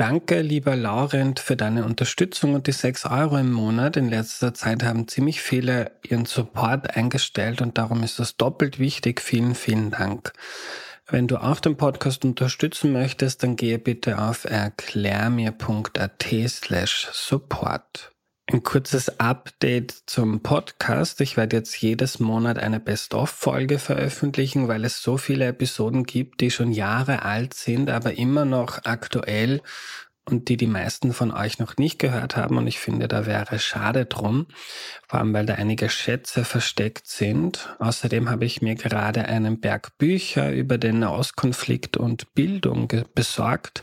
Danke, 0.00 0.40
lieber 0.40 0.76
Laurent, 0.76 1.40
für 1.40 1.56
deine 1.56 1.84
Unterstützung 1.84 2.54
und 2.54 2.66
die 2.66 2.72
6 2.72 3.04
Euro 3.04 3.36
im 3.36 3.52
Monat. 3.52 3.98
In 3.98 4.08
letzter 4.08 4.54
Zeit 4.54 4.82
haben 4.82 5.08
ziemlich 5.08 5.42
viele 5.42 5.90
ihren 6.02 6.24
Support 6.24 6.96
eingestellt 6.96 7.60
und 7.60 7.76
darum 7.76 8.02
ist 8.02 8.18
das 8.18 8.38
doppelt 8.38 8.78
wichtig. 8.78 9.20
Vielen, 9.20 9.54
vielen 9.54 9.90
Dank. 9.90 10.32
Wenn 11.06 11.28
du 11.28 11.36
auch 11.36 11.60
den 11.60 11.76
Podcast 11.76 12.24
unterstützen 12.24 12.94
möchtest, 12.94 13.42
dann 13.42 13.56
gehe 13.56 13.78
bitte 13.78 14.18
auf 14.18 14.46
erklärmir.at 14.46 16.24
slash 16.48 17.08
support. 17.12 18.10
Ein 18.52 18.64
kurzes 18.64 19.20
Update 19.20 19.94
zum 20.06 20.40
Podcast. 20.40 21.20
Ich 21.20 21.36
werde 21.36 21.58
jetzt 21.58 21.80
jedes 21.80 22.18
Monat 22.18 22.58
eine 22.58 22.80
Best-of-Folge 22.80 23.78
veröffentlichen, 23.78 24.66
weil 24.66 24.84
es 24.84 25.00
so 25.00 25.18
viele 25.18 25.46
Episoden 25.46 26.02
gibt, 26.02 26.40
die 26.40 26.50
schon 26.50 26.72
Jahre 26.72 27.22
alt 27.22 27.54
sind, 27.54 27.90
aber 27.90 28.18
immer 28.18 28.44
noch 28.44 28.80
aktuell 28.82 29.62
und 30.30 30.48
die 30.48 30.56
die 30.56 30.66
meisten 30.66 31.12
von 31.12 31.32
euch 31.32 31.58
noch 31.58 31.76
nicht 31.76 31.98
gehört 31.98 32.36
haben. 32.36 32.56
Und 32.56 32.66
ich 32.66 32.78
finde, 32.78 33.08
da 33.08 33.26
wäre 33.26 33.58
schade 33.58 34.06
drum, 34.06 34.46
vor 35.08 35.18
allem 35.18 35.34
weil 35.34 35.46
da 35.46 35.54
einige 35.54 35.88
Schätze 35.88 36.44
versteckt 36.44 37.06
sind. 37.08 37.74
Außerdem 37.78 38.30
habe 38.30 38.44
ich 38.44 38.62
mir 38.62 38.76
gerade 38.76 39.24
einen 39.24 39.60
Berg 39.60 39.98
Bücher 39.98 40.52
über 40.52 40.78
den 40.78 41.00
Nahostkonflikt 41.00 41.96
und 41.96 42.32
Bildung 42.34 42.92
besorgt. 43.14 43.82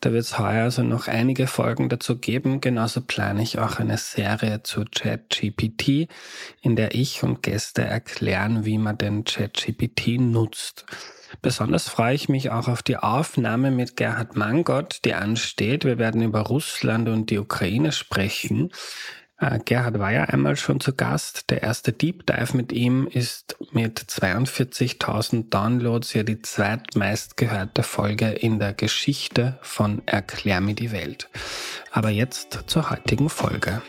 Da 0.00 0.12
wird 0.12 0.24
es 0.24 0.38
heuer 0.38 0.66
also 0.66 0.82
noch 0.82 1.06
einige 1.06 1.46
Folgen 1.46 1.88
dazu 1.88 2.18
geben. 2.18 2.60
Genauso 2.60 3.00
plane 3.00 3.40
ich 3.40 3.60
auch 3.60 3.78
eine 3.78 3.98
Serie 3.98 4.64
zu 4.64 4.84
ChatGPT, 4.84 6.08
in 6.60 6.74
der 6.74 6.94
ich 6.94 7.22
und 7.22 7.42
Gäste 7.42 7.82
erklären, 7.82 8.64
wie 8.64 8.78
man 8.78 8.98
den 8.98 9.22
ChatGPT 9.22 10.18
nutzt. 10.18 10.84
Besonders 11.42 11.88
freue 11.88 12.14
ich 12.14 12.28
mich 12.28 12.50
auch 12.50 12.68
auf 12.68 12.82
die 12.82 12.96
Aufnahme 12.96 13.70
mit 13.70 13.96
Gerhard 13.96 14.36
Mangott, 14.36 15.00
die 15.04 15.14
ansteht. 15.14 15.84
Wir 15.84 15.98
werden 15.98 16.22
über 16.22 16.40
Russland 16.40 17.08
und 17.08 17.30
die 17.30 17.38
Ukraine 17.38 17.92
sprechen. 17.92 18.70
Äh, 19.38 19.58
Gerhard 19.64 19.98
war 19.98 20.12
ja 20.12 20.24
einmal 20.24 20.56
schon 20.56 20.80
zu 20.80 20.94
Gast. 20.94 21.50
Der 21.50 21.62
erste 21.62 21.92
Deep 21.92 22.26
Dive 22.26 22.56
mit 22.56 22.72
ihm 22.72 23.06
ist 23.06 23.56
mit 23.72 24.00
42.000 24.00 25.50
Downloads 25.50 26.14
ja 26.14 26.22
die 26.22 26.40
zweitmeistgehörte 26.40 27.82
Folge 27.82 28.30
in 28.30 28.58
der 28.58 28.72
Geschichte 28.72 29.58
von 29.62 30.02
Erklär 30.06 30.60
mir 30.60 30.74
die 30.74 30.92
Welt. 30.92 31.28
Aber 31.90 32.10
jetzt 32.10 32.64
zur 32.66 32.90
heutigen 32.90 33.28
Folge. 33.28 33.82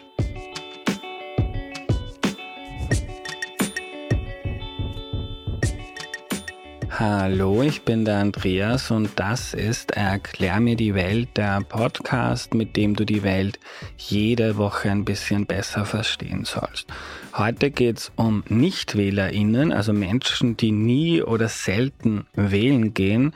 Hallo, 6.99 7.61
ich 7.61 7.83
bin 7.83 8.05
der 8.05 8.17
Andreas 8.17 8.89
und 8.89 9.19
das 9.19 9.53
ist 9.53 9.91
Erklär 9.91 10.59
mir 10.59 10.75
die 10.75 10.95
Welt, 10.95 11.37
der 11.37 11.61
Podcast, 11.61 12.55
mit 12.55 12.75
dem 12.75 12.95
du 12.95 13.05
die 13.05 13.21
Welt 13.21 13.59
jede 13.99 14.57
Woche 14.57 14.89
ein 14.89 15.05
bisschen 15.05 15.45
besser 15.45 15.85
verstehen 15.85 16.43
sollst. 16.43 16.87
Heute 17.35 17.69
geht's 17.69 18.11
um 18.15 18.43
Nichtwählerinnen, 18.49 19.71
also 19.71 19.93
Menschen, 19.93 20.57
die 20.57 20.71
nie 20.71 21.21
oder 21.21 21.49
selten 21.49 22.25
wählen 22.33 22.95
gehen. 22.95 23.31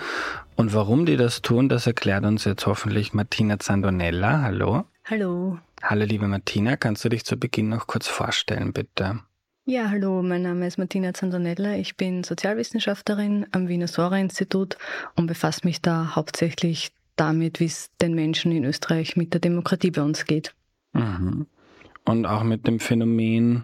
Und 0.56 0.74
warum 0.74 1.06
die 1.06 1.16
das 1.16 1.44
tun, 1.44 1.70
das 1.70 1.86
erklärt 1.86 2.26
uns 2.26 2.46
jetzt 2.46 2.66
hoffentlich 2.66 3.14
Martina 3.14 3.60
Zandonella. 3.60 4.42
Hallo. 4.42 4.86
Hallo. 5.06 5.60
Hallo, 5.84 6.04
liebe 6.06 6.28
Martina. 6.28 6.78
Kannst 6.78 7.06
du 7.06 7.10
dich 7.10 7.26
zu 7.26 7.38
Beginn 7.38 7.70
noch 7.70 7.86
kurz 7.86 8.08
vorstellen, 8.08 8.74
bitte? 8.74 9.20
Ja, 9.72 9.90
hallo, 9.90 10.22
mein 10.22 10.42
Name 10.42 10.68
ist 10.68 10.78
Martina 10.78 11.14
Zandonella. 11.14 11.78
Ich 11.78 11.96
bin 11.96 12.26
Sozialwissenschaftlerin 12.26 13.46
am 13.54 13.70
Wiener 13.70 13.88
Sora-Institut 13.88 14.78
und 15.16 15.28
befasse 15.28 15.62
mich 15.64 15.82
da 15.82 16.14
hauptsächlich 16.14 16.92
damit, 17.16 17.62
wie 17.62 17.68
es 17.68 17.90
den 18.02 18.14
Menschen 18.14 18.52
in 18.52 18.66
Österreich 18.66 19.16
mit 19.16 19.32
der 19.32 19.40
Demokratie 19.40 19.92
bei 19.92 20.02
uns 20.02 20.26
geht. 20.26 20.54
Mhm. 20.92 21.48
Und 22.04 22.26
auch 22.26 22.44
mit 22.44 22.68
dem 22.68 22.82
Phänomen 22.82 23.64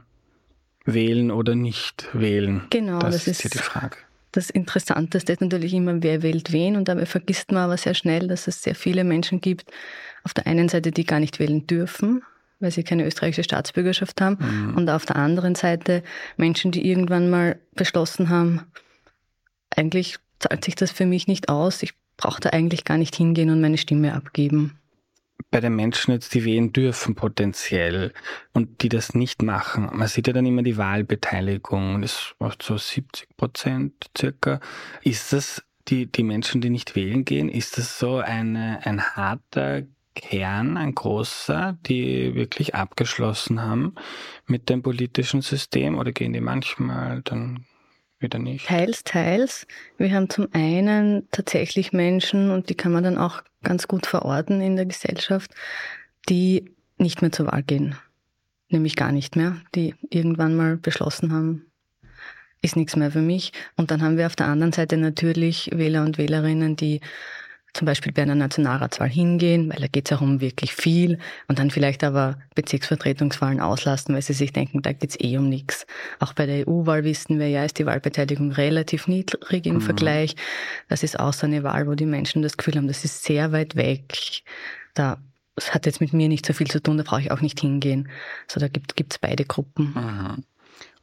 wählen 0.85 1.29
oder 1.29 1.55
nicht 1.55 2.07
wählen. 2.13 2.61
Genau, 2.69 2.99
das, 2.99 3.25
das 3.25 3.27
ist 3.27 3.41
hier 3.41 3.51
die 3.51 3.57
Frage. 3.57 3.97
Das 4.31 4.49
Interessanteste 4.49 5.33
ist 5.33 5.41
natürlich 5.41 5.73
immer, 5.73 6.01
wer 6.03 6.23
wählt 6.23 6.53
wen. 6.53 6.77
Und 6.77 6.87
dabei 6.87 7.05
vergisst 7.05 7.51
man 7.51 7.63
aber 7.63 7.75
sehr 7.75 7.95
schnell, 7.95 8.29
dass 8.29 8.47
es 8.47 8.63
sehr 8.63 8.75
viele 8.75 9.03
Menschen 9.03 9.41
gibt, 9.41 9.69
auf 10.23 10.33
der 10.33 10.47
einen 10.47 10.69
Seite, 10.69 10.91
die 10.91 11.03
gar 11.03 11.19
nicht 11.19 11.39
wählen 11.39 11.67
dürfen, 11.67 12.23
weil 12.59 12.71
sie 12.71 12.83
keine 12.83 13.05
österreichische 13.05 13.43
Staatsbürgerschaft 13.43 14.19
haben. 14.21 14.37
Mhm. 14.39 14.75
Und 14.75 14.89
auf 14.89 15.05
der 15.05 15.15
anderen 15.15 15.55
Seite 15.55 16.03
Menschen, 16.37 16.71
die 16.71 16.87
irgendwann 16.87 17.29
mal 17.29 17.59
beschlossen 17.75 18.29
haben, 18.29 18.61
eigentlich 19.75 20.17
zahlt 20.39 20.65
sich 20.65 20.75
das 20.75 20.91
für 20.91 21.05
mich 21.05 21.27
nicht 21.27 21.49
aus, 21.49 21.83
ich 21.83 21.93
brauche 22.17 22.41
da 22.41 22.49
eigentlich 22.49 22.83
gar 22.83 22.97
nicht 22.97 23.15
hingehen 23.15 23.49
und 23.49 23.61
meine 23.61 23.77
Stimme 23.77 24.13
abgeben. 24.13 24.79
Bei 25.51 25.61
den 25.61 25.75
Menschen 25.75 26.11
jetzt, 26.11 26.33
die 26.33 26.43
wählen 26.43 26.73
dürfen 26.73 27.15
potenziell 27.15 28.11
und 28.53 28.81
die 28.81 28.89
das 28.89 29.13
nicht 29.13 29.43
machen, 29.43 29.89
man 29.93 30.07
sieht 30.07 30.27
ja 30.27 30.33
dann 30.33 30.45
immer 30.45 30.63
die 30.63 30.77
Wahlbeteiligung, 30.77 32.01
das 32.01 32.33
ist 32.39 32.63
so 32.63 32.77
70 32.77 33.29
Prozent 33.37 33.93
circa. 34.17 34.59
Ist 35.03 35.31
das 35.31 35.63
die, 35.87 36.11
die 36.11 36.23
Menschen, 36.23 36.59
die 36.59 36.69
nicht 36.69 36.95
wählen 36.95 37.23
gehen, 37.23 37.49
ist 37.49 37.77
das 37.77 37.97
so 37.97 38.17
eine, 38.17 38.85
ein 38.85 39.01
harter 39.15 39.83
Kern, 40.17 40.77
ein 40.77 40.95
großer, 40.95 41.77
die 41.85 42.33
wirklich 42.33 42.73
abgeschlossen 42.73 43.61
haben 43.61 43.93
mit 44.47 44.67
dem 44.67 44.81
politischen 44.81 45.41
System 45.41 45.97
oder 45.97 46.11
gehen 46.11 46.33
die 46.33 46.41
manchmal 46.41 47.21
dann 47.21 47.65
wieder 48.19 48.39
nicht? 48.39 48.65
Teils, 48.65 49.03
teils. 49.03 49.67
Wir 49.97 50.11
haben 50.11 50.29
zum 50.29 50.47
einen 50.53 51.27
tatsächlich 51.31 51.93
Menschen, 51.93 52.49
und 52.49 52.69
die 52.69 52.75
kann 52.75 52.91
man 52.91 53.03
dann 53.03 53.19
auch 53.19 53.43
ganz 53.63 53.87
gut 53.87 54.07
verorten 54.07 54.59
in 54.59 54.75
der 54.75 54.87
Gesellschaft, 54.87 55.51
die 56.29 56.65
nicht 56.97 57.21
mehr 57.21 57.31
zur 57.31 57.45
Wahl 57.45 57.61
gehen. 57.61 57.95
Nämlich 58.69 58.95
gar 58.95 59.11
nicht 59.11 59.35
mehr, 59.35 59.57
die 59.75 59.93
irgendwann 60.09 60.55
mal 60.55 60.77
beschlossen 60.77 61.31
haben, 61.31 61.67
ist 62.63 62.75
nichts 62.75 62.95
mehr 62.95 63.11
für 63.11 63.21
mich. 63.21 63.53
Und 63.75 63.91
dann 63.91 64.01
haben 64.01 64.17
wir 64.17 64.25
auf 64.25 64.35
der 64.35 64.47
anderen 64.47 64.73
Seite 64.73 64.97
natürlich 64.97 65.69
Wähler 65.71 66.03
und 66.03 66.17
Wählerinnen, 66.17 66.75
die 66.75 67.01
zum 67.77 67.85
Beispiel 67.85 68.11
bei 68.11 68.23
einer 68.23 68.35
Nationalratswahl 68.35 69.09
hingehen, 69.09 69.69
weil 69.69 69.79
da 69.79 69.87
geht 69.87 70.09
es 70.09 70.17
auch 70.17 70.21
um 70.21 70.41
wirklich 70.41 70.73
viel 70.73 71.19
und 71.47 71.59
dann 71.59 71.71
vielleicht 71.71 72.03
aber 72.03 72.37
Bezirksvertretungswahlen 72.55 73.61
auslasten, 73.61 74.15
weil 74.15 74.21
sie 74.23 74.33
sich 74.33 74.51
denken, 74.51 74.81
da 74.81 74.93
geht 74.93 75.11
es 75.11 75.19
eh 75.19 75.37
um 75.37 75.47
nichts. 75.47 75.85
Auch 76.19 76.33
bei 76.33 76.45
der 76.45 76.67
EU-Wahl 76.67 77.03
wissen 77.03 77.39
wir 77.39 77.47
ja, 77.47 77.63
ist 77.63 77.77
die 77.77 77.85
Wahlbeteiligung 77.85 78.51
relativ 78.51 79.07
niedrig 79.07 79.65
im 79.67 79.75
mhm. 79.75 79.81
Vergleich. 79.81 80.35
Das 80.89 81.03
ist 81.03 81.19
auch 81.19 81.33
so 81.33 81.45
eine 81.45 81.63
Wahl, 81.63 81.87
wo 81.87 81.93
die 81.93 82.07
Menschen 82.07 82.41
das 82.41 82.57
Gefühl 82.57 82.75
haben, 82.75 82.87
das 82.87 83.05
ist 83.05 83.23
sehr 83.23 83.51
weit 83.51 83.75
weg. 83.75 84.43
Da 84.93 85.19
das 85.55 85.73
hat 85.73 85.87
jetzt 85.87 86.01
mit 86.01 86.13
mir 86.13 86.27
nicht 86.29 86.45
so 86.45 86.53
viel 86.53 86.67
zu 86.67 86.81
tun, 86.81 86.97
da 86.97 87.03
brauche 87.03 87.21
ich 87.21 87.31
auch 87.31 87.41
nicht 87.41 87.59
hingehen. 87.59 88.09
So, 88.47 88.59
da 88.59 88.67
gibt 88.67 88.93
es 89.11 89.17
beide 89.17 89.43
Gruppen. 89.43 89.93
Mhm. 89.95 90.43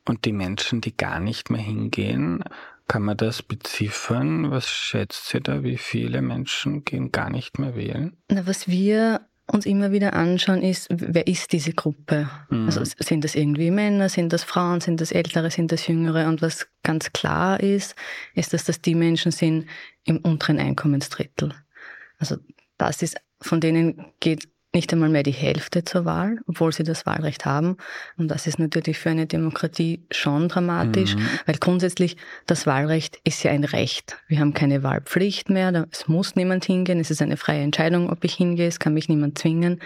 Und 0.06 0.24
die 0.24 0.32
Menschen, 0.32 0.80
die 0.80 0.96
gar 0.96 1.18
nicht 1.18 1.50
mehr 1.50 1.60
hingehen, 1.60 2.44
kann 2.88 3.02
man 3.02 3.16
das 3.16 3.42
beziffern? 3.42 4.50
Was 4.50 4.68
schätzt 4.68 5.28
sie 5.28 5.40
da? 5.40 5.62
Wie 5.62 5.78
viele 5.78 6.22
Menschen 6.22 6.84
gehen 6.84 7.12
gar 7.12 7.30
nicht 7.30 7.58
mehr 7.58 7.74
wählen? 7.74 8.16
Na, 8.30 8.46
was 8.46 8.68
wir 8.68 9.22
uns 9.46 9.66
immer 9.66 9.92
wieder 9.92 10.14
anschauen, 10.14 10.62
ist, 10.62 10.88
wer 10.90 11.26
ist 11.26 11.52
diese 11.52 11.72
Gruppe? 11.72 12.28
Mhm. 12.50 12.66
Also 12.66 12.82
sind 12.84 13.24
das 13.24 13.34
irgendwie 13.34 13.70
Männer, 13.70 14.08
sind 14.08 14.32
das 14.32 14.42
Frauen, 14.42 14.80
sind 14.80 15.00
das 15.00 15.12
Ältere, 15.12 15.50
sind 15.50 15.70
das 15.72 15.86
Jüngere? 15.86 16.28
Und 16.28 16.42
was 16.42 16.66
ganz 16.82 17.12
klar 17.12 17.60
ist, 17.60 17.94
ist, 18.34 18.52
dass 18.52 18.64
das 18.64 18.80
die 18.80 18.94
Menschen 18.94 19.32
sind 19.32 19.66
im 20.04 20.18
unteren 20.18 20.58
Einkommensdrittel. 20.58 21.54
Also 22.18 22.36
das 22.78 23.02
ist, 23.02 23.16
von 23.40 23.60
denen 23.60 24.12
geht 24.20 24.48
nicht 24.74 24.92
einmal 24.92 25.08
mehr 25.08 25.22
die 25.22 25.30
Hälfte 25.30 25.84
zur 25.84 26.04
Wahl, 26.04 26.38
obwohl 26.46 26.72
sie 26.72 26.82
das 26.82 27.06
Wahlrecht 27.06 27.44
haben. 27.44 27.76
Und 28.16 28.28
das 28.28 28.46
ist 28.46 28.58
natürlich 28.58 28.98
für 28.98 29.10
eine 29.10 29.26
Demokratie 29.26 30.04
schon 30.10 30.48
dramatisch, 30.48 31.16
mhm. 31.16 31.28
weil 31.46 31.56
grundsätzlich 31.56 32.16
das 32.46 32.66
Wahlrecht 32.66 33.18
ist 33.24 33.42
ja 33.42 33.52
ein 33.52 33.64
Recht. 33.64 34.18
Wir 34.28 34.40
haben 34.40 34.54
keine 34.54 34.82
Wahlpflicht 34.82 35.50
mehr, 35.50 35.86
es 35.90 36.08
muss 36.08 36.36
niemand 36.36 36.64
hingehen, 36.64 37.00
es 37.00 37.10
ist 37.10 37.22
eine 37.22 37.36
freie 37.36 37.62
Entscheidung, 37.62 38.10
ob 38.10 38.24
ich 38.24 38.34
hingehe, 38.34 38.68
es 38.68 38.78
kann 38.78 38.94
mich 38.94 39.08
niemand 39.08 39.38
zwingen. 39.38 39.80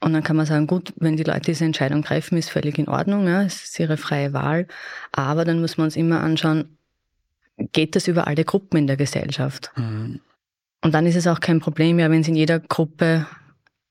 Und 0.00 0.12
dann 0.12 0.22
kann 0.22 0.36
man 0.36 0.46
sagen, 0.46 0.66
gut, 0.66 0.92
wenn 0.96 1.16
die 1.16 1.22
Leute 1.22 1.40
diese 1.46 1.64
Entscheidung 1.64 2.02
treffen, 2.02 2.36
ist 2.36 2.50
völlig 2.50 2.78
in 2.78 2.88
Ordnung, 2.88 3.26
ja, 3.26 3.42
es 3.42 3.64
ist 3.64 3.80
ihre 3.80 3.96
freie 3.96 4.32
Wahl. 4.32 4.66
Aber 5.12 5.44
dann 5.44 5.60
muss 5.60 5.78
man 5.78 5.86
uns 5.86 5.96
immer 5.96 6.20
anschauen, 6.20 6.76
geht 7.72 7.96
das 7.96 8.08
über 8.08 8.26
alle 8.26 8.44
Gruppen 8.44 8.76
in 8.76 8.86
der 8.86 8.96
Gesellschaft? 8.96 9.72
Mhm. 9.76 10.20
Und 10.82 10.92
dann 10.92 11.06
ist 11.06 11.16
es 11.16 11.26
auch 11.26 11.40
kein 11.40 11.60
Problem, 11.60 11.98
ja, 11.98 12.10
wenn 12.10 12.20
es 12.20 12.28
in 12.28 12.34
jeder 12.34 12.60
Gruppe 12.60 13.26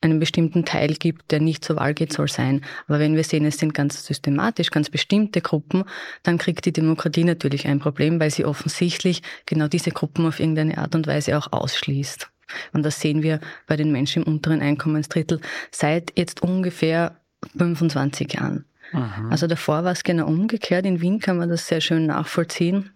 einen 0.04 0.20
bestimmten 0.20 0.66
Teil 0.66 0.94
gibt, 0.94 1.32
der 1.32 1.40
nicht 1.40 1.64
zur 1.64 1.78
Wahl 1.78 1.94
geht, 1.94 2.14
soll 2.14 2.28
sein. 2.28 2.62
Aber 2.88 3.00
wenn 3.00 3.16
wir 3.16 3.24
sehen, 3.24 3.46
es 3.46 3.58
sind 3.58 3.74
ganz 3.74 4.06
systematisch, 4.06 4.72
ganz 4.72 4.90
bestimmte 4.90 5.42
Gruppen, 5.42 5.84
dann 6.24 6.38
kriegt 6.38 6.66
die 6.66 6.74
Demokratie 6.74 7.24
natürlich 7.24 7.68
ein 7.68 7.80
Problem, 7.80 8.20
weil 8.20 8.32
sie 8.32 8.46
offensichtlich 8.46 9.22
genau 9.46 9.68
diese 9.68 9.92
Gruppen 9.92 10.26
auf 10.26 10.40
irgendeine 10.40 10.78
Art 10.78 10.96
und 10.96 11.08
Weise 11.08 11.38
auch 11.38 11.52
ausschließt. 11.52 12.30
Und 12.74 12.84
das 12.84 13.00
sehen 13.00 13.24
wir 13.24 13.40
bei 13.68 13.78
den 13.78 13.92
Menschen 13.92 14.24
im 14.24 14.34
unteren 14.34 14.62
Einkommensdrittel 14.62 15.40
seit 15.72 16.14
jetzt 16.18 16.44
ungefähr 16.44 17.18
25 17.58 18.34
Jahren. 18.34 18.66
Aha. 18.92 19.30
Also 19.30 19.48
davor 19.48 19.84
war 19.84 19.92
es 19.92 20.04
genau 20.04 20.28
umgekehrt. 20.28 20.86
In 20.86 21.02
Wien 21.02 21.20
kann 21.20 21.38
man 21.38 21.50
das 21.50 21.68
sehr 21.68 21.82
schön 21.82 22.06
nachvollziehen. 22.06 22.92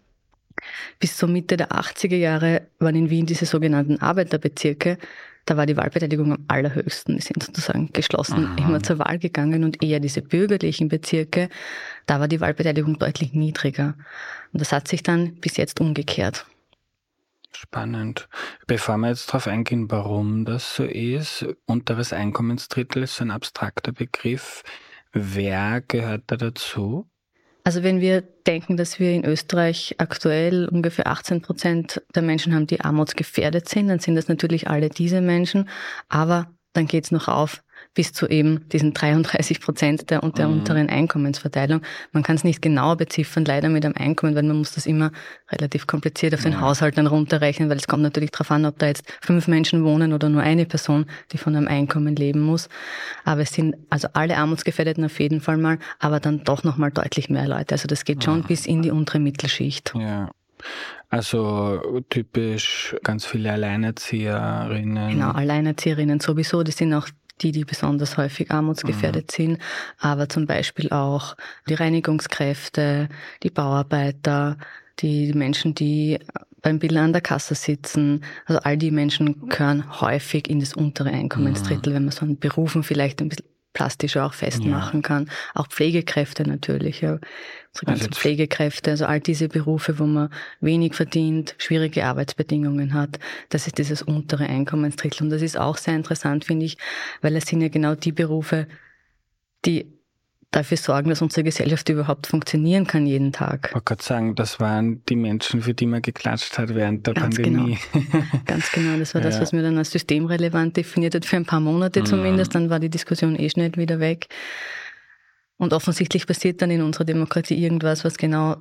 Bis 0.99 1.17
zur 1.17 1.29
Mitte 1.29 1.57
der 1.57 1.71
80er 1.71 2.15
Jahre 2.15 2.67
waren 2.79 2.95
in 2.95 3.09
Wien 3.09 3.25
diese 3.25 3.45
sogenannten 3.45 3.99
Arbeiterbezirke 3.99 4.97
da 5.47 5.55
war 5.55 5.65
die 5.65 5.77
Wahlbeteiligung 5.77 6.33
am 6.33 6.45
allerhöchsten. 6.47 7.15
Die 7.15 7.21
sind 7.21 7.41
sozusagen 7.41 7.91
geschlossen 7.93 8.45
Aha. 8.45 8.55
immer 8.57 8.83
zur 8.83 8.99
Wahl 8.99 9.17
gegangen 9.17 9.63
und 9.63 9.81
eher 9.81 9.99
diese 9.99 10.21
bürgerlichen 10.21 10.89
Bezirke, 10.89 11.49
da 12.05 12.19
war 12.19 12.27
die 12.27 12.41
Wahlbeteiligung 12.41 12.99
deutlich 12.99 13.33
niedriger. 13.33 13.95
Und 14.51 14.61
das 14.61 14.71
hat 14.71 14.87
sich 14.87 15.03
dann 15.03 15.35
bis 15.35 15.57
jetzt 15.57 15.79
umgekehrt. 15.79 16.45
Spannend. 17.53 18.27
Bevor 18.67 18.97
wir 18.97 19.07
jetzt 19.07 19.29
darauf 19.29 19.47
eingehen, 19.47 19.89
warum 19.89 20.43
das 20.43 20.75
so 20.75 20.83
ist, 20.83 21.45
unteres 21.65 22.13
Einkommensdrittel 22.13 23.03
ist 23.03 23.15
so 23.15 23.23
ein 23.23 23.31
abstrakter 23.31 23.93
Begriff. 23.93 24.63
Wer 25.13 25.81
gehört 25.87 26.23
da 26.27 26.35
dazu? 26.35 27.09
Also 27.67 27.83
wenn 27.83 27.99
wir 27.99 28.21
denken, 28.21 28.77
dass 28.77 28.97
wir 28.97 29.11
in 29.11 29.25
Österreich 29.25 29.95
aktuell 29.97 30.69
ungefähr 30.69 31.07
18 31.07 31.41
Prozent 31.41 32.01
der 32.15 32.21
Menschen 32.21 32.55
haben, 32.55 32.65
die 32.65 32.79
armutsgefährdet 32.79 33.67
sind, 33.67 33.89
dann 33.89 33.99
sind 33.99 34.15
das 34.15 34.29
natürlich 34.29 34.69
alle 34.69 34.87
diese 34.87 35.19
Menschen. 35.19 35.67
Aber 36.07 36.47
dann 36.71 36.87
geht 36.87 37.03
es 37.03 37.11
noch 37.11 37.27
auf 37.27 37.61
bis 37.97 38.13
zu 38.13 38.27
eben 38.27 38.69
diesen 38.69 38.93
33 38.93 39.59
Prozent 39.59 40.11
der, 40.11 40.21
der 40.21 40.47
mhm. 40.47 40.59
unteren 40.59 40.87
Einkommensverteilung. 40.87 41.81
Man 42.11 42.21
kann 42.21 42.35
es 42.35 42.43
nicht 42.43 42.61
genau 42.61 42.95
beziffern, 42.95 43.43
leider 43.43 43.69
mit 43.69 43.83
einem 43.83 43.95
Einkommen, 43.97 44.35
weil 44.35 44.43
man 44.43 44.55
muss 44.55 44.75
das 44.75 44.85
immer 44.85 45.11
relativ 45.51 45.87
kompliziert 45.87 46.35
auf 46.35 46.43
den 46.43 46.51
ja. 46.51 46.61
Haushalt 46.61 46.95
dann 46.99 47.07
runterrechnen, 47.07 47.69
weil 47.71 47.77
es 47.77 47.87
kommt 47.87 48.03
natürlich 48.03 48.29
darauf 48.29 48.51
an, 48.51 48.67
ob 48.67 48.77
da 48.77 48.85
jetzt 48.85 49.03
fünf 49.19 49.47
Menschen 49.47 49.83
wohnen 49.83 50.13
oder 50.13 50.29
nur 50.29 50.43
eine 50.43 50.67
Person, 50.67 51.07
die 51.31 51.39
von 51.39 51.55
einem 51.55 51.67
Einkommen 51.67 52.15
leben 52.15 52.41
muss. 52.41 52.69
Aber 53.25 53.41
es 53.41 53.51
sind 53.51 53.75
also 53.89 54.09
alle 54.13 54.37
Armutsgefährdeten 54.37 55.03
auf 55.03 55.19
jeden 55.19 55.41
Fall 55.41 55.57
mal, 55.57 55.79
aber 55.97 56.19
dann 56.19 56.43
doch 56.43 56.63
nochmal 56.63 56.91
deutlich 56.91 57.31
mehr 57.31 57.47
Leute. 57.47 57.73
Also 57.73 57.87
das 57.87 58.05
geht 58.05 58.23
schon 58.23 58.41
ja. 58.41 58.47
bis 58.47 58.67
in 58.67 58.83
die 58.83 58.91
untere 58.91 59.17
Mittelschicht. 59.17 59.91
Ja. 59.95 60.29
Also 61.09 62.03
typisch 62.11 62.95
ganz 63.03 63.25
viele 63.25 63.53
Alleinerzieherinnen. 63.53 65.09
Genau, 65.09 65.31
Alleinerzieherinnen 65.31 66.19
sowieso. 66.19 66.61
Die 66.61 66.71
sind 66.71 66.93
auch 66.93 67.07
die, 67.41 67.51
die 67.51 67.65
besonders 67.65 68.17
häufig 68.17 68.51
armutsgefährdet 68.51 69.31
mhm. 69.31 69.43
sind, 69.43 69.61
aber 69.99 70.29
zum 70.29 70.45
Beispiel 70.45 70.89
auch 70.89 71.35
die 71.69 71.75
Reinigungskräfte, 71.75 73.09
die 73.43 73.49
Bauarbeiter, 73.49 74.57
die 74.99 75.33
Menschen, 75.33 75.75
die 75.75 76.19
beim 76.61 76.79
Bilder 76.79 77.01
an 77.01 77.13
der 77.13 77.21
Kasse 77.21 77.55
sitzen. 77.55 78.23
Also 78.45 78.61
all 78.61 78.77
die 78.77 78.91
Menschen 78.91 79.47
gehören 79.49 80.01
häufig 80.01 80.49
in 80.49 80.59
das 80.59 80.73
untere 80.73 81.09
Einkommensdrittel, 81.09 81.91
mhm. 81.91 81.95
wenn 81.95 82.03
man 82.05 82.11
so 82.11 82.25
an 82.25 82.37
Berufen 82.37 82.83
vielleicht 82.83 83.21
ein 83.21 83.29
bisschen 83.29 83.45
plastischer 83.77 84.25
auch 84.25 84.33
festmachen 84.33 85.01
ja. 85.01 85.07
kann. 85.07 85.29
Auch 85.53 85.67
Pflegekräfte 85.67 86.47
natürlich, 86.47 87.01
ja. 87.01 87.19
Unsere 87.73 87.85
ganzen 87.85 88.07
also 88.07 88.19
Pflegekräfte, 88.19 88.89
also 88.89 89.05
all 89.05 89.19
diese 89.19 89.49
Berufe, 89.49 89.99
wo 89.99 90.05
man 90.05 90.29
wenig 90.61 90.95
verdient, 90.95 91.53
schwierige 91.59 92.05
Arbeitsbedingungen 92.05 92.95
hat, 92.95 93.19
das 93.49 93.67
ist 93.67 93.77
dieses 93.77 94.01
untere 94.01 94.47
Einkommensdrittel. 94.47 95.25
Und 95.25 95.29
das 95.29 95.43
ist 95.43 95.59
auch 95.59 95.77
sehr 95.77 95.95
interessant, 95.95 96.45
finde 96.45 96.65
ich, 96.65 96.79
weil 97.21 97.35
es 97.35 97.45
sind 97.45 97.61
ja 97.61 97.67
genau 97.67 97.93
die 97.93 98.11
Berufe, 98.11 98.67
die 99.63 99.85
dafür 100.57 100.77
sorgen, 100.77 101.09
dass 101.09 101.21
unsere 101.21 101.43
Gesellschaft 101.43 101.87
überhaupt 101.89 102.27
funktionieren 102.27 102.87
kann 102.87 103.05
jeden 103.05 103.31
Tag. 103.31 103.67
Ich 103.67 103.75
wollte 103.75 103.85
gerade 103.85 104.03
sagen, 104.03 104.35
das 104.35 104.59
waren 104.59 105.03
die 105.05 105.15
Menschen, 105.15 105.61
für 105.61 105.73
die 105.73 105.85
man 105.85 106.01
geklatscht 106.01 106.57
hat 106.57 106.73
während 106.73 107.05
der 107.05 107.13
Ganz 107.13 107.35
Pandemie. 107.35 107.77
Genau. 107.93 108.23
Ganz 108.45 108.71
genau, 108.71 108.97
das 108.97 109.13
war 109.13 109.21
ja. 109.21 109.27
das, 109.27 109.39
was 109.39 109.53
mir 109.53 109.61
dann 109.61 109.77
als 109.77 109.91
systemrelevant 109.91 110.75
definiert 110.75 111.13
hat, 111.13 111.25
für 111.25 111.35
ein 111.35 111.45
paar 111.45 111.59
Monate 111.59 112.03
zumindest, 112.03 112.55
dann 112.55 112.69
war 112.69 112.79
die 112.79 112.89
Diskussion 112.89 113.37
eh 113.37 113.49
schnell 113.49 113.75
wieder 113.75 113.99
weg. 113.99 114.27
Und 115.57 115.73
offensichtlich 115.73 116.25
passiert 116.25 116.61
dann 116.61 116.71
in 116.71 116.81
unserer 116.81 117.05
Demokratie 117.05 117.55
irgendwas, 117.55 118.03
was 118.03 118.17
genau 118.17 118.57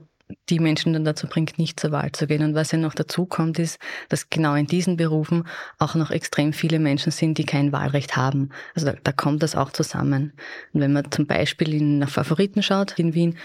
die 0.48 0.58
Menschen 0.58 0.92
dann 0.92 1.04
dazu 1.04 1.28
bringt, 1.28 1.58
nicht 1.58 1.78
zur 1.78 1.92
Wahl 1.92 2.10
zu 2.12 2.26
gehen. 2.26 2.42
Und 2.42 2.54
was 2.54 2.72
ja 2.72 2.78
noch 2.78 2.94
dazu 2.94 3.26
kommt, 3.26 3.58
ist, 3.58 3.78
dass 4.08 4.28
genau 4.28 4.54
in 4.54 4.66
diesen 4.66 4.96
Berufen 4.96 5.46
auch 5.78 5.94
noch 5.94 6.10
extrem 6.10 6.52
viele 6.52 6.78
Menschen 6.78 7.12
sind, 7.12 7.38
die 7.38 7.44
kein 7.44 7.72
Wahlrecht 7.72 8.16
haben. 8.16 8.50
Also 8.74 8.86
da, 8.86 8.94
da 9.02 9.12
kommt 9.12 9.42
das 9.42 9.54
auch 9.54 9.70
zusammen. 9.70 10.32
Und 10.72 10.80
wenn 10.80 10.92
man 10.92 11.10
zum 11.10 11.26
Beispiel 11.26 11.74
in 11.74 11.98
nach 11.98 12.10
Favoriten 12.10 12.62
schaut 12.62 12.98
in 12.98 13.14
Wien, 13.14 13.38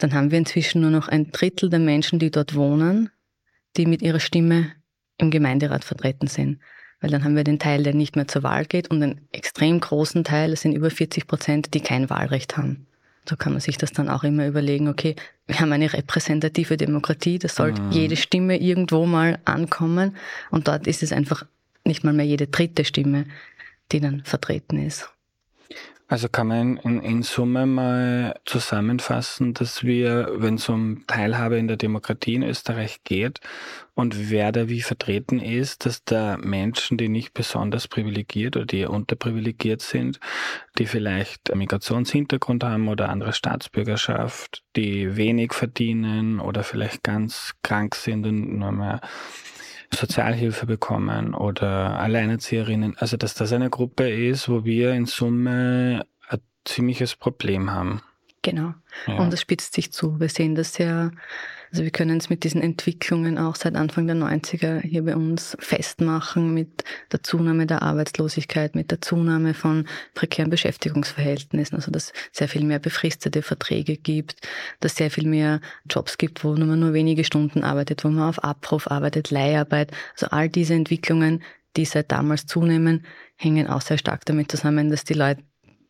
dann 0.00 0.12
haben 0.12 0.30
wir 0.30 0.38
inzwischen 0.38 0.82
nur 0.82 0.90
noch 0.90 1.08
ein 1.08 1.30
Drittel 1.32 1.70
der 1.70 1.80
Menschen, 1.80 2.18
die 2.18 2.30
dort 2.30 2.54
wohnen, 2.54 3.10
die 3.76 3.86
mit 3.86 4.02
ihrer 4.02 4.20
Stimme 4.20 4.72
im 5.18 5.30
Gemeinderat 5.30 5.84
vertreten 5.84 6.26
sind. 6.26 6.60
Weil 7.00 7.10
dann 7.10 7.24
haben 7.24 7.36
wir 7.36 7.44
den 7.44 7.58
Teil, 7.58 7.82
der 7.82 7.94
nicht 7.94 8.16
mehr 8.16 8.28
zur 8.28 8.42
Wahl 8.42 8.64
geht 8.64 8.90
und 8.90 9.02
einen 9.02 9.28
extrem 9.32 9.80
großen 9.80 10.24
Teil, 10.24 10.50
das 10.50 10.62
sind 10.62 10.72
über 10.72 10.90
40 10.90 11.26
Prozent, 11.26 11.74
die 11.74 11.80
kein 11.80 12.08
Wahlrecht 12.10 12.56
haben. 12.56 12.85
So 13.28 13.36
kann 13.36 13.52
man 13.52 13.60
sich 13.60 13.76
das 13.76 13.92
dann 13.92 14.08
auch 14.08 14.24
immer 14.24 14.46
überlegen, 14.46 14.88
okay, 14.88 15.16
wir 15.46 15.60
haben 15.60 15.72
eine 15.72 15.92
repräsentative 15.92 16.76
Demokratie, 16.76 17.38
da 17.38 17.48
sollte 17.48 17.82
mhm. 17.82 17.90
jede 17.92 18.16
Stimme 18.16 18.58
irgendwo 18.60 19.06
mal 19.06 19.38
ankommen 19.44 20.16
und 20.50 20.68
dort 20.68 20.86
ist 20.86 21.02
es 21.02 21.12
einfach 21.12 21.44
nicht 21.84 22.04
mal 22.04 22.12
mehr 22.12 22.26
jede 22.26 22.46
dritte 22.46 22.84
Stimme, 22.84 23.26
die 23.92 24.00
dann 24.00 24.22
vertreten 24.24 24.78
ist. 24.78 25.10
Also 26.08 26.28
kann 26.28 26.46
man 26.46 26.76
in, 26.78 27.02
in 27.02 27.22
Summe 27.22 27.66
mal 27.66 28.38
zusammenfassen, 28.44 29.54
dass 29.54 29.82
wir, 29.82 30.30
wenn 30.36 30.54
es 30.54 30.68
um 30.68 31.04
Teilhabe 31.08 31.58
in 31.58 31.66
der 31.66 31.76
Demokratie 31.76 32.34
in 32.34 32.44
Österreich 32.44 33.02
geht 33.02 33.40
und 33.96 34.30
wer 34.30 34.52
da 34.52 34.68
wie 34.68 34.82
vertreten 34.82 35.40
ist, 35.40 35.86
dass 35.86 36.04
da 36.04 36.36
Menschen, 36.36 36.98
die 36.98 37.08
nicht 37.08 37.32
besonders 37.32 37.88
privilegiert 37.88 38.54
oder 38.54 38.66
die 38.66 38.84
unterprivilegiert 38.84 39.80
sind, 39.80 40.20
die 40.76 40.84
vielleicht 40.84 41.50
einen 41.50 41.60
Migrationshintergrund 41.60 42.62
haben 42.62 42.88
oder 42.88 43.08
andere 43.08 43.32
Staatsbürgerschaft, 43.32 44.62
die 44.76 45.16
wenig 45.16 45.54
verdienen 45.54 46.40
oder 46.40 46.62
vielleicht 46.62 47.04
ganz 47.04 47.54
krank 47.62 47.94
sind 47.94 48.26
und 48.26 48.58
nur 48.58 48.70
mehr 48.70 49.00
Sozialhilfe 49.94 50.66
bekommen 50.66 51.32
oder 51.32 51.98
Alleinerzieherinnen. 51.98 52.98
Also 52.98 53.16
dass 53.16 53.32
das 53.32 53.50
eine 53.54 53.70
Gruppe 53.70 54.10
ist, 54.10 54.50
wo 54.50 54.66
wir 54.66 54.92
in 54.92 55.06
Summe 55.06 56.04
ein 56.28 56.40
ziemliches 56.66 57.16
Problem 57.16 57.70
haben. 57.70 58.02
Genau. 58.42 58.74
Ja. 59.06 59.14
Und 59.16 59.32
das 59.32 59.40
spitzt 59.40 59.72
sich 59.72 59.90
zu. 59.90 60.20
Wir 60.20 60.28
sehen 60.28 60.54
das 60.54 60.76
ja 60.76 61.12
also 61.70 61.82
wir 61.82 61.90
können 61.90 62.18
es 62.18 62.30
mit 62.30 62.44
diesen 62.44 62.62
Entwicklungen 62.62 63.38
auch 63.38 63.56
seit 63.56 63.74
Anfang 63.76 64.06
der 64.06 64.16
90er 64.16 64.80
hier 64.80 65.04
bei 65.04 65.16
uns 65.16 65.56
festmachen, 65.60 66.54
mit 66.54 66.84
der 67.12 67.22
Zunahme 67.22 67.66
der 67.66 67.82
Arbeitslosigkeit, 67.82 68.74
mit 68.74 68.90
der 68.90 69.00
Zunahme 69.00 69.54
von 69.54 69.86
prekären 70.14 70.50
Beschäftigungsverhältnissen, 70.50 71.76
also 71.76 71.90
dass 71.90 72.12
sehr 72.32 72.48
viel 72.48 72.64
mehr 72.64 72.78
befristete 72.78 73.42
Verträge 73.42 73.96
gibt, 73.96 74.46
dass 74.80 74.96
sehr 74.96 75.10
viel 75.10 75.28
mehr 75.28 75.60
Jobs 75.88 76.18
gibt, 76.18 76.44
wo 76.44 76.54
man 76.54 76.78
nur 76.78 76.92
wenige 76.92 77.24
Stunden 77.24 77.64
arbeitet, 77.64 78.04
wo 78.04 78.08
man 78.08 78.28
auf 78.28 78.42
Abruf 78.42 78.90
arbeitet, 78.90 79.30
Leiharbeit. 79.30 79.92
Also 80.12 80.28
all 80.28 80.48
diese 80.48 80.74
Entwicklungen, 80.74 81.42
die 81.76 81.84
seit 81.84 82.12
damals 82.12 82.46
zunehmen, 82.46 83.04
hängen 83.36 83.66
auch 83.66 83.82
sehr 83.82 83.98
stark 83.98 84.24
damit 84.24 84.50
zusammen, 84.50 84.90
dass 84.90 85.04
die 85.04 85.14
Leute 85.14 85.42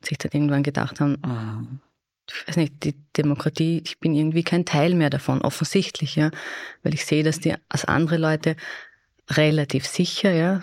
sich 0.02 0.18
dann 0.18 0.33
irgendwann 0.33 0.62
gedacht 0.62 1.00
haben, 1.00 1.16
mhm 1.25 1.80
ich 2.28 2.49
weiß 2.49 2.56
nicht, 2.56 2.85
die 2.85 2.95
Demokratie, 3.16 3.83
ich 3.85 3.99
bin 3.99 4.14
irgendwie 4.14 4.42
kein 4.42 4.64
Teil 4.64 4.95
mehr 4.95 5.11
davon, 5.11 5.42
offensichtlich, 5.42 6.16
ja. 6.16 6.30
Weil 6.83 6.95
ich 6.95 7.04
sehe, 7.04 7.23
dass 7.23 7.40
die 7.40 7.54
als 7.68 7.85
andere 7.85 8.16
Leute 8.16 8.56
relativ 9.30 9.87
sicher, 9.87 10.33
ja, 10.33 10.61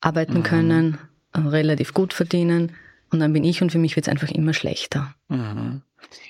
arbeiten 0.00 0.38
mhm. 0.38 0.42
können, 0.42 0.98
relativ 1.34 1.94
gut 1.94 2.12
verdienen. 2.12 2.72
Und 3.10 3.20
dann 3.20 3.32
bin 3.32 3.44
ich 3.44 3.62
und 3.62 3.70
für 3.70 3.78
mich 3.78 3.96
wird 3.96 4.06
es 4.06 4.10
einfach 4.10 4.30
immer 4.30 4.54
schlechter. 4.54 5.14
Mhm. 5.28 5.82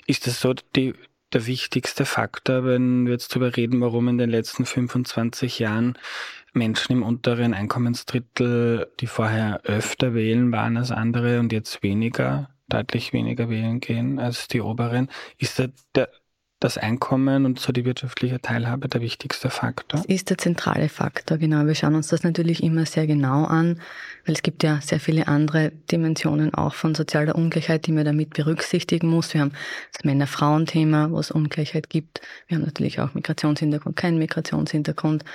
Ist 0.05 0.27
das 0.27 0.39
so 0.39 0.53
die, 0.75 0.93
der 1.31 1.45
wichtigste 1.47 2.05
Faktor, 2.05 2.65
wenn 2.65 3.05
wir 3.05 3.13
jetzt 3.13 3.31
darüber 3.31 3.55
reden, 3.55 3.81
warum 3.81 4.07
in 4.07 4.17
den 4.17 4.29
letzten 4.29 4.65
25 4.65 5.59
Jahren 5.59 5.97
Menschen 6.53 6.93
im 6.93 7.03
unteren 7.03 7.53
Einkommensdrittel, 7.53 8.91
die 8.99 9.07
vorher 9.07 9.61
öfter 9.63 10.13
wählen 10.13 10.51
waren 10.51 10.77
als 10.77 10.91
andere 10.91 11.39
und 11.39 11.51
jetzt 11.51 11.81
weniger, 11.81 12.49
deutlich 12.73 13.13
weniger 13.13 13.49
wählen 13.49 13.79
gehen 13.79 14.19
als 14.19 14.47
die 14.47 14.61
oberen. 14.61 15.09
Ist 15.37 15.59
da 15.59 15.67
der, 15.95 16.09
das 16.63 16.77
Einkommen 16.77 17.45
und 17.45 17.59
so 17.59 17.73
die 17.73 17.83
wirtschaftliche 17.83 18.39
Teilhabe 18.39 18.87
der 18.87 19.01
wichtigste 19.01 19.49
Faktor? 19.49 19.99
Das 19.99 20.05
ist 20.05 20.29
der 20.29 20.37
zentrale 20.37 20.87
Faktor, 20.87 21.37
genau. 21.37 21.65
Wir 21.65 21.75
schauen 21.75 21.95
uns 21.95 22.07
das 22.07 22.23
natürlich 22.23 22.63
immer 22.63 22.85
sehr 22.85 23.05
genau 23.05 23.43
an, 23.43 23.81
weil 24.25 24.33
es 24.33 24.43
gibt 24.43 24.63
ja 24.63 24.79
sehr 24.81 25.01
viele 25.01 25.27
andere 25.27 25.71
Dimensionen 25.91 26.53
auch 26.53 26.73
von 26.73 26.95
sozialer 26.95 27.35
Ungleichheit, 27.35 27.85
die 27.85 27.91
man 27.91 28.05
damit 28.05 28.33
berücksichtigen 28.33 29.09
muss. 29.09 29.33
Wir 29.33 29.41
haben 29.41 29.51
das 29.91 30.05
Männer-Frauen-Thema, 30.05 31.11
wo 31.11 31.19
es 31.19 31.31
Ungleichheit 31.31 31.89
gibt. 31.89 32.21
Wir 32.47 32.55
haben 32.57 32.63
natürlich 32.63 33.01
auch 33.01 33.13
Migrationshintergrund, 33.13 33.97
keinen 33.97 34.17
Migrationshintergrund 34.17 35.25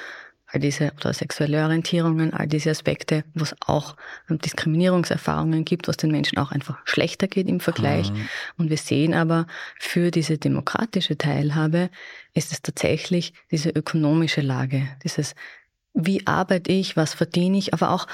all 0.51 0.61
diese 0.61 0.93
oder 0.97 1.13
sexuelle 1.13 1.63
Orientierungen, 1.63 2.33
all 2.33 2.47
diese 2.47 2.71
Aspekte, 2.71 3.25
wo 3.35 3.45
es 3.45 3.55
auch 3.67 3.97
ähm, 4.31 4.39
Diskriminierungserfahrungen 4.39 5.65
gibt, 5.65 5.89
was 5.89 5.99
den 5.99 6.11
Menschen 6.11 6.39
auch 6.39 6.53
einfach 6.53 6.79
schlechter 6.85 7.29
geht 7.29 7.49
im 7.49 7.61
Vergleich. 7.61 8.11
Mhm. 8.11 8.29
Und 8.57 8.71
wir 8.71 8.79
sehen 8.79 9.15
aber, 9.15 9.47
für 9.79 10.11
diese 10.11 10.39
demokratische 10.39 11.19
Teilhabe 11.19 11.91
ist 12.35 12.53
es 12.53 12.63
tatsächlich 12.63 13.35
diese 13.51 13.71
ökonomische 13.71 14.41
Lage, 14.41 14.89
dieses, 15.05 15.35
wie 15.93 16.27
arbeite 16.27 16.73
ich, 16.73 16.97
was 16.97 17.15
verdiene 17.15 17.59
ich, 17.59 17.75
aber 17.75 17.91
auch, 17.91 18.07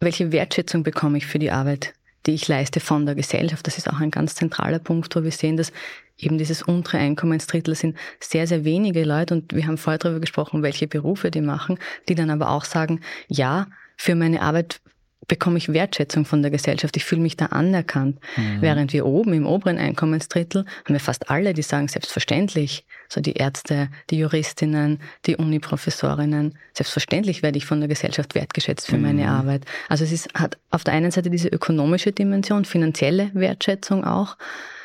welche 0.00 0.32
Wertschätzung 0.32 0.82
bekomme 0.82 1.18
ich 1.18 1.26
für 1.26 1.38
die 1.38 1.52
Arbeit, 1.52 1.94
die 2.26 2.34
ich 2.34 2.48
leiste 2.48 2.80
von 2.80 3.06
der 3.06 3.14
Gesellschaft. 3.14 3.66
Das 3.66 3.78
ist 3.78 3.88
auch 3.88 4.00
ein 4.00 4.10
ganz 4.10 4.34
zentraler 4.34 4.78
Punkt, 4.78 5.14
wo 5.16 5.22
wir 5.22 5.30
sehen, 5.30 5.56
dass 5.56 5.72
eben 6.18 6.38
dieses 6.38 6.62
untere 6.62 6.98
Einkommensdrittel 6.98 7.74
sind 7.74 7.96
sehr, 8.20 8.46
sehr 8.46 8.64
wenige 8.64 9.04
Leute 9.04 9.34
und 9.34 9.54
wir 9.54 9.66
haben 9.66 9.78
vorher 9.78 9.98
darüber 9.98 10.20
gesprochen, 10.20 10.62
welche 10.62 10.86
Berufe 10.86 11.30
die 11.30 11.40
machen, 11.40 11.78
die 12.08 12.14
dann 12.14 12.30
aber 12.30 12.50
auch 12.50 12.64
sagen, 12.64 13.00
ja, 13.28 13.66
für 13.96 14.14
meine 14.14 14.42
Arbeit 14.42 14.80
bekomme 15.28 15.58
ich 15.58 15.72
Wertschätzung 15.72 16.24
von 16.24 16.42
der 16.42 16.50
Gesellschaft. 16.50 16.96
Ich 16.96 17.04
fühle 17.04 17.22
mich 17.22 17.36
da 17.36 17.46
anerkannt. 17.46 18.18
Mhm. 18.36 18.60
Während 18.60 18.92
wir 18.92 19.06
oben 19.06 19.32
im 19.32 19.46
oberen 19.46 19.78
Einkommensdrittel 19.78 20.64
haben 20.84 20.94
wir 20.94 21.00
fast 21.00 21.30
alle, 21.30 21.54
die 21.54 21.62
sagen, 21.62 21.88
selbstverständlich, 21.88 22.84
so 23.08 23.20
die 23.20 23.34
Ärzte, 23.34 23.88
die 24.10 24.18
Juristinnen, 24.18 25.00
die 25.26 25.36
Uniprofessorinnen, 25.36 26.58
selbstverständlich 26.72 27.42
werde 27.42 27.58
ich 27.58 27.66
von 27.66 27.80
der 27.80 27.88
Gesellschaft 27.88 28.34
wertgeschätzt 28.34 28.86
für 28.86 28.96
mhm. 28.96 29.02
meine 29.02 29.28
Arbeit. 29.28 29.64
Also 29.88 30.04
es 30.04 30.12
ist, 30.12 30.34
hat 30.34 30.58
auf 30.70 30.84
der 30.84 30.94
einen 30.94 31.10
Seite 31.10 31.30
diese 31.30 31.48
ökonomische 31.48 32.12
Dimension, 32.12 32.64
finanzielle 32.64 33.30
Wertschätzung 33.34 34.04
auch. 34.04 34.36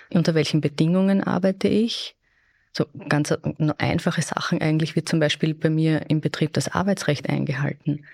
Unter 0.10 0.36
welchen 0.36 0.62
Bedingungen 0.62 1.24
arbeite 1.24 1.67
ich? 1.67 2.15
So 2.72 2.86
ganz 3.10 3.34
einfache 3.79 4.22
Sachen 4.22 4.62
eigentlich, 4.62 4.96
wie 4.96 5.03
zum 5.03 5.20
Beispiel 5.20 5.56
bei 5.56 5.70
mir 5.70 6.10
im 6.10 6.22
Betrieb 6.22 6.53
das 6.53 6.67
Arbeitsrecht 6.70 7.27
eingehalten. 7.27 8.06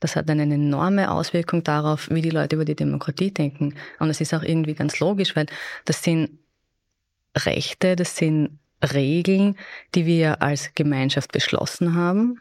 Das 0.00 0.16
hat 0.16 0.30
eine 0.30 0.42
enorme 0.42 1.10
Auswirkung 1.10 1.64
darauf, 1.64 2.08
wie 2.10 2.22
die 2.22 2.30
Leute 2.30 2.56
über 2.56 2.64
die 2.64 2.76
Demokratie 2.76 3.32
denken. 3.32 3.74
Und 3.98 4.10
es 4.10 4.20
ist 4.20 4.34
auch 4.34 4.42
irgendwie 4.42 4.74
ganz 4.74 5.00
logisch, 5.00 5.34
weil 5.34 5.46
das 5.84 6.02
sind 6.02 6.38
Rechte, 7.36 7.96
das 7.96 8.16
sind 8.16 8.58
Regeln, 8.92 9.56
die 9.94 10.06
wir 10.06 10.40
als 10.40 10.74
Gemeinschaft 10.74 11.32
beschlossen 11.32 11.94
haben, 11.94 12.40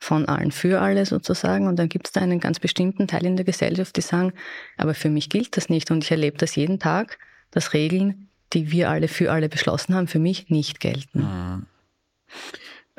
von 0.00 0.26
allen 0.26 0.50
für 0.50 0.80
alle 0.80 1.06
sozusagen. 1.06 1.68
Und 1.68 1.78
dann 1.78 1.88
gibt 1.88 2.08
es 2.08 2.12
da 2.12 2.20
einen 2.20 2.40
ganz 2.40 2.58
bestimmten 2.58 3.06
Teil 3.06 3.24
in 3.24 3.36
der 3.36 3.44
Gesellschaft, 3.44 3.96
die 3.96 4.00
sagen, 4.00 4.32
aber 4.76 4.94
für 4.94 5.08
mich 5.08 5.28
gilt 5.28 5.56
das 5.56 5.68
nicht. 5.68 5.90
Und 5.90 6.02
ich 6.02 6.10
erlebe 6.10 6.38
das 6.38 6.56
jeden 6.56 6.80
Tag, 6.80 7.18
dass 7.52 7.74
Regeln, 7.74 8.28
die 8.52 8.72
wir 8.72 8.90
alle 8.90 9.06
für 9.06 9.30
alle 9.30 9.48
beschlossen 9.48 9.94
haben, 9.94 10.08
für 10.08 10.18
mich 10.18 10.50
nicht 10.50 10.80
gelten. 10.80 11.20
Mhm 11.20 11.66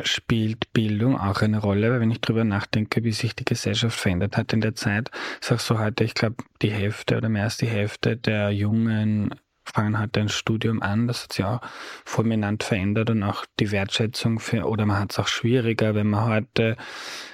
spielt 0.01 0.73
Bildung 0.73 1.19
auch 1.19 1.41
eine 1.41 1.59
Rolle, 1.59 1.91
weil 1.91 1.99
wenn 1.99 2.11
ich 2.11 2.21
darüber 2.21 2.43
nachdenke, 2.43 3.03
wie 3.03 3.11
sich 3.11 3.35
die 3.35 3.45
Gesellschaft 3.45 3.99
verändert 3.99 4.37
hat 4.37 4.53
in 4.53 4.61
der 4.61 4.75
Zeit, 4.75 5.11
sagst 5.39 5.69
du 5.69 5.79
heute, 5.79 6.03
ich 6.03 6.15
glaube, 6.15 6.37
die 6.61 6.71
Hälfte 6.71 7.17
oder 7.17 7.29
mehr 7.29 7.43
als 7.43 7.57
die 7.57 7.67
Hälfte 7.67 8.17
der 8.17 8.51
Jungen 8.51 9.35
fangen 9.65 9.97
halt 9.97 10.17
ein 10.17 10.29
Studium 10.29 10.81
an, 10.81 11.07
das 11.07 11.23
hat 11.23 11.33
sich 11.33 11.45
auch 11.45 11.61
fulminant 12.05 12.63
verändert 12.63 13.09
und 13.09 13.23
auch 13.23 13.45
die 13.59 13.71
Wertschätzung 13.71 14.39
für, 14.39 14.67
oder 14.67 14.85
man 14.85 14.99
hat 14.99 15.11
es 15.11 15.19
auch 15.19 15.27
schwieriger, 15.27 15.95
wenn 15.95 16.07
man 16.07 16.25
heute, 16.25 16.75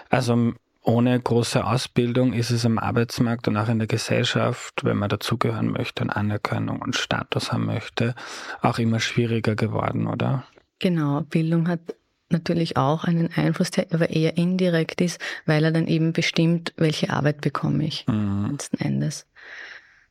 also 0.09 0.53
ohne 0.83 1.19
große 1.19 1.65
Ausbildung 1.65 2.33
ist 2.33 2.51
es 2.51 2.65
am 2.65 2.77
Arbeitsmarkt 2.77 3.47
und 3.47 3.57
auch 3.57 3.67
in 3.67 3.79
der 3.79 3.87
Gesellschaft, 3.87 4.83
wenn 4.83 4.97
man 4.97 5.09
dazugehören 5.09 5.71
möchte 5.71 6.03
und 6.03 6.09
Anerkennung 6.09 6.81
und 6.81 6.95
Status 6.95 7.51
haben 7.51 7.65
möchte, 7.65 8.15
auch 8.61 8.79
immer 8.79 8.99
schwieriger 8.99 9.55
geworden, 9.55 10.07
oder? 10.07 10.45
Genau, 10.79 11.21
Bildung 11.21 11.67
hat 11.67 11.81
natürlich 12.29 12.77
auch 12.77 13.03
einen 13.03 13.31
Einfluss, 13.33 13.71
der 13.71 13.87
aber 13.91 14.09
eher 14.09 14.37
indirekt 14.37 15.01
ist, 15.01 15.19
weil 15.45 15.63
er 15.63 15.71
dann 15.71 15.87
eben 15.87 16.13
bestimmt, 16.13 16.73
welche 16.77 17.09
Arbeit 17.09 17.41
bekomme 17.41 17.85
ich 17.85 18.05
mhm. 18.07 18.49
letzten 18.51 18.77
Endes. 18.77 19.25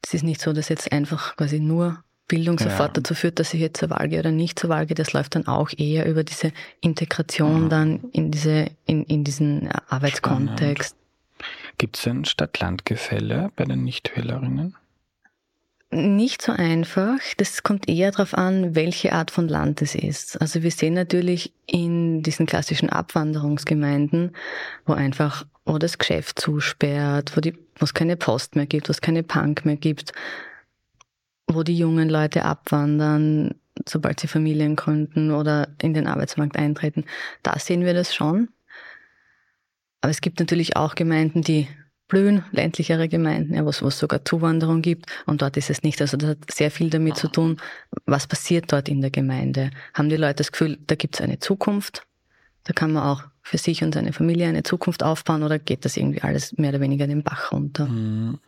Es 0.04 0.14
ist 0.14 0.22
nicht 0.22 0.40
so, 0.40 0.52
dass 0.52 0.68
jetzt 0.68 0.92
einfach 0.92 1.36
quasi 1.36 1.60
nur 1.60 2.02
Bildung 2.28 2.58
sofort 2.58 2.96
ja. 2.96 3.02
dazu 3.02 3.14
führt, 3.14 3.38
dass 3.38 3.54
ich 3.54 3.60
jetzt 3.60 3.80
zur 3.80 3.90
Wahl 3.90 4.08
gehe 4.08 4.20
oder 4.20 4.30
nicht 4.30 4.58
zur 4.58 4.70
Wahl 4.70 4.86
gehe. 4.86 4.94
Das 4.94 5.12
läuft 5.14 5.34
dann 5.34 5.46
auch 5.46 5.70
eher 5.76 6.06
über 6.06 6.24
diese 6.24 6.52
Integration 6.80 7.64
mhm. 7.64 7.68
dann 7.70 8.04
in 8.12 8.30
diese, 8.30 8.70
in, 8.84 9.04
in 9.04 9.24
diesen 9.24 9.70
Arbeitskontext. 9.88 10.94
Gibt 11.78 11.96
es 11.96 12.06
ein 12.06 12.24
Stadt-Land-Gefälle 12.24 13.50
bei 13.56 13.64
den 13.64 13.84
Nichtwählerinnen? 13.84 14.76
Nicht 15.90 16.42
so 16.42 16.52
einfach. 16.52 17.18
Das 17.38 17.62
kommt 17.62 17.88
eher 17.88 18.10
darauf 18.10 18.34
an, 18.34 18.74
welche 18.74 19.12
Art 19.12 19.30
von 19.30 19.48
Land 19.48 19.80
es 19.82 19.94
ist. 19.94 20.40
Also 20.40 20.62
wir 20.62 20.70
sehen 20.70 20.94
natürlich 20.94 21.52
in 21.66 22.22
diesen 22.22 22.46
klassischen 22.46 22.90
Abwanderungsgemeinden, 22.90 24.32
wo 24.84 24.92
einfach, 24.92 25.46
wo 25.64 25.78
das 25.78 25.98
Geschäft 25.98 26.40
zusperrt, 26.40 27.36
wo, 27.36 27.40
die, 27.40 27.54
wo 27.76 27.84
es 27.84 27.94
keine 27.94 28.16
Post 28.16 28.54
mehr 28.54 28.66
gibt, 28.66 28.88
wo 28.88 28.90
es 28.90 29.00
keine 29.00 29.22
Punk 29.22 29.64
mehr 29.64 29.76
gibt, 29.76 30.12
wo 31.46 31.62
die 31.62 31.78
jungen 31.78 32.10
Leute 32.10 32.44
abwandern, 32.44 33.54
sobald 33.88 34.20
sie 34.20 34.28
Familien 34.28 34.76
gründen 34.76 35.30
oder 35.30 35.68
in 35.80 35.94
den 35.94 36.06
Arbeitsmarkt 36.06 36.56
eintreten. 36.56 37.04
Da 37.42 37.58
sehen 37.58 37.84
wir 37.84 37.94
das 37.94 38.14
schon. 38.14 38.48
Aber 40.02 40.10
es 40.10 40.20
gibt 40.20 40.38
natürlich 40.38 40.76
auch 40.76 40.94
Gemeinden, 40.94 41.42
die 41.42 41.66
blühen, 42.08 42.44
ländlichere 42.52 43.08
Gemeinden, 43.08 43.54
ja, 43.54 43.64
wo 43.64 43.68
es 43.68 43.98
sogar 43.98 44.24
Zuwanderung 44.24 44.82
gibt 44.82 45.06
und 45.26 45.42
dort 45.42 45.56
ist 45.56 45.70
es 45.70 45.82
nicht. 45.82 46.00
Also 46.00 46.16
das 46.16 46.30
hat 46.30 46.50
sehr 46.50 46.70
viel 46.70 46.90
damit 46.90 47.16
zu 47.16 47.28
tun, 47.28 47.58
was 48.06 48.26
passiert 48.26 48.72
dort 48.72 48.88
in 48.88 49.00
der 49.00 49.10
Gemeinde. 49.10 49.70
Haben 49.94 50.08
die 50.08 50.16
Leute 50.16 50.36
das 50.36 50.52
Gefühl, 50.52 50.78
da 50.86 50.94
gibt 50.94 51.14
es 51.14 51.20
eine 51.20 51.38
Zukunft, 51.38 52.06
da 52.64 52.72
kann 52.72 52.92
man 52.92 53.04
auch 53.04 53.24
für 53.42 53.58
sich 53.58 53.82
und 53.82 53.94
seine 53.94 54.12
Familie 54.12 54.48
eine 54.48 54.62
Zukunft 54.62 55.02
aufbauen 55.02 55.42
oder 55.42 55.58
geht 55.58 55.84
das 55.84 55.96
irgendwie 55.96 56.22
alles 56.22 56.56
mehr 56.58 56.70
oder 56.70 56.80
weniger 56.80 57.06
den 57.06 57.22
Bach 57.22 57.52
runter? 57.52 57.86
Mhm. 57.86 58.38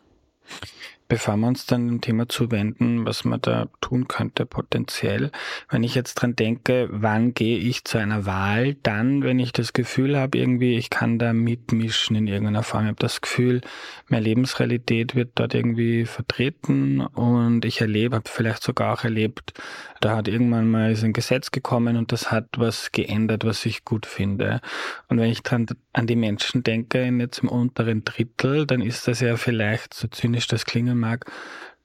Bevor 1.10 1.36
wir 1.38 1.48
uns 1.48 1.66
dann 1.66 1.88
dem 1.88 2.00
Thema 2.00 2.28
zuwenden, 2.28 3.04
was 3.04 3.24
man 3.24 3.40
da 3.40 3.66
tun 3.80 4.06
könnte 4.06 4.46
potenziell, 4.46 5.32
wenn 5.68 5.82
ich 5.82 5.96
jetzt 5.96 6.14
dran 6.14 6.36
denke, 6.36 6.88
wann 6.92 7.34
gehe 7.34 7.58
ich 7.58 7.82
zu 7.82 7.98
einer 7.98 8.26
Wahl, 8.26 8.76
dann, 8.84 9.24
wenn 9.24 9.40
ich 9.40 9.50
das 9.50 9.72
Gefühl 9.72 10.16
habe, 10.16 10.38
irgendwie, 10.38 10.76
ich 10.76 10.88
kann 10.88 11.18
da 11.18 11.32
mitmischen 11.32 12.14
in 12.14 12.28
irgendeiner 12.28 12.62
Form. 12.62 12.84
Ich 12.84 12.90
habe 12.90 13.00
das 13.00 13.20
Gefühl, 13.20 13.60
mehr 14.06 14.20
Lebensrealität 14.20 15.16
wird 15.16 15.30
dort 15.34 15.52
irgendwie 15.52 16.04
vertreten 16.06 17.00
und 17.00 17.64
ich 17.64 17.80
erlebe, 17.80 18.14
habe 18.14 18.30
vielleicht 18.30 18.62
sogar 18.62 18.94
auch 18.94 19.02
erlebt, 19.02 19.54
da 20.00 20.16
hat 20.16 20.28
irgendwann 20.28 20.70
mal 20.70 20.94
ein 20.94 21.12
Gesetz 21.12 21.50
gekommen 21.50 21.96
und 21.96 22.12
das 22.12 22.30
hat 22.30 22.46
was 22.56 22.92
geändert, 22.92 23.44
was 23.44 23.66
ich 23.66 23.84
gut 23.84 24.06
finde. 24.06 24.60
Und 25.08 25.18
wenn 25.18 25.30
ich 25.30 25.42
dran 25.42 25.66
an 25.92 26.06
die 26.06 26.16
Menschen 26.16 26.62
denke, 26.62 27.02
jetzt 27.02 27.40
im 27.40 27.48
unteren 27.48 28.04
Drittel, 28.04 28.64
dann 28.64 28.80
ist 28.80 29.08
das 29.08 29.20
ja 29.20 29.36
vielleicht, 29.36 29.92
so 29.92 30.06
zynisch 30.06 30.46
das 30.46 30.64
klingen 30.64 30.99
mag, 31.00 31.24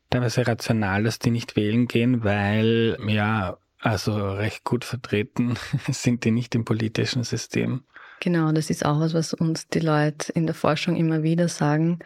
teilweise 0.09 0.45
rational, 0.45 1.03
dass 1.03 1.19
die 1.19 1.31
nicht 1.31 1.55
wählen 1.55 1.87
gehen, 1.87 2.23
weil, 2.23 2.97
ja, 3.07 3.57
also 3.79 4.31
recht 4.33 4.63
gut 4.63 4.85
vertreten 4.85 5.55
sind 5.89 6.23
die 6.23 6.31
nicht 6.31 6.55
im 6.55 6.65
politischen 6.65 7.23
System. 7.23 7.83
Genau, 8.19 8.51
das 8.51 8.69
ist 8.69 8.85
auch 8.85 8.99
was, 8.99 9.13
was 9.13 9.33
uns 9.33 9.67
die 9.67 9.79
Leute 9.79 10.31
in 10.31 10.45
der 10.45 10.55
Forschung 10.55 10.95
immer 10.95 11.23
wieder 11.23 11.47
sagen. 11.47 11.99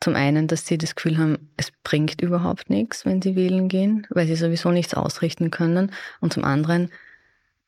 Zum 0.00 0.14
einen, 0.14 0.46
dass 0.46 0.66
sie 0.66 0.78
das 0.78 0.94
Gefühl 0.94 1.18
haben, 1.18 1.50
es 1.56 1.72
bringt 1.82 2.20
überhaupt 2.20 2.70
nichts, 2.70 3.04
wenn 3.04 3.20
sie 3.20 3.36
wählen 3.36 3.68
gehen, 3.68 4.06
weil 4.10 4.26
sie 4.26 4.36
sowieso 4.36 4.70
nichts 4.70 4.94
ausrichten 4.94 5.50
können. 5.50 5.92
Und 6.20 6.32
zum 6.32 6.44
anderen, 6.44 6.90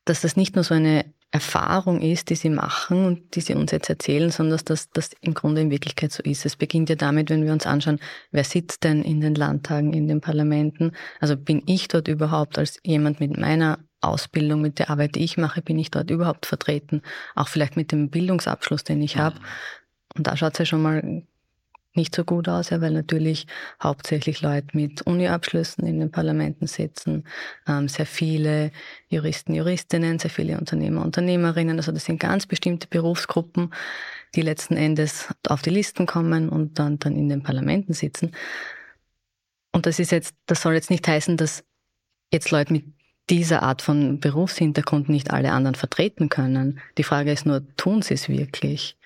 dass 0.05 0.21
das 0.21 0.35
nicht 0.35 0.55
nur 0.55 0.63
so 0.63 0.73
eine 0.73 1.05
Erfahrung 1.33 1.99
ist, 1.99 2.29
die 2.29 2.35
sie 2.35 2.51
machen 2.51 3.05
und 3.05 3.35
die 3.35 3.41
sie 3.41 3.55
uns 3.55 3.71
jetzt 3.71 3.89
erzählen, 3.89 4.29
sondern 4.29 4.59
dass 4.65 4.91
das 4.91 5.09
im 5.21 5.33
Grunde 5.33 5.61
in 5.61 5.71
Wirklichkeit 5.71 6.11
so 6.11 6.21
ist. 6.21 6.45
Es 6.45 6.55
beginnt 6.55 6.89
ja 6.89 6.95
damit, 6.95 7.31
wenn 7.31 7.43
wir 7.43 7.51
uns 7.51 7.65
anschauen, 7.65 7.99
wer 8.31 8.43
sitzt 8.43 8.83
denn 8.83 9.01
in 9.01 9.19
den 9.19 9.33
Landtagen, 9.33 9.93
in 9.93 10.07
den 10.07 10.21
Parlamenten? 10.21 10.91
Also 11.19 11.35
bin 11.35 11.63
ich 11.65 11.87
dort 11.87 12.07
überhaupt 12.07 12.59
als 12.59 12.79
jemand 12.83 13.19
mit 13.19 13.35
meiner 13.35 13.79
Ausbildung, 13.99 14.61
mit 14.61 14.77
der 14.77 14.91
Arbeit, 14.91 15.15
die 15.15 15.23
ich 15.23 15.37
mache, 15.37 15.63
bin 15.63 15.79
ich 15.79 15.89
dort 15.89 16.11
überhaupt 16.11 16.45
vertreten? 16.45 17.01
Auch 17.33 17.47
vielleicht 17.47 17.77
mit 17.77 17.91
dem 17.91 18.11
Bildungsabschluss, 18.11 18.83
den 18.83 19.01
ich 19.01 19.17
habe. 19.17 19.37
Und 20.15 20.27
da 20.27 20.37
schaut 20.37 20.53
es 20.53 20.59
ja 20.59 20.65
schon 20.65 20.83
mal 20.83 21.23
nicht 21.95 22.15
so 22.15 22.23
gut 22.23 22.49
aus, 22.49 22.69
ja, 22.69 22.81
weil 22.81 22.91
natürlich 22.91 23.45
hauptsächlich 23.81 24.41
Leute 24.41 24.67
mit 24.73 25.03
Uni-Abschlüssen 25.03 25.85
in 25.85 25.99
den 25.99 26.11
Parlamenten 26.11 26.67
sitzen, 26.67 27.23
ähm, 27.67 27.87
sehr 27.87 28.05
viele 28.05 28.71
Juristen, 29.09 29.53
Juristinnen, 29.53 30.19
sehr 30.19 30.31
viele 30.31 30.57
Unternehmer, 30.57 31.03
Unternehmerinnen. 31.03 31.77
Also 31.77 31.91
das 31.91 32.05
sind 32.05 32.19
ganz 32.19 32.45
bestimmte 32.45 32.87
Berufsgruppen, 32.87 33.73
die 34.35 34.41
letzten 34.41 34.75
Endes 34.75 35.27
auf 35.47 35.61
die 35.61 35.69
Listen 35.69 36.05
kommen 36.05 36.49
und 36.49 36.79
dann, 36.79 36.97
dann 36.99 37.15
in 37.15 37.29
den 37.29 37.43
Parlamenten 37.43 37.93
sitzen. 37.93 38.31
Und 39.71 39.85
das 39.85 39.99
ist 39.99 40.11
jetzt, 40.11 40.35
das 40.45 40.61
soll 40.61 40.73
jetzt 40.73 40.89
nicht 40.89 41.07
heißen, 41.07 41.37
dass 41.37 41.63
jetzt 42.31 42.51
Leute 42.51 42.73
mit 42.73 42.85
dieser 43.29 43.63
Art 43.63 43.81
von 43.81 44.19
Berufshintergrund 44.19 45.09
nicht 45.09 45.31
alle 45.31 45.51
anderen 45.51 45.75
vertreten 45.75 46.29
können. 46.29 46.79
Die 46.97 47.03
Frage 47.03 47.31
ist 47.31 47.45
nur, 47.45 47.63
tun 47.77 48.01
sie 48.01 48.15
es 48.15 48.27
wirklich? 48.27 48.97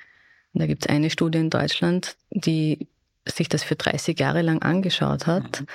Und 0.57 0.61
da 0.61 0.65
gibt 0.65 0.87
es 0.87 0.89
eine 0.89 1.11
Studie 1.11 1.37
in 1.37 1.51
Deutschland, 1.51 2.17
die 2.31 2.87
sich 3.27 3.47
das 3.47 3.61
für 3.61 3.75
30 3.75 4.19
Jahre 4.19 4.41
lang 4.41 4.63
angeschaut 4.63 5.27
hat, 5.27 5.61
mhm. 5.61 5.65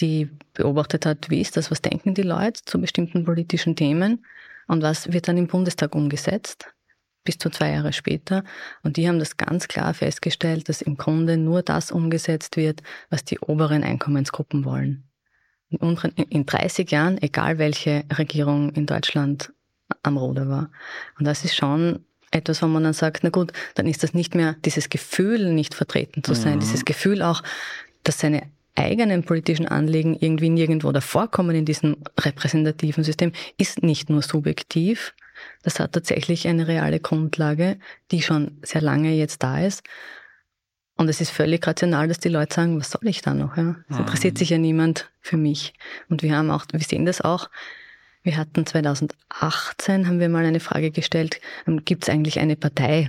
die 0.00 0.30
beobachtet 0.52 1.06
hat, 1.06 1.30
wie 1.30 1.40
ist 1.40 1.56
das, 1.56 1.70
was 1.70 1.80
denken 1.80 2.12
die 2.12 2.20
Leute 2.20 2.60
zu 2.62 2.78
bestimmten 2.78 3.24
politischen 3.24 3.74
Themen 3.74 4.26
und 4.66 4.82
was 4.82 5.14
wird 5.14 5.28
dann 5.28 5.38
im 5.38 5.46
Bundestag 5.46 5.94
umgesetzt, 5.94 6.66
bis 7.24 7.38
zu 7.38 7.48
zwei 7.48 7.70
Jahre 7.70 7.94
später. 7.94 8.44
Und 8.82 8.98
die 8.98 9.08
haben 9.08 9.18
das 9.18 9.38
ganz 9.38 9.66
klar 9.66 9.94
festgestellt, 9.94 10.68
dass 10.68 10.82
im 10.82 10.98
Grunde 10.98 11.38
nur 11.38 11.62
das 11.62 11.90
umgesetzt 11.90 12.58
wird, 12.58 12.82
was 13.08 13.24
die 13.24 13.38
oberen 13.38 13.82
Einkommensgruppen 13.82 14.66
wollen. 14.66 15.04
In 15.70 16.44
30 16.44 16.90
Jahren, 16.90 17.16
egal 17.22 17.56
welche 17.56 18.04
Regierung 18.18 18.74
in 18.74 18.84
Deutschland 18.84 19.54
am 20.02 20.18
Ruder 20.18 20.50
war. 20.50 20.70
Und 21.18 21.24
das 21.24 21.46
ist 21.46 21.56
schon 21.56 22.04
etwas, 22.30 22.62
wo 22.62 22.66
man 22.66 22.84
dann 22.84 22.92
sagt, 22.92 23.24
na 23.24 23.30
gut, 23.30 23.52
dann 23.74 23.86
ist 23.86 24.02
das 24.02 24.14
nicht 24.14 24.34
mehr 24.34 24.56
dieses 24.64 24.88
Gefühl, 24.88 25.52
nicht 25.52 25.74
vertreten 25.74 26.22
zu 26.24 26.34
sein, 26.34 26.56
mhm. 26.56 26.60
dieses 26.60 26.84
Gefühl 26.84 27.22
auch, 27.22 27.42
dass 28.02 28.20
seine 28.20 28.42
eigenen 28.74 29.22
politischen 29.22 29.66
Anliegen 29.66 30.14
irgendwie 30.14 30.50
nirgendwo 30.50 30.92
davor 30.92 31.30
kommen 31.30 31.56
in 31.56 31.64
diesem 31.64 31.96
repräsentativen 32.20 33.04
System, 33.04 33.32
ist 33.56 33.82
nicht 33.82 34.10
nur 34.10 34.22
subjektiv, 34.22 35.14
das 35.62 35.80
hat 35.80 35.92
tatsächlich 35.92 36.46
eine 36.48 36.68
reale 36.68 37.00
Grundlage, 37.00 37.78
die 38.10 38.22
schon 38.22 38.58
sehr 38.62 38.80
lange 38.80 39.12
jetzt 39.12 39.42
da 39.42 39.60
ist. 39.60 39.82
Und 40.96 41.08
es 41.08 41.20
ist 41.20 41.30
völlig 41.30 41.66
rational, 41.66 42.08
dass 42.08 42.18
die 42.18 42.30
Leute 42.30 42.54
sagen, 42.54 42.80
was 42.80 42.90
soll 42.90 43.06
ich 43.06 43.20
da 43.20 43.34
noch? 43.34 43.56
Ja? 43.56 43.76
Es 43.88 43.98
interessiert 43.98 44.38
sich 44.38 44.50
ja 44.50 44.58
niemand 44.58 45.10
für 45.20 45.36
mich. 45.36 45.74
Und 46.08 46.22
wir 46.22 46.34
haben 46.34 46.50
auch, 46.50 46.64
wir 46.72 46.80
sehen 46.80 47.04
das 47.04 47.20
auch. 47.20 47.50
Wir 48.26 48.38
hatten 48.38 48.66
2018, 48.66 50.08
haben 50.08 50.18
wir 50.18 50.28
mal 50.28 50.44
eine 50.44 50.58
Frage 50.58 50.90
gestellt, 50.90 51.40
ähm, 51.64 51.84
gibt 51.84 52.02
es 52.02 52.08
eigentlich 52.08 52.40
eine 52.40 52.56
Partei, 52.56 53.08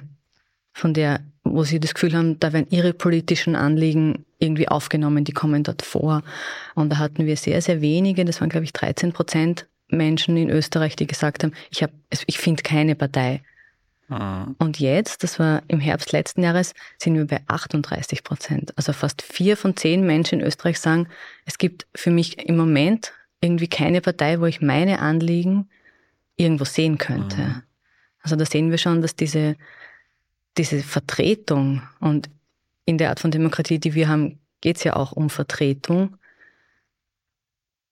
von 0.74 0.94
der, 0.94 1.22
wo 1.44 1.64
Sie 1.64 1.80
das 1.80 1.96
Gefühl 1.96 2.14
haben, 2.14 2.40
da 2.40 2.54
werden 2.54 2.68
Ihre 2.70 2.94
politischen 2.94 3.56
Anliegen 3.56 4.28
irgendwie 4.38 4.68
aufgenommen, 4.68 5.24
die 5.24 5.32
kommen 5.32 5.64
dort 5.64 5.82
vor. 5.82 6.22
Und 6.76 6.92
da 6.92 7.00
hatten 7.00 7.26
wir 7.26 7.36
sehr, 7.36 7.64
sehr 7.64 7.82
wenige, 7.82 8.26
das 8.26 8.42
waren 8.42 8.50
glaube 8.50 8.66
ich 8.66 8.74
13 8.74 9.12
Prozent 9.12 9.66
Menschen 9.88 10.38
in 10.38 10.52
Österreich, 10.52 10.96
die 10.96 11.08
gesagt 11.08 11.44
haben, 11.44 11.54
ich, 11.72 11.82
hab, 11.82 11.90
ich 12.28 12.38
finde 12.38 12.62
keine 12.62 12.94
Partei. 12.94 13.42
Mhm. 14.10 14.56
Und 14.60 14.80
jetzt, 14.80 15.24
das 15.24 15.40
war 15.40 15.64
im 15.68 15.80
Herbst 15.80 16.12
letzten 16.12 16.44
Jahres, 16.44 16.76
sind 17.00 17.16
wir 17.16 17.26
bei 17.26 17.42
38 17.48 18.24
Prozent. 18.24 18.72
Also 18.78 18.94
fast 18.94 19.24
vier 19.24 19.58
von 19.58 19.76
zehn 19.76 20.06
Menschen 20.06 20.42
in 20.42 20.46
Österreich 20.46 20.80
sagen, 20.80 21.08
es 21.46 21.58
gibt 21.58 21.88
für 21.96 22.12
mich 22.12 22.38
im 22.48 22.56
Moment 22.56 23.14
irgendwie 23.42 23.68
keine 23.68 24.02
Partei, 24.02 24.40
wo 24.40 24.46
ich 24.46 24.62
meine 24.62 25.00
Anliegen 25.00 25.70
irgendwo 26.36 26.66
sehen 26.66 26.98
könnte. 26.98 27.38
Mhm. 27.38 27.64
Also 28.22 28.36
da 28.36 28.46
sehen 28.46 28.72
wir 28.72 28.78
schon, 28.78 29.02
dass 29.02 29.16
diese, 29.16 29.56
diese 30.58 30.82
Vertretung 30.82 31.82
und 32.00 32.30
in 32.86 32.98
der 32.98 33.10
Art 33.10 33.20
von 33.20 33.32
Demokratie, 33.32 33.80
die 33.80 33.94
wir 33.94 34.08
haben, 34.08 34.40
geht 34.62 34.78
es 34.78 34.84
ja 34.84 34.96
auch 34.96 35.12
um 35.12 35.30
Vertretung 35.30 36.18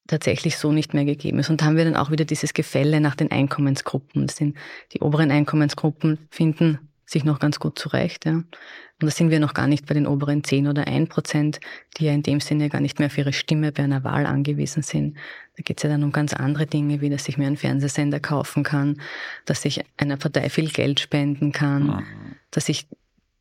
tatsächlich 0.08 0.58
so 0.58 0.72
nicht 0.72 0.94
mehr 0.94 1.06
gegeben 1.06 1.40
ist. 1.40 1.50
Und 1.50 1.62
da 1.62 1.66
haben 1.66 1.78
wir 1.78 1.86
dann 1.86 1.96
auch 1.96 2.12
wieder 2.12 2.26
dieses 2.26 2.54
Gefälle 2.54 3.02
nach 3.02 3.16
den 3.16 3.32
Einkommensgruppen. 3.32 4.28
Das 4.28 4.38
sind 4.38 4.56
die 4.94 5.02
oberen 5.02 5.32
Einkommensgruppen 5.32 6.20
finden 6.30 6.80
sich 7.06 7.24
noch 7.24 7.40
ganz 7.40 7.60
gut 7.60 7.78
zurecht. 7.78 8.26
Ja. 8.26 8.32
Und 8.32 8.48
da 9.00 9.10
sind 9.10 9.30
wir 9.30 9.40
noch 9.40 9.54
gar 9.54 9.68
nicht 9.68 9.86
bei 9.86 9.94
den 9.94 10.08
oberen 10.08 10.44
10 10.44 10.68
oder 10.68 10.88
1 10.88 11.10
Prozent, 11.10 11.60
die 11.98 12.06
ja 12.06 12.14
in 12.14 12.24
dem 12.24 12.40
Sinne 12.40 12.70
gar 12.70 12.82
nicht 12.82 12.98
mehr 12.98 13.08
auf 13.08 13.18
ihre 13.18 13.34
Stimme 13.34 13.72
bei 13.72 13.84
einer 13.84 14.04
Wahl 14.04 14.26
angewiesen 14.26 14.84
sind. 14.84 15.18
Da 15.58 15.64
geht 15.64 15.78
es 15.78 15.84
ja 15.84 15.90
dann 15.90 16.04
um 16.04 16.12
ganz 16.12 16.34
andere 16.34 16.66
Dinge, 16.66 17.02
wie 17.02 17.10
dass 17.10 17.28
ich 17.28 17.38
mir 17.38 17.48
einen 17.48 17.58
Fernsehsender 17.58 18.20
kaufen 18.20 18.64
kann, 18.64 19.02
dass 19.46 19.66
ich 19.66 19.84
einer 19.98 20.18
Partei 20.18 20.50
viel 20.50 20.70
Geld 20.70 21.00
spenden 21.00 21.52
kann, 21.52 21.88
mhm. 21.88 22.06
dass 22.52 22.70
ich 22.70 22.88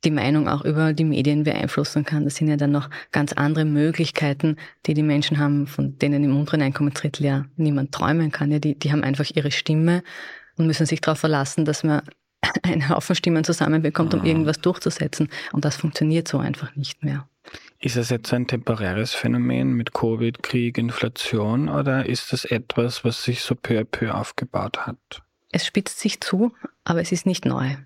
die 0.04 0.10
Meinung 0.10 0.48
auch 0.48 0.64
über 0.64 0.92
die 0.92 1.04
Medien 1.04 1.44
beeinflussen 1.44 2.04
kann. 2.04 2.24
Das 2.24 2.36
sind 2.36 2.48
ja 2.48 2.56
dann 2.56 2.72
noch 2.72 2.90
ganz 3.10 3.32
andere 3.32 3.64
Möglichkeiten, 3.64 4.56
die 4.86 4.94
die 4.94 5.02
Menschen 5.02 5.38
haben, 5.38 5.66
von 5.66 5.98
denen 5.98 6.24
im 6.24 6.36
unteren 6.36 6.62
Einkommensdrittel 6.62 7.24
ja 7.24 7.46
niemand 7.56 7.92
träumen 7.92 8.30
kann. 8.30 8.50
Ja, 8.50 8.58
die, 8.58 8.78
die 8.78 8.92
haben 8.92 9.02
einfach 9.02 9.30
ihre 9.34 9.50
Stimme 9.50 10.02
und 10.56 10.66
müssen 10.66 10.86
sich 10.86 11.00
darauf 11.00 11.20
verlassen, 11.20 11.64
dass 11.64 11.84
man 11.84 12.02
einen 12.62 12.88
Haufen 12.88 13.16
Stimmen 13.16 13.44
zusammenbekommt, 13.44 14.14
um 14.14 14.20
mhm. 14.20 14.26
irgendwas 14.26 14.60
durchzusetzen. 14.60 15.28
Und 15.52 15.64
das 15.64 15.76
funktioniert 15.76 16.28
so 16.28 16.38
einfach 16.38 16.74
nicht 16.76 17.02
mehr. 17.02 17.28
Ist 17.80 17.96
es 17.96 18.08
jetzt 18.08 18.32
ein 18.32 18.46
temporäres 18.46 19.12
Phänomen 19.12 19.74
mit 19.74 19.92
Covid, 19.92 20.42
Krieg, 20.42 20.78
Inflation 20.78 21.68
oder 21.68 22.06
ist 22.06 22.32
das 22.32 22.46
etwas, 22.46 23.04
was 23.04 23.22
sich 23.24 23.42
so 23.42 23.54
peu 23.54 23.78
à 23.78 23.84
peu 23.84 24.14
aufgebaut 24.14 24.86
hat? 24.86 25.22
Es 25.52 25.66
spitzt 25.66 26.00
sich 26.00 26.20
zu, 26.20 26.52
aber 26.84 27.00
es 27.02 27.12
ist 27.12 27.26
nicht 27.26 27.44
neu. 27.44 27.76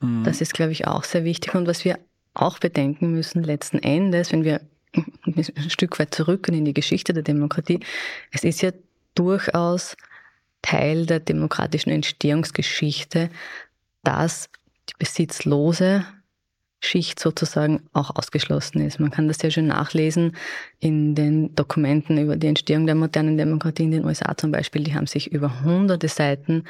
Mhm. 0.00 0.24
Das 0.24 0.40
ist, 0.40 0.54
glaube 0.54 0.72
ich, 0.72 0.86
auch 0.86 1.04
sehr 1.04 1.24
wichtig. 1.24 1.54
Und 1.54 1.66
was 1.66 1.84
wir 1.84 1.98
auch 2.34 2.58
bedenken 2.58 3.12
müssen, 3.12 3.42
letzten 3.42 3.78
Endes, 3.78 4.32
wenn 4.32 4.44
wir 4.44 4.60
ein 5.26 5.70
Stück 5.70 5.98
weit 5.98 6.14
zurückgehen 6.14 6.58
in 6.58 6.64
die 6.64 6.74
Geschichte 6.74 7.12
der 7.12 7.22
Demokratie, 7.22 7.80
es 8.30 8.44
ist 8.44 8.62
ja 8.62 8.70
durchaus 9.14 9.96
Teil 10.62 11.06
der 11.06 11.20
demokratischen 11.20 11.90
Entstehungsgeschichte, 11.90 13.30
dass 14.02 14.48
die 14.88 14.94
besitzlose 14.98 16.04
Schicht 16.82 17.20
sozusagen 17.20 17.82
auch 17.92 18.16
ausgeschlossen 18.16 18.80
ist. 18.80 19.00
Man 19.00 19.10
kann 19.10 19.28
das 19.28 19.42
ja 19.42 19.50
schon 19.50 19.66
nachlesen 19.66 20.36
in 20.78 21.14
den 21.14 21.54
Dokumenten 21.54 22.16
über 22.16 22.36
die 22.36 22.46
Entstehung 22.46 22.86
der 22.86 22.94
modernen 22.94 23.36
Demokratie 23.36 23.84
in 23.84 23.90
den 23.90 24.04
USA 24.04 24.34
zum 24.36 24.50
Beispiel. 24.50 24.84
Die 24.84 24.94
haben 24.94 25.06
sich 25.06 25.30
über 25.30 25.62
hunderte 25.62 26.08
Seiten 26.08 26.64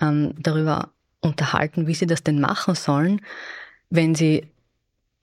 ähm, 0.00 0.34
darüber 0.38 0.90
unterhalten, 1.20 1.86
wie 1.86 1.94
sie 1.94 2.06
das 2.06 2.22
denn 2.22 2.38
machen 2.38 2.74
sollen, 2.74 3.22
wenn 3.88 4.14
sie 4.14 4.46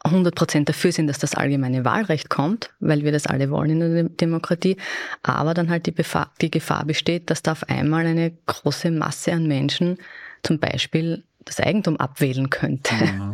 100 0.04 0.36
Prozent 0.36 0.68
dafür 0.68 0.92
sind, 0.92 1.08
dass 1.08 1.20
das 1.20 1.36
allgemeine 1.36 1.86
Wahlrecht 1.86 2.30
kommt, 2.30 2.72
weil 2.80 3.04
wir 3.04 3.12
das 3.12 3.26
alle 3.26 3.50
wollen 3.50 3.70
in 3.70 3.80
der 3.80 4.04
Demokratie, 4.04 4.78
aber 5.22 5.54
dann 5.54 5.70
halt 5.70 5.86
die, 5.86 5.92
Befa 5.92 6.30
die 6.42 6.52
Gefahr 6.52 6.86
besteht, 6.86 7.30
dass 7.30 7.42
da 7.42 7.54
auf 7.54 7.70
einmal 7.70 8.06
eine 8.06 8.34
große 8.46 8.92
Masse 8.92 9.32
an 9.32 9.48
Menschen 9.48 9.98
zum 10.42 10.60
Beispiel 10.60 11.24
das 11.46 11.60
Eigentum 11.60 11.98
abwählen 11.98 12.50
könnte. 12.50 12.96
Ja. 12.96 13.34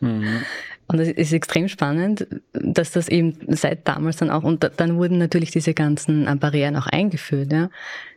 Mhm. 0.00 0.42
Und 0.88 1.00
es 1.00 1.08
ist 1.08 1.32
extrem 1.32 1.68
spannend, 1.68 2.26
dass 2.52 2.92
das 2.92 3.08
eben 3.08 3.36
seit 3.48 3.88
damals 3.88 4.18
dann 4.18 4.30
auch, 4.30 4.44
und 4.44 4.70
dann 4.76 4.96
wurden 4.96 5.18
natürlich 5.18 5.50
diese 5.50 5.74
ganzen 5.74 6.38
Barrieren 6.38 6.76
auch 6.76 6.86
eingeführt, 6.86 7.52
ja, 7.52 7.70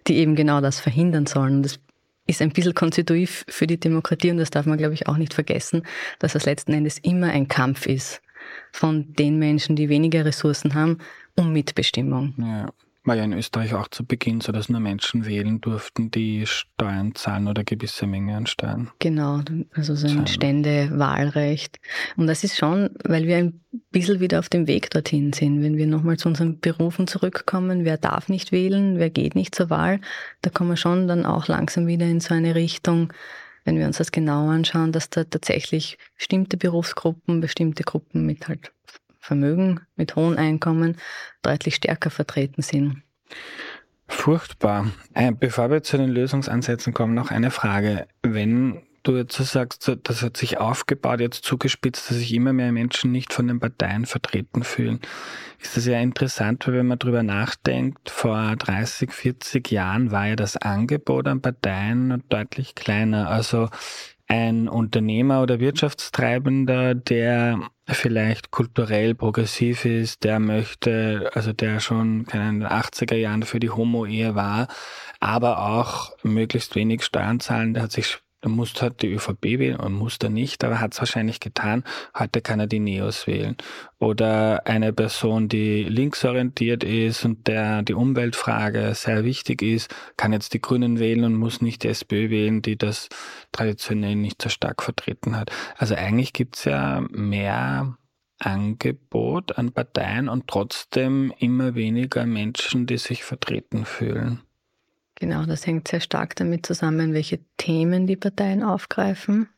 die 0.08 0.18
eben 0.18 0.36
genau 0.36 0.62
das 0.62 0.80
verhindern 0.80 1.26
sollen. 1.26 1.58
Und 1.58 1.64
das 1.64 1.80
ist 2.28 2.44
ein 2.44 2.52
bisschen 2.52 2.76
konstitutiv 2.76 3.44
für 3.50 3.66
die 3.66 3.80
Demokratie 3.80 4.30
und 4.30 4.38
das 4.38 4.52
darf 4.52 4.68
man, 4.68 4.78
glaube 4.78 4.94
ich, 4.94 5.08
auch 5.08 5.18
nicht 5.18 5.34
vergessen, 5.34 5.82
dass 6.20 6.34
das 6.34 6.46
letzten 6.46 6.74
Endes 6.74 7.00
immer 7.00 7.30
ein 7.30 7.48
Kampf 7.48 7.88
ist 7.88 8.22
von 8.72 9.14
den 9.14 9.40
Menschen, 9.40 9.76
die 9.76 9.90
weniger 9.90 10.24
Ressourcen 10.24 10.76
haben, 10.76 11.00
um 11.36 11.52
Mitbestimmung. 11.52 12.36
Ja. 12.38 12.70
War 13.10 13.16
ja 13.16 13.24
in 13.24 13.34
Österreich 13.34 13.74
auch 13.74 13.88
zu 13.88 14.06
Beginn 14.06 14.40
so, 14.40 14.52
dass 14.52 14.70
nur 14.70 14.80
Menschen 14.80 15.26
wählen 15.26 15.60
durften, 15.62 16.12
die 16.12 16.46
Steuern 16.46 17.16
zahlen 17.16 17.48
oder 17.48 17.64
gewisse 17.64 18.06
Menge 18.06 18.38
an 18.38 18.46
Steuern. 18.46 18.92
Genau, 19.00 19.42
also 19.74 19.96
so 19.96 20.08
ein 20.08 20.28
Ständewahlrecht. 20.28 21.80
Und 22.18 22.28
das 22.28 22.44
ist 22.44 22.56
schon, 22.56 22.92
weil 23.04 23.26
wir 23.26 23.38
ein 23.38 23.62
bisschen 23.90 24.20
wieder 24.20 24.38
auf 24.38 24.50
dem 24.50 24.68
Weg 24.68 24.92
dorthin 24.92 25.34
sind. 25.34 25.64
Wenn 25.64 25.76
wir 25.76 25.88
nochmal 25.88 26.18
zu 26.18 26.30
unseren 26.30 26.60
Berufen 26.60 27.08
zurückkommen, 27.08 27.84
wer 27.84 27.98
darf 27.98 28.30
nicht 28.30 28.52
wählen, 28.52 29.00
wer 29.00 29.10
geht 29.10 29.34
nicht 29.34 29.56
zur 29.56 29.72
Wahl, 29.72 30.00
da 30.44 30.52
kommen 30.52 30.70
wir 30.70 30.78
schon 30.78 31.08
dann 31.08 31.26
auch 31.26 31.48
langsam 31.48 31.88
wieder 31.88 32.06
in 32.06 32.20
so 32.20 32.36
eine 32.36 32.54
Richtung, 32.54 33.12
wenn 33.66 33.80
wir 33.80 33.88
uns 33.88 33.98
das 33.98 34.12
genau 34.12 34.50
anschauen, 34.50 34.92
dass 34.92 35.10
da 35.10 35.24
tatsächlich 35.24 35.98
bestimmte 36.16 36.58
Berufsgruppen, 36.58 37.42
bestimmte 37.42 37.82
Gruppen 37.82 38.28
mit 38.28 38.48
halt 38.48 38.72
Vermögen, 39.20 39.82
mit 39.96 40.16
hohen 40.16 40.38
Einkommen 40.38 40.98
deutlich 41.42 41.76
stärker 41.76 42.10
vertreten 42.10 42.62
sind. 42.62 43.04
Furchtbar. 44.08 44.88
Äh, 45.14 45.32
bevor 45.32 45.70
wir 45.70 45.84
zu 45.84 45.98
den 45.98 46.10
Lösungsansätzen 46.10 46.94
kommen, 46.94 47.14
noch 47.14 47.30
eine 47.30 47.52
Frage. 47.52 48.08
Wenn 48.24 48.82
du 49.04 49.18
jetzt 49.18 49.36
so 49.36 49.44
sagst, 49.44 49.92
das 50.04 50.24
hat 50.24 50.36
sich 50.36 50.58
aufgebaut, 50.58 51.20
jetzt 51.20 51.46
zugespitzt, 51.46 52.10
dass 52.10 52.18
sich 52.18 52.34
immer 52.34 52.54
mehr 52.54 52.72
Menschen 52.72 53.12
nicht 53.12 53.34
von 53.34 53.48
den 53.48 53.60
Parteien 53.60 54.06
vertreten 54.06 54.64
fühlen, 54.64 55.00
ist 55.62 55.78
das 55.78 55.86
ja 55.86 56.00
interessant, 56.00 56.68
weil 56.68 56.76
wenn 56.76 56.88
man 56.88 57.00
drüber 57.00 57.24
nachdenkt, 57.24 58.10
vor 58.10 58.56
30, 58.56 59.12
40 59.12 59.72
Jahren 59.72 60.12
war 60.12 60.28
ja 60.28 60.36
das 60.36 60.58
Angebot 60.58 61.28
an 61.28 61.42
Parteien 61.42 62.24
deutlich 62.30 62.76
kleiner. 62.76 63.30
Also 63.30 63.70
ein 64.28 64.68
Unternehmer 64.68 65.42
oder 65.42 65.60
Wirtschaftstreibender, 65.60 66.96
der 66.96 67.60
vielleicht 67.96 68.52
kulturell 68.52 69.16
progressiv 69.16 69.86
ist, 69.86 70.24
der 70.24 70.40
möchte, 70.40 71.30
also 71.34 71.54
der 71.54 71.80
schon 71.80 72.26
in 72.32 72.40
den 72.40 72.64
80er 72.66 73.16
Jahren 73.16 73.44
für 73.44 73.60
die 73.60 73.70
Homo-Ehe 73.70 74.36
war, 74.36 74.68
aber 75.20 75.60
auch 75.60 76.12
möglichst 76.24 76.76
wenig 76.76 77.04
Steuern 77.04 77.40
zahlen, 77.40 77.74
der 77.74 77.84
hat 77.84 77.92
sich 77.92 78.20
Du 78.42 78.48
musst 78.50 78.82
halt 78.82 79.02
die 79.02 79.12
ÖVP 79.12 79.44
wählen 79.44 79.76
und 79.76 80.24
er 80.24 80.30
nicht, 80.30 80.64
aber 80.64 80.80
hat 80.80 80.94
es 80.94 81.00
wahrscheinlich 81.00 81.42
getan. 81.42 81.84
Heute 82.18 82.42
kann 82.42 82.62
er 82.62 82.68
die 82.68 82.80
Neos 82.80 83.28
wählen. 83.28 83.58
Oder 84.00 84.66
eine 84.66 84.94
Person, 84.94 85.50
die 85.50 85.84
linksorientiert 85.84 86.86
ist 86.86 87.26
und 87.26 87.48
der 87.48 87.82
die 87.82 87.94
Umweltfrage 87.94 88.94
sehr 88.96 89.26
wichtig 89.26 89.62
ist, 89.62 89.94
kann 90.16 90.32
jetzt 90.32 90.54
die 90.54 90.62
Grünen 90.62 91.00
wählen 91.00 91.26
und 91.26 91.36
muss 91.36 91.62
nicht 91.62 91.84
die 91.84 91.90
SPÖ 91.90 92.30
wählen, 92.30 92.62
die 92.62 92.78
das 92.78 93.10
traditionell 93.52 94.16
nicht 94.16 94.42
so 94.42 94.48
stark 94.48 94.84
vertreten 94.84 95.36
hat. 95.36 95.52
Also 95.78 95.96
eigentlich 95.96 96.32
gibt's 96.32 96.64
ja 96.64 97.02
mehr 97.12 97.98
Angebot 98.40 99.58
an 99.58 99.74
Parteien 99.74 100.30
und 100.30 100.48
trotzdem 100.48 101.34
immer 101.40 101.76
weniger 101.76 102.26
Menschen, 102.26 102.86
die 102.86 102.98
sich 102.98 103.26
vertreten 103.26 103.84
fühlen. 103.84 104.44
Genau, 105.20 105.46
das 105.46 105.68
hängt 105.68 105.88
sehr 105.90 106.00
stark 106.00 106.36
damit 106.38 106.66
zusammen, 106.66 107.14
welche 107.14 107.40
Themen 107.58 108.08
die 108.08 108.16
Parteien 108.16 108.64
aufgreifen. 108.64 109.50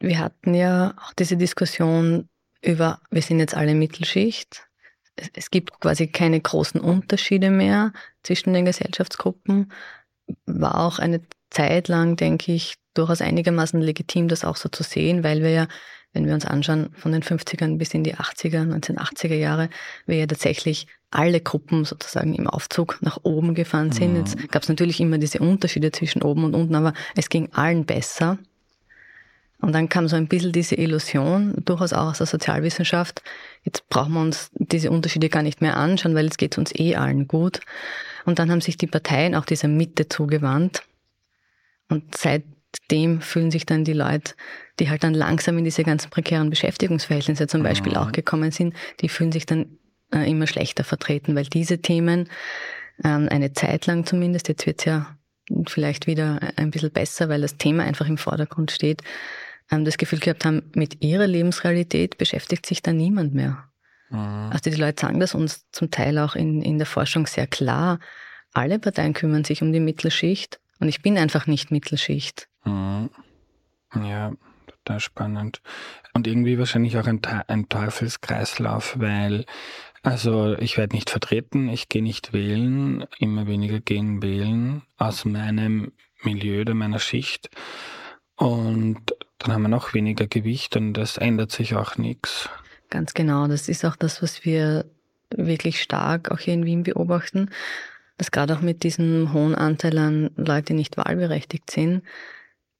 Wir 0.00 0.18
hatten 0.18 0.54
ja 0.54 0.94
auch 1.00 1.12
diese 1.12 1.36
Diskussion 1.36 2.28
über, 2.62 3.00
wir 3.10 3.22
sind 3.22 3.38
jetzt 3.38 3.54
alle 3.54 3.74
Mittelschicht. 3.74 4.66
Es 5.34 5.50
gibt 5.50 5.78
quasi 5.80 6.08
keine 6.08 6.40
großen 6.40 6.80
Unterschiede 6.80 7.50
mehr 7.50 7.92
zwischen 8.22 8.52
den 8.52 8.64
Gesellschaftsgruppen. 8.64 9.72
War 10.46 10.80
auch 10.80 10.98
eine 10.98 11.20
Zeit 11.50 11.88
lang, 11.88 12.16
denke 12.16 12.52
ich, 12.52 12.74
durchaus 12.94 13.20
einigermaßen 13.20 13.80
legitim, 13.80 14.28
das 14.28 14.44
auch 14.44 14.56
so 14.56 14.68
zu 14.68 14.82
sehen, 14.82 15.22
weil 15.22 15.42
wir 15.42 15.50
ja, 15.50 15.68
wenn 16.12 16.26
wir 16.26 16.34
uns 16.34 16.44
anschauen, 16.44 16.90
von 16.94 17.12
den 17.12 17.22
50ern 17.22 17.78
bis 17.78 17.94
in 17.94 18.02
die 18.02 18.16
80er, 18.16 18.66
1980er 18.66 19.34
Jahre, 19.34 19.70
wir 20.06 20.16
ja 20.16 20.26
tatsächlich 20.26 20.86
alle 21.10 21.40
Gruppen 21.40 21.84
sozusagen 21.84 22.34
im 22.34 22.46
Aufzug 22.46 22.98
nach 23.00 23.18
oben 23.22 23.54
gefahren 23.54 23.92
sind. 23.92 24.12
Mhm. 24.12 24.18
Jetzt 24.18 24.50
gab 24.50 24.62
es 24.62 24.68
natürlich 24.68 25.00
immer 25.00 25.18
diese 25.18 25.40
Unterschiede 25.40 25.90
zwischen 25.92 26.22
oben 26.22 26.44
und 26.44 26.54
unten, 26.54 26.74
aber 26.74 26.94
es 27.16 27.28
ging 27.28 27.48
allen 27.52 27.84
besser. 27.84 28.38
Und 29.60 29.74
dann 29.74 29.88
kam 29.88 30.08
so 30.08 30.16
ein 30.16 30.26
bisschen 30.26 30.52
diese 30.52 30.74
Illusion, 30.76 31.54
durchaus 31.64 31.92
auch 31.92 32.10
aus 32.10 32.18
der 32.18 32.26
Sozialwissenschaft, 32.26 33.22
jetzt 33.62 33.88
brauchen 33.90 34.14
wir 34.14 34.20
uns 34.20 34.50
diese 34.54 34.90
Unterschiede 34.90 35.28
gar 35.28 35.42
nicht 35.42 35.60
mehr 35.60 35.76
anschauen, 35.76 36.14
weil 36.14 36.24
jetzt 36.24 36.38
geht 36.38 36.54
es 36.54 36.58
uns 36.58 36.74
eh 36.74 36.96
allen 36.96 37.28
gut. 37.28 37.60
Und 38.24 38.38
dann 38.38 38.50
haben 38.50 38.60
sich 38.62 38.78
die 38.78 38.86
Parteien 38.86 39.34
auch 39.34 39.44
dieser 39.44 39.68
Mitte 39.68 40.08
zugewandt. 40.08 40.82
Und 41.90 42.16
seitdem 42.16 43.20
fühlen 43.20 43.50
sich 43.50 43.66
dann 43.66 43.84
die 43.84 43.92
Leute, 43.92 44.34
die 44.78 44.88
halt 44.88 45.04
dann 45.04 45.12
langsam 45.12 45.58
in 45.58 45.64
diese 45.64 45.84
ganzen 45.84 46.08
prekären 46.08 46.48
Beschäftigungsverhältnisse 46.48 47.46
zum 47.46 47.62
Beispiel 47.62 47.92
mhm. 47.92 47.98
auch 47.98 48.12
gekommen 48.12 48.52
sind, 48.52 48.74
die 49.00 49.10
fühlen 49.10 49.32
sich 49.32 49.44
dann 49.44 49.66
äh, 50.14 50.30
immer 50.30 50.46
schlechter 50.46 50.84
vertreten, 50.84 51.34
weil 51.34 51.44
diese 51.44 51.78
Themen 51.78 52.28
ähm, 53.04 53.28
eine 53.30 53.52
Zeit 53.52 53.86
lang 53.86 54.04
zumindest, 54.06 54.48
jetzt 54.48 54.66
wird 54.66 54.80
es 54.80 54.84
ja 54.84 55.16
vielleicht 55.66 56.06
wieder 56.06 56.40
ein 56.56 56.70
bisschen 56.70 56.92
besser, 56.92 57.28
weil 57.28 57.40
das 57.40 57.56
Thema 57.56 57.84
einfach 57.84 58.06
im 58.06 58.18
Vordergrund 58.18 58.70
steht, 58.70 59.02
ähm, 59.70 59.84
das 59.84 59.98
Gefühl 59.98 60.20
gehabt 60.20 60.44
haben, 60.44 60.70
mit 60.74 61.02
ihrer 61.02 61.26
Lebensrealität 61.26 62.18
beschäftigt 62.18 62.66
sich 62.66 62.82
da 62.82 62.92
niemand 62.92 63.34
mehr. 63.34 63.64
Mhm. 64.10 64.50
Also 64.52 64.70
die 64.70 64.76
Leute 64.76 65.00
sagen 65.00 65.20
das 65.20 65.34
uns 65.34 65.66
zum 65.70 65.90
Teil 65.90 66.18
auch 66.18 66.34
in, 66.34 66.62
in 66.62 66.78
der 66.78 66.86
Forschung 66.86 67.26
sehr 67.26 67.46
klar. 67.46 67.98
Alle 68.52 68.78
Parteien 68.78 69.14
kümmern 69.14 69.44
sich 69.44 69.62
um 69.62 69.72
die 69.72 69.80
Mittelschicht 69.80 70.60
und 70.80 70.88
ich 70.88 71.02
bin 71.02 71.18
einfach 71.18 71.46
nicht 71.46 71.70
Mittelschicht. 71.70 72.48
Mhm. 72.64 73.10
Ja, 73.94 74.32
total 74.66 75.00
spannend. 75.00 75.62
Und 76.14 76.26
irgendwie 76.26 76.58
wahrscheinlich 76.58 76.96
auch 76.98 77.06
ein, 77.06 77.20
ein 77.24 77.68
Teufelskreislauf, 77.68 78.96
weil 78.98 79.44
also 80.02 80.56
ich 80.58 80.78
werde 80.78 80.96
nicht 80.96 81.10
vertreten, 81.10 81.68
ich 81.68 81.88
gehe 81.88 82.02
nicht 82.02 82.32
wählen, 82.32 83.04
immer 83.18 83.46
weniger 83.46 83.80
gehen 83.80 84.22
wählen 84.22 84.82
aus 84.96 85.24
meinem 85.24 85.92
Milieu 86.22 86.62
oder 86.62 86.74
meiner 86.74 86.98
Schicht. 86.98 87.50
Und 88.36 89.14
dann 89.38 89.52
haben 89.52 89.62
wir 89.62 89.68
noch 89.68 89.92
weniger 89.92 90.26
Gewicht 90.26 90.76
und 90.76 90.94
das 90.94 91.18
ändert 91.18 91.52
sich 91.52 91.74
auch 91.74 91.96
nichts. 91.96 92.48
Ganz 92.88 93.14
genau, 93.14 93.46
das 93.46 93.68
ist 93.68 93.84
auch 93.84 93.96
das, 93.96 94.22
was 94.22 94.44
wir 94.44 94.86
wirklich 95.30 95.80
stark 95.82 96.30
auch 96.30 96.38
hier 96.38 96.54
in 96.54 96.64
Wien 96.64 96.82
beobachten, 96.82 97.50
dass 98.16 98.30
gerade 98.30 98.56
auch 98.56 98.60
mit 98.60 98.82
diesem 98.82 99.32
hohen 99.32 99.54
Anteil 99.54 99.96
an 99.98 100.30
Leuten, 100.36 100.66
die 100.68 100.74
nicht 100.74 100.96
wahlberechtigt 100.96 101.70
sind, 101.70 102.02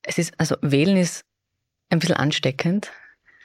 es 0.02 0.18
ist, 0.18 0.32
also 0.38 0.56
wählen 0.62 0.96
ist 0.96 1.24
ein 1.90 1.98
bisschen 1.98 2.16
ansteckend. 2.16 2.90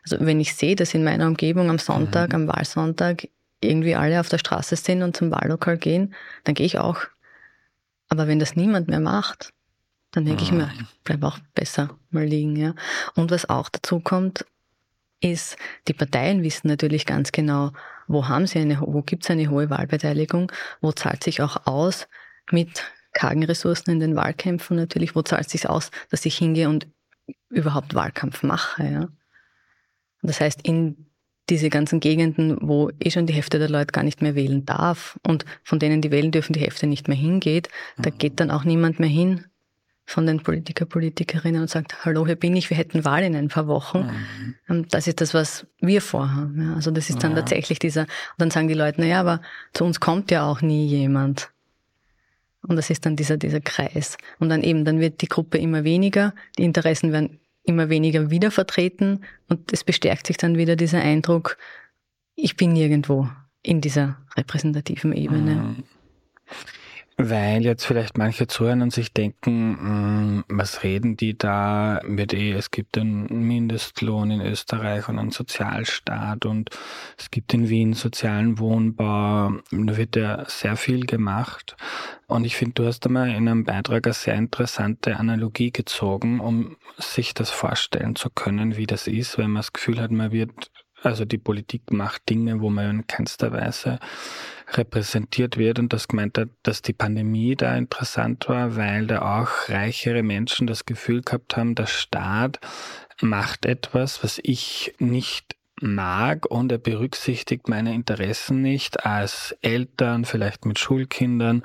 Also 0.03 0.17
wenn 0.25 0.39
ich 0.39 0.55
sehe, 0.55 0.75
dass 0.75 0.93
in 0.93 1.03
meiner 1.03 1.27
Umgebung 1.27 1.69
am 1.69 1.79
Sonntag, 1.79 2.29
mhm. 2.29 2.35
am 2.35 2.47
Wahlsonntag 2.47 3.27
irgendwie 3.61 3.95
alle 3.95 4.19
auf 4.19 4.29
der 4.29 4.37
Straße 4.37 4.75
sind 4.75 5.01
und 5.01 5.15
zum 5.15 5.31
Wahllokal 5.31 5.77
gehen, 5.77 6.13
dann 6.43 6.55
gehe 6.55 6.65
ich 6.65 6.77
auch. 6.77 6.99
Aber 8.09 8.27
wenn 8.27 8.39
das 8.39 8.55
niemand 8.55 8.87
mehr 8.87 8.99
macht, 8.99 9.51
dann 10.11 10.25
denke 10.25 10.43
mhm. 10.43 10.47
ich 10.47 10.51
mir, 10.53 10.71
ich 10.79 11.03
bleibe 11.03 11.27
auch 11.27 11.39
besser 11.53 11.97
mal 12.09 12.25
liegen. 12.25 12.55
Ja. 12.55 12.73
Und 13.15 13.31
was 13.31 13.49
auch 13.49 13.69
dazu 13.69 13.99
kommt, 13.99 14.45
ist, 15.21 15.57
die 15.87 15.93
Parteien 15.93 16.43
wissen 16.43 16.67
natürlich 16.67 17.05
ganz 17.05 17.31
genau, 17.31 17.71
wo 18.07 18.27
haben 18.27 18.47
sie 18.47 18.59
eine, 18.59 18.79
wo 18.81 19.01
gibt 19.01 19.23
es 19.23 19.31
eine 19.31 19.49
hohe 19.49 19.69
Wahlbeteiligung, 19.69 20.51
wo 20.81 20.91
zahlt 20.91 21.23
sich 21.23 21.41
auch 21.41 21.65
aus 21.65 22.07
mit 22.51 22.83
kargen 23.13 23.43
Ressourcen 23.43 23.91
in 23.91 23.99
den 23.99 24.15
Wahlkämpfen 24.15 24.75
natürlich, 24.77 25.15
wo 25.15 25.21
zahlt 25.21 25.49
sich 25.49 25.67
aus, 25.69 25.89
dass 26.11 26.25
ich 26.25 26.37
hingehe 26.37 26.69
und 26.69 26.87
überhaupt 27.49 27.95
Wahlkampf 27.95 28.43
mache. 28.43 28.83
Ja. 28.83 29.07
Das 30.21 30.41
heißt, 30.41 30.61
in 30.63 31.07
diese 31.49 31.69
ganzen 31.69 31.99
Gegenden, 31.99 32.57
wo 32.61 32.89
eh 32.99 33.11
schon 33.11 33.27
die 33.27 33.33
Hälfte 33.33 33.59
der 33.59 33.69
Leute 33.69 33.91
gar 33.91 34.03
nicht 34.03 34.21
mehr 34.21 34.35
wählen 34.35 34.65
darf 34.65 35.19
und 35.25 35.45
von 35.63 35.79
denen, 35.79 36.01
die 36.01 36.11
wählen 36.11 36.31
dürfen, 36.31 36.53
die 36.53 36.61
Hälfte 36.61 36.87
nicht 36.87 37.07
mehr 37.07 37.17
hingeht, 37.17 37.69
da 37.97 38.09
mhm. 38.09 38.17
geht 38.17 38.39
dann 38.39 38.51
auch 38.51 38.63
niemand 38.63 38.99
mehr 38.99 39.09
hin 39.09 39.45
von 40.07 40.27
den 40.27 40.41
Politiker, 40.41 40.85
Politikerinnen 40.85 41.61
und 41.61 41.69
sagt, 41.69 42.05
hallo, 42.05 42.25
hier 42.25 42.35
bin 42.35 42.55
ich, 42.55 42.69
wir 42.69 42.77
hätten 42.77 43.05
Wahl 43.05 43.23
in 43.23 43.35
ein 43.35 43.47
paar 43.47 43.67
Wochen. 43.67 44.09
Mhm. 44.67 44.87
Das 44.89 45.07
ist 45.07 45.19
das, 45.19 45.33
was 45.33 45.65
wir 45.79 46.01
vorhaben. 46.01 46.61
Ja, 46.61 46.75
also 46.75 46.91
das 46.91 47.09
ist 47.09 47.23
dann 47.23 47.31
ja. 47.31 47.37
tatsächlich 47.37 47.79
dieser, 47.79 48.01
und 48.01 48.09
dann 48.37 48.51
sagen 48.51 48.67
die 48.67 48.75
Leute, 48.75 49.01
na 49.01 49.07
ja, 49.07 49.19
aber 49.19 49.41
zu 49.73 49.83
uns 49.83 49.99
kommt 49.99 50.29
ja 50.29 50.45
auch 50.45 50.61
nie 50.61 50.85
jemand. 50.85 51.49
Und 52.61 52.75
das 52.75 52.89
ist 52.89 53.05
dann 53.05 53.15
dieser, 53.15 53.37
dieser 53.37 53.61
Kreis. 53.61 54.17
Und 54.39 54.49
dann 54.49 54.63
eben, 54.63 54.85
dann 54.85 54.99
wird 54.99 55.21
die 55.21 55.27
Gruppe 55.27 55.57
immer 55.57 55.83
weniger, 55.83 56.33
die 56.57 56.63
Interessen 56.63 57.11
werden 57.11 57.39
immer 57.65 57.89
weniger 57.89 58.29
wieder 58.29 58.51
vertreten 58.51 59.21
und 59.47 59.73
es 59.73 59.83
bestärkt 59.83 60.27
sich 60.27 60.37
dann 60.37 60.57
wieder 60.57 60.75
dieser 60.75 61.01
Eindruck, 61.01 61.57
ich 62.35 62.57
bin 62.57 62.73
nirgendwo 62.73 63.29
in 63.61 63.81
dieser 63.81 64.17
repräsentativen 64.35 65.13
Ebene. 65.13 65.55
Mhm. 65.55 65.83
Weil 67.17 67.63
jetzt 67.63 67.85
vielleicht 67.85 68.17
manche 68.17 68.45
zuhören 68.45 68.81
und 68.81 68.91
sich 68.91 69.13
denken, 69.13 69.77
hm, 69.79 70.43
was 70.49 70.83
reden 70.83 71.15
die 71.15 71.37
da 71.37 72.01
mit 72.03 72.33
eh, 72.33 72.51
es 72.51 72.71
gibt 72.71 72.97
einen 72.97 73.47
Mindestlohn 73.47 74.31
in 74.31 74.41
Österreich 74.41 75.07
und 75.07 75.19
einen 75.19 75.31
Sozialstaat 75.31 76.45
und 76.45 76.71
es 77.17 77.31
gibt 77.31 77.53
in 77.53 77.69
Wien 77.69 77.93
sozialen 77.93 78.59
Wohnbau, 78.59 79.51
da 79.71 79.97
wird 79.97 80.17
ja 80.17 80.43
sehr 80.49 80.75
viel 80.75 81.05
gemacht. 81.05 81.77
Und 82.27 82.43
ich 82.43 82.57
finde, 82.57 82.73
du 82.73 82.85
hast 82.85 83.05
einmal 83.05 83.29
in 83.29 83.47
einem 83.47 83.63
Beitrag 83.63 84.07
eine 84.07 84.13
sehr 84.13 84.35
interessante 84.35 85.15
Analogie 85.15 85.71
gezogen, 85.71 86.41
um 86.41 86.75
sich 86.97 87.33
das 87.33 87.49
vorstellen 87.49 88.17
zu 88.17 88.29
können, 88.29 88.75
wie 88.75 88.87
das 88.87 89.07
ist, 89.07 89.37
wenn 89.37 89.51
man 89.51 89.61
das 89.61 89.71
Gefühl 89.71 90.01
hat, 90.01 90.11
man 90.11 90.33
wird 90.33 90.69
also 91.05 91.25
die 91.25 91.37
Politik 91.37 91.91
macht 91.91 92.29
Dinge, 92.29 92.61
wo 92.61 92.69
man 92.69 92.89
in 92.89 93.07
keinster 93.07 93.51
Weise 93.51 93.99
repräsentiert 94.73 95.57
wird 95.57 95.79
und 95.79 95.93
das 95.93 96.07
gemeint 96.07 96.37
hat, 96.37 96.49
dass 96.63 96.81
die 96.81 96.93
Pandemie 96.93 97.55
da 97.55 97.75
interessant 97.75 98.49
war, 98.49 98.75
weil 98.75 99.07
da 99.07 99.41
auch 99.41 99.69
reichere 99.69 100.23
Menschen 100.23 100.67
das 100.67 100.85
Gefühl 100.85 101.21
gehabt 101.21 101.55
haben, 101.55 101.75
der 101.75 101.85
Staat 101.85 102.59
macht 103.21 103.65
etwas, 103.65 104.23
was 104.23 104.39
ich 104.43 104.93
nicht 104.99 105.55
mag 105.81 106.45
und 106.45 106.71
er 106.71 106.77
berücksichtigt 106.77 107.67
meine 107.67 107.93
Interessen 107.93 108.61
nicht 108.61 109.05
als 109.05 109.55
Eltern, 109.61 110.25
vielleicht 110.25 110.65
mit 110.65 110.79
Schulkindern 110.79 111.63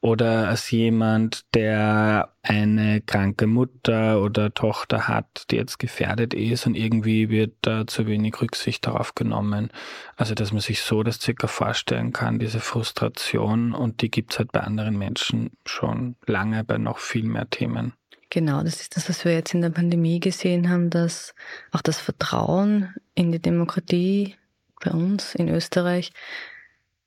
oder 0.00 0.48
als 0.48 0.70
jemand, 0.72 1.44
der 1.54 2.32
eine 2.42 3.00
kranke 3.00 3.46
Mutter 3.46 4.20
oder 4.20 4.52
Tochter 4.52 5.06
hat, 5.06 5.44
die 5.50 5.56
jetzt 5.56 5.78
gefährdet 5.78 6.34
ist 6.34 6.66
und 6.66 6.74
irgendwie 6.74 7.30
wird 7.30 7.54
da 7.62 7.86
zu 7.86 8.06
wenig 8.06 8.40
Rücksicht 8.40 8.86
darauf 8.86 9.14
genommen. 9.14 9.70
Also, 10.16 10.34
dass 10.34 10.52
man 10.52 10.60
sich 10.60 10.82
so 10.82 11.04
das 11.04 11.20
circa 11.20 11.46
vorstellen 11.46 12.12
kann, 12.12 12.40
diese 12.40 12.60
Frustration 12.60 13.72
und 13.74 14.02
die 14.02 14.10
gibt's 14.10 14.38
halt 14.38 14.50
bei 14.50 14.60
anderen 14.60 14.98
Menschen 14.98 15.50
schon 15.64 16.16
lange 16.26 16.64
bei 16.64 16.78
noch 16.78 16.98
viel 16.98 17.24
mehr 17.24 17.48
Themen. 17.48 17.94
Genau, 18.34 18.62
das 18.62 18.80
ist 18.80 18.96
das, 18.96 19.10
was 19.10 19.26
wir 19.26 19.34
jetzt 19.34 19.52
in 19.52 19.60
der 19.60 19.68
Pandemie 19.68 20.18
gesehen 20.18 20.70
haben, 20.70 20.88
dass 20.88 21.34
auch 21.70 21.82
das 21.82 22.00
Vertrauen 22.00 22.94
in 23.14 23.30
die 23.30 23.42
Demokratie 23.42 24.36
bei 24.82 24.90
uns 24.90 25.34
in 25.34 25.50
Österreich, 25.50 26.14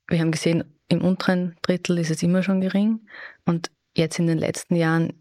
wir 0.06 0.20
haben 0.20 0.30
gesehen, 0.30 0.62
im 0.88 1.02
unteren 1.02 1.56
Drittel 1.62 1.98
ist 1.98 2.12
es 2.12 2.22
immer 2.22 2.44
schon 2.44 2.60
gering 2.60 3.00
und 3.44 3.72
jetzt 3.96 4.20
in 4.20 4.28
den 4.28 4.38
letzten 4.38 4.76
Jahren 4.76 5.14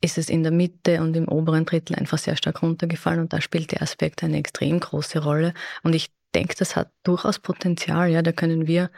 ist 0.00 0.18
es 0.18 0.30
in 0.30 0.42
der 0.42 0.50
Mitte 0.50 1.00
und 1.00 1.16
im 1.16 1.28
oberen 1.28 1.64
Drittel 1.64 1.94
einfach 1.94 2.18
sehr 2.18 2.34
stark 2.34 2.60
runtergefallen 2.60 3.20
und 3.20 3.32
da 3.32 3.40
spielt 3.40 3.70
der 3.70 3.82
Aspekt 3.82 4.24
eine 4.24 4.38
extrem 4.38 4.80
große 4.80 5.20
Rolle 5.22 5.54
und 5.84 5.94
ich 5.94 6.10
denke, 6.34 6.56
das 6.58 6.74
hat 6.74 6.90
durchaus 7.04 7.38
Potenzial, 7.38 8.10
ja, 8.10 8.22
da 8.22 8.32
können 8.32 8.66
wir 8.66 8.90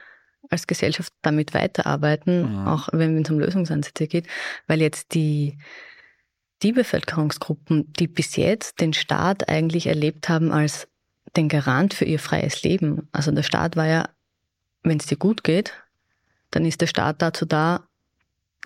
als 0.49 0.67
Gesellschaft 0.67 1.13
damit 1.21 1.53
weiterarbeiten, 1.53 2.55
ja. 2.55 2.73
auch 2.73 2.89
wenn 2.93 3.21
es 3.21 3.29
um 3.29 3.39
Lösungsansätze 3.39 4.07
geht, 4.07 4.29
weil 4.67 4.81
jetzt 4.81 5.13
die 5.13 5.59
die 6.63 6.73
Bevölkerungsgruppen, 6.73 7.93
die 7.95 8.07
bis 8.07 8.37
jetzt 8.37 8.81
den 8.81 8.93
Staat 8.93 9.49
eigentlich 9.49 9.87
erlebt 9.87 10.29
haben 10.29 10.53
als 10.53 10.89
den 11.37 11.49
Garant 11.49 11.95
für 11.95 12.05
ihr 12.05 12.19
freies 12.19 12.63
Leben. 12.63 13.09
Also 13.13 13.31
der 13.31 13.43
Staat 13.43 13.77
war 13.77 13.87
ja, 13.87 14.09
wenn 14.83 14.99
es 14.99 15.07
dir 15.07 15.17
gut 15.17 15.45
geht, 15.45 15.73
dann 16.51 16.65
ist 16.65 16.81
der 16.81 16.87
Staat 16.87 17.21
dazu 17.23 17.45
da, 17.45 17.89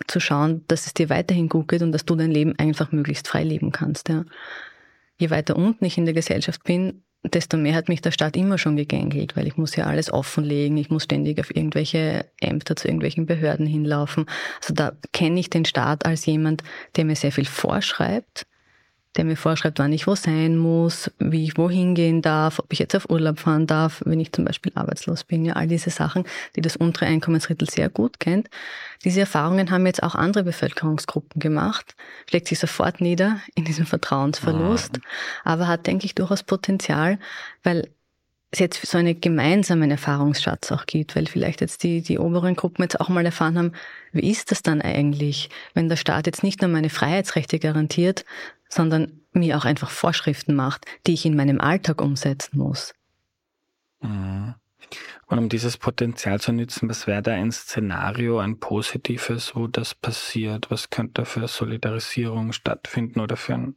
zu 0.07 0.19
schauen, 0.19 0.63
dass 0.67 0.85
es 0.85 0.93
dir 0.93 1.09
weiterhin 1.09 1.49
gut 1.49 1.67
geht 1.67 1.81
und 1.81 1.91
dass 1.91 2.05
du 2.05 2.15
dein 2.15 2.31
Leben 2.31 2.57
einfach 2.57 2.91
möglichst 2.91 3.27
frei 3.27 3.43
leben 3.43 3.71
kannst. 3.71 4.07
Ja. 4.07 4.23
Je 5.17 5.29
weiter 5.29 5.57
unten 5.57 5.83
ich 5.83 5.97
in 5.97 6.05
der 6.05 6.13
Gesellschaft 6.13 6.63
bin, 6.63 7.03
desto 7.23 7.57
mehr 7.57 7.75
hat 7.75 7.89
mich 7.89 8.01
der 8.01 8.11
Staat 8.11 8.37
immer 8.37 8.57
schon 8.57 8.77
gegängelt, 8.77 9.35
weil 9.35 9.47
ich 9.47 9.57
muss 9.57 9.75
ja 9.75 9.85
alles 9.85 10.11
offenlegen, 10.11 10.77
ich 10.77 10.89
muss 10.89 11.03
ständig 11.03 11.39
auf 11.39 11.53
irgendwelche 11.55 12.25
Ämter 12.39 12.75
zu 12.75 12.87
irgendwelchen 12.87 13.25
Behörden 13.25 13.65
hinlaufen. 13.65 14.25
Also 14.61 14.73
da 14.73 14.93
kenne 15.11 15.39
ich 15.39 15.49
den 15.49 15.65
Staat 15.65 16.05
als 16.05 16.25
jemand, 16.25 16.63
der 16.95 17.05
mir 17.05 17.15
sehr 17.15 17.31
viel 17.31 17.45
vorschreibt 17.45 18.45
der 19.15 19.25
mir 19.25 19.35
vorschreibt, 19.35 19.79
wann 19.79 19.91
ich 19.91 20.05
wo 20.05 20.15
sein 20.15 20.55
muss, 20.55 21.11
wie 21.17 21.43
ich 21.43 21.57
wohin 21.57 21.95
gehen 21.95 22.21
darf, 22.21 22.59
ob 22.59 22.71
ich 22.71 22.79
jetzt 22.79 22.95
auf 22.95 23.09
Urlaub 23.09 23.39
fahren 23.39 23.65
darf, 23.65 24.01
wenn 24.05 24.19
ich 24.19 24.31
zum 24.31 24.45
Beispiel 24.45 24.71
arbeitslos 24.75 25.23
bin. 25.23 25.45
Ja, 25.45 25.53
all 25.53 25.67
diese 25.67 25.89
Sachen, 25.89 26.25
die 26.55 26.61
das 26.61 26.75
untere 26.75 27.07
Einkommensdrittel 27.07 27.69
sehr 27.69 27.89
gut 27.89 28.19
kennt. 28.19 28.49
Diese 29.03 29.21
Erfahrungen 29.21 29.71
haben 29.71 29.85
jetzt 29.85 30.03
auch 30.03 30.15
andere 30.15 30.43
Bevölkerungsgruppen 30.43 31.39
gemacht, 31.39 31.95
schlägt 32.29 32.47
sich 32.47 32.59
sofort 32.59 33.01
nieder 33.01 33.39
in 33.55 33.65
diesem 33.65 33.85
Vertrauensverlust, 33.85 34.99
aber 35.43 35.67
hat, 35.67 35.87
denke 35.87 36.05
ich, 36.05 36.13
durchaus 36.13 36.43
Potenzial, 36.43 37.17
weil 37.63 37.89
es 38.51 38.59
jetzt 38.59 38.85
so 38.85 38.97
einen 38.97 39.21
gemeinsamen 39.21 39.91
Erfahrungsschatz 39.91 40.71
auch 40.71 40.85
gibt, 40.85 41.15
weil 41.15 41.27
vielleicht 41.27 41.61
jetzt 41.61 41.83
die, 41.83 42.01
die 42.01 42.17
oberen 42.17 42.55
Gruppen 42.55 42.81
jetzt 42.81 42.99
auch 42.99 43.09
mal 43.09 43.25
erfahren 43.25 43.57
haben, 43.57 43.73
wie 44.11 44.29
ist 44.29 44.51
das 44.51 44.63
dann 44.63 44.81
eigentlich, 44.81 45.49
wenn 45.75 45.87
der 45.87 45.97
Staat 45.97 46.25
jetzt 46.25 46.41
nicht 46.41 46.61
nur 46.61 46.69
meine 46.69 46.89
Freiheitsrechte 46.89 47.59
garantiert, 47.59 48.25
sondern 48.69 49.21
mir 49.31 49.57
auch 49.57 49.65
einfach 49.65 49.89
Vorschriften 49.89 50.55
macht, 50.55 50.85
die 51.05 51.13
ich 51.13 51.25
in 51.25 51.35
meinem 51.35 51.59
Alltag 51.59 52.01
umsetzen 52.01 52.57
muss. 52.57 52.93
Mhm. 54.01 54.55
Und 55.27 55.37
um 55.37 55.49
dieses 55.49 55.77
Potenzial 55.77 56.39
zu 56.39 56.51
nutzen, 56.51 56.89
was 56.89 57.05
wäre 57.05 57.21
da 57.21 57.33
ein 57.33 57.51
Szenario, 57.51 58.39
ein 58.39 58.59
positives, 58.59 59.55
wo 59.55 59.67
das 59.67 59.93
passiert? 59.93 60.71
Was 60.71 60.89
könnte 60.89 61.25
für 61.25 61.47
Solidarisierung 61.47 62.51
stattfinden 62.53 63.19
oder 63.19 63.35
für 63.35 63.53
ein 63.53 63.75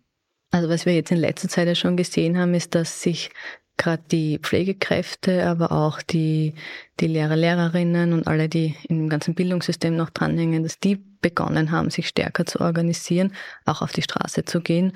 also 0.52 0.68
was 0.68 0.84
wir 0.84 0.94
jetzt 0.94 1.10
in 1.10 1.16
letzter 1.16 1.48
Zeit 1.48 1.66
ja 1.66 1.74
schon 1.74 1.96
gesehen 1.96 2.36
haben, 2.36 2.52
ist, 2.52 2.74
dass 2.74 3.00
sich 3.00 3.30
gerade 3.78 4.02
die 4.10 4.38
Pflegekräfte, 4.38 5.46
aber 5.46 5.72
auch 5.72 6.02
die, 6.02 6.54
die 7.00 7.06
Lehrer, 7.06 7.36
Lehrerinnen 7.36 8.12
und 8.12 8.26
alle, 8.26 8.50
die 8.50 8.76
im 8.88 9.08
ganzen 9.08 9.34
Bildungssystem 9.34 9.96
noch 9.96 10.10
dranhängen, 10.10 10.62
dass 10.62 10.78
die 10.78 11.02
begonnen 11.22 11.70
haben, 11.70 11.90
sich 11.90 12.08
stärker 12.08 12.44
zu 12.44 12.60
organisieren, 12.60 13.32
auch 13.64 13.80
auf 13.80 13.92
die 13.92 14.02
Straße 14.02 14.44
zu 14.44 14.60
gehen. 14.60 14.92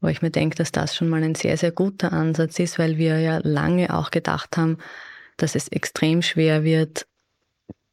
Wo 0.00 0.08
ich 0.08 0.22
mir 0.22 0.30
denke, 0.30 0.56
dass 0.56 0.72
das 0.72 0.96
schon 0.96 1.10
mal 1.10 1.22
ein 1.22 1.34
sehr, 1.34 1.58
sehr 1.58 1.72
guter 1.72 2.12
Ansatz 2.12 2.58
ist, 2.58 2.78
weil 2.78 2.96
wir 2.96 3.18
ja 3.18 3.40
lange 3.42 3.94
auch 3.94 4.10
gedacht 4.10 4.56
haben, 4.56 4.78
dass 5.36 5.54
es 5.54 5.68
extrem 5.68 6.22
schwer 6.22 6.64
wird, 6.64 7.06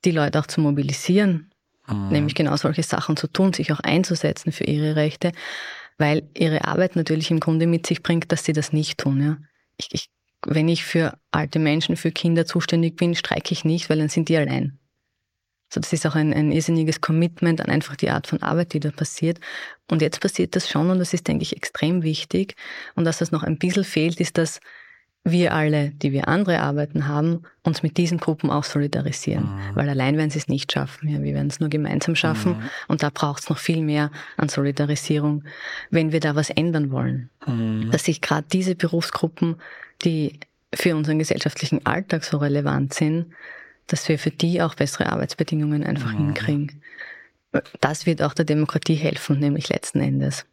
die 0.05 0.11
Leute 0.11 0.39
auch 0.39 0.47
zu 0.47 0.61
mobilisieren, 0.61 1.51
mhm. 1.87 2.09
nämlich 2.09 2.35
genau 2.35 2.55
solche 2.55 2.83
Sachen 2.83 3.17
zu 3.17 3.27
tun, 3.27 3.51
sich 3.51 3.73
auch 3.73 3.81
einzusetzen 3.81 4.51
für 4.53 4.63
ihre 4.63 4.95
Rechte, 4.95 5.33
weil 5.97 6.23
ihre 6.33 6.65
Arbeit 6.65 6.95
natürlich 6.95 7.31
im 7.31 7.39
Grunde 7.39 7.67
mit 7.67 7.85
sich 7.87 8.03
bringt, 8.03 8.31
dass 8.31 8.45
sie 8.45 8.53
das 8.53 8.71
nicht 8.71 8.99
tun. 8.99 9.21
Ja. 9.21 9.37
Ich, 9.77 9.89
ich, 9.91 10.09
wenn 10.45 10.69
ich 10.69 10.85
für 10.85 11.17
alte 11.31 11.59
Menschen, 11.59 11.97
für 11.97 12.11
Kinder 12.11 12.45
zuständig 12.45 12.95
bin, 12.95 13.15
streike 13.15 13.51
ich 13.51 13.65
nicht, 13.65 13.89
weil 13.89 13.97
dann 13.97 14.09
sind 14.09 14.29
die 14.29 14.37
allein. 14.37 14.79
So, 15.69 15.81
das 15.81 15.91
ist 15.91 16.05
auch 16.07 16.15
ein, 16.15 16.33
ein 16.33 16.51
irrsinniges 16.51 17.01
Commitment 17.01 17.59
an 17.61 17.67
einfach 17.67 17.95
die 17.95 18.09
Art 18.09 18.27
von 18.27 18.41
Arbeit, 18.41 18.73
die 18.73 18.79
da 18.79 18.91
passiert. 18.91 19.39
Und 19.89 20.01
jetzt 20.01 20.21
passiert 20.21 20.55
das 20.55 20.69
schon 20.69 20.89
und 20.89 20.99
das 20.99 21.13
ist, 21.13 21.27
denke 21.27 21.43
ich, 21.43 21.55
extrem 21.55 22.03
wichtig. 22.03 22.55
Und 22.95 23.05
dass 23.05 23.17
das 23.17 23.31
noch 23.31 23.43
ein 23.43 23.57
bisschen 23.57 23.83
fehlt, 23.83 24.19
ist, 24.19 24.37
dass 24.37 24.59
wir 25.31 25.53
alle, 25.53 25.89
die 25.89 26.11
wir 26.11 26.27
andere 26.27 26.61
Arbeiten 26.61 27.07
haben, 27.07 27.43
uns 27.63 27.83
mit 27.83 27.97
diesen 27.97 28.17
Gruppen 28.17 28.49
auch 28.49 28.63
solidarisieren. 28.63 29.43
Mhm. 29.43 29.75
Weil 29.75 29.89
allein 29.89 30.17
werden 30.17 30.29
sie 30.29 30.39
es 30.39 30.47
nicht 30.47 30.71
schaffen. 30.71 31.09
Ja, 31.09 31.21
wir 31.21 31.33
werden 31.33 31.47
es 31.47 31.59
nur 31.59 31.69
gemeinsam 31.69 32.15
schaffen. 32.15 32.53
Mhm. 32.53 32.69
Und 32.87 33.03
da 33.03 33.09
braucht 33.13 33.43
es 33.43 33.49
noch 33.49 33.57
viel 33.57 33.81
mehr 33.81 34.11
an 34.37 34.49
Solidarisierung, 34.49 35.43
wenn 35.89 36.11
wir 36.11 36.19
da 36.19 36.35
was 36.35 36.49
ändern 36.49 36.91
wollen. 36.91 37.29
Mhm. 37.45 37.91
Dass 37.91 38.05
sich 38.05 38.21
gerade 38.21 38.47
diese 38.51 38.75
Berufsgruppen, 38.75 39.57
die 40.03 40.39
für 40.73 40.95
unseren 40.95 41.19
gesellschaftlichen 41.19 41.85
Alltag 41.85 42.23
so 42.23 42.37
relevant 42.37 42.93
sind, 42.93 43.27
dass 43.87 44.07
wir 44.09 44.19
für 44.19 44.31
die 44.31 44.61
auch 44.61 44.75
bessere 44.75 45.11
Arbeitsbedingungen 45.11 45.83
einfach 45.83 46.13
mhm. 46.13 46.17
hinkriegen. 46.17 46.81
Das 47.81 48.05
wird 48.05 48.21
auch 48.21 48.33
der 48.33 48.45
Demokratie 48.45 48.95
helfen, 48.95 49.39
nämlich 49.39 49.69
letzten 49.69 50.01
Endes. 50.01 50.45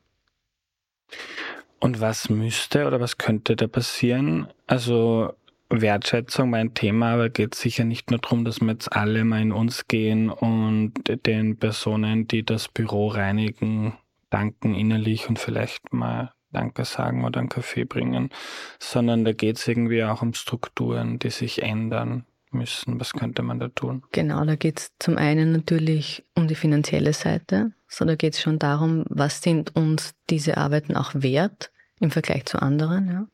Und 1.81 2.01
was 2.01 2.31
müsste 2.31 2.87
oder 2.87 3.01
was 3.01 3.19
könnte 3.19 3.57
da 3.57 3.67
passieren? 3.67 4.47
Also 4.67 5.35
Wertschätzung 5.69 6.51
mein 6.51 6.75
Thema, 6.75 7.15
aber 7.15 7.29
geht 7.29 7.55
sicher 7.55 7.85
nicht 7.85 8.11
nur 8.11 8.21
darum, 8.21 8.45
dass 8.45 8.61
wir 8.61 8.73
jetzt 8.73 8.93
alle 8.93 9.25
mal 9.25 9.43
in 9.43 9.53
uns 9.53 9.87
gehen 9.87 10.31
und 10.31 10.95
den 11.27 11.59
Personen, 11.59 12.29
die 12.29 12.45
das 12.45 12.69
Büro 12.69 13.09
reinigen, 13.09 13.95
danken 14.31 14.75
innerlich 14.75 15.29
und 15.29 15.39
vielleicht 15.39 15.93
mal 15.93 16.33
Danke 16.53 16.85
sagen 16.85 17.25
oder 17.25 17.41
einen 17.41 17.49
Kaffee 17.49 17.85
bringen, 17.85 18.31
sondern 18.79 19.25
da 19.25 19.33
geht 19.33 19.59
es 19.59 19.67
irgendwie 19.67 20.05
auch 20.05 20.23
um 20.23 20.35
Strukturen, 20.35 21.19
die 21.19 21.31
sich 21.31 21.63
ändern 21.63 22.25
müssen. 22.55 22.99
Was 22.99 23.13
könnte 23.13 23.43
man 23.43 23.59
da 23.59 23.69
tun? 23.69 24.03
Genau, 24.13 24.45
da 24.45 24.57
geht 24.57 24.79
es 24.81 24.93
zum 24.99 25.19
einen 25.19 25.53
natürlich 25.53 26.25
um 26.35 26.49
die 26.49 26.55
finanzielle 26.55 27.13
Seite. 27.13 27.73
So, 27.89 28.05
da 28.05 28.15
geht 28.15 28.35
es 28.35 28.41
schon 28.41 28.59
darum, 28.59 29.05
was 29.09 29.43
sind 29.43 29.77
uns 29.77 30.15
diese 30.31 30.57
Arbeiten 30.57 30.97
auch 30.97 31.13
wert? 31.15 31.71
im 32.01 32.11
Vergleich 32.11 32.45
zu 32.47 32.61
anderen. 32.61 33.09
Ja. 33.09 33.27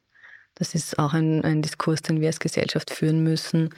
Das 0.54 0.74
ist 0.74 0.98
auch 0.98 1.12
ein, 1.12 1.44
ein 1.44 1.62
Diskurs, 1.62 2.02
den 2.02 2.20
wir 2.20 2.28
als 2.28 2.40
Gesellschaft 2.40 2.90
führen 2.90 3.22
müssen. 3.22 3.70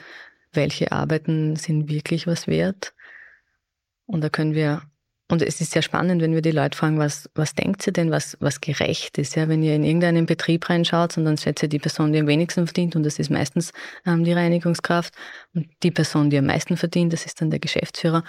Welche 0.52 0.92
Arbeiten 0.92 1.56
sind 1.56 1.88
wirklich 1.88 2.26
was 2.26 2.46
wert? 2.46 2.94
Und 4.06 4.22
da 4.22 4.28
können 4.28 4.54
wir, 4.54 4.82
und 5.32 5.40
es 5.40 5.62
ist 5.62 5.72
sehr 5.72 5.80
spannend, 5.80 6.20
wenn 6.20 6.34
wir 6.34 6.42
die 6.42 6.50
Leute 6.50 6.76
fragen, 6.76 6.98
was, 6.98 7.26
was 7.34 7.54
denkt 7.54 7.86
ihr 7.86 7.94
denn, 7.94 8.10
was, 8.10 8.36
was 8.40 8.60
gerecht 8.60 9.16
ist? 9.16 9.34
Ja, 9.34 9.48
wenn 9.48 9.62
ihr 9.62 9.74
in 9.74 9.82
irgendeinen 9.82 10.26
Betrieb 10.26 10.68
reinschaut 10.68 11.16
und 11.16 11.24
dann 11.24 11.38
setzt 11.38 11.62
ihr 11.62 11.70
die 11.70 11.78
Person, 11.78 12.12
die 12.12 12.18
am 12.18 12.26
wenigsten 12.26 12.66
verdient, 12.66 12.96
und 12.96 13.02
das 13.02 13.18
ist 13.18 13.30
meistens 13.30 13.72
ähm, 14.04 14.24
die 14.24 14.34
Reinigungskraft, 14.34 15.14
und 15.54 15.70
die 15.82 15.90
Person, 15.90 16.28
die 16.28 16.36
am 16.36 16.44
meisten 16.44 16.76
verdient, 16.76 17.14
das 17.14 17.24
ist 17.24 17.40
dann 17.40 17.48
der 17.48 17.60
Geschäftsführer. 17.60 18.24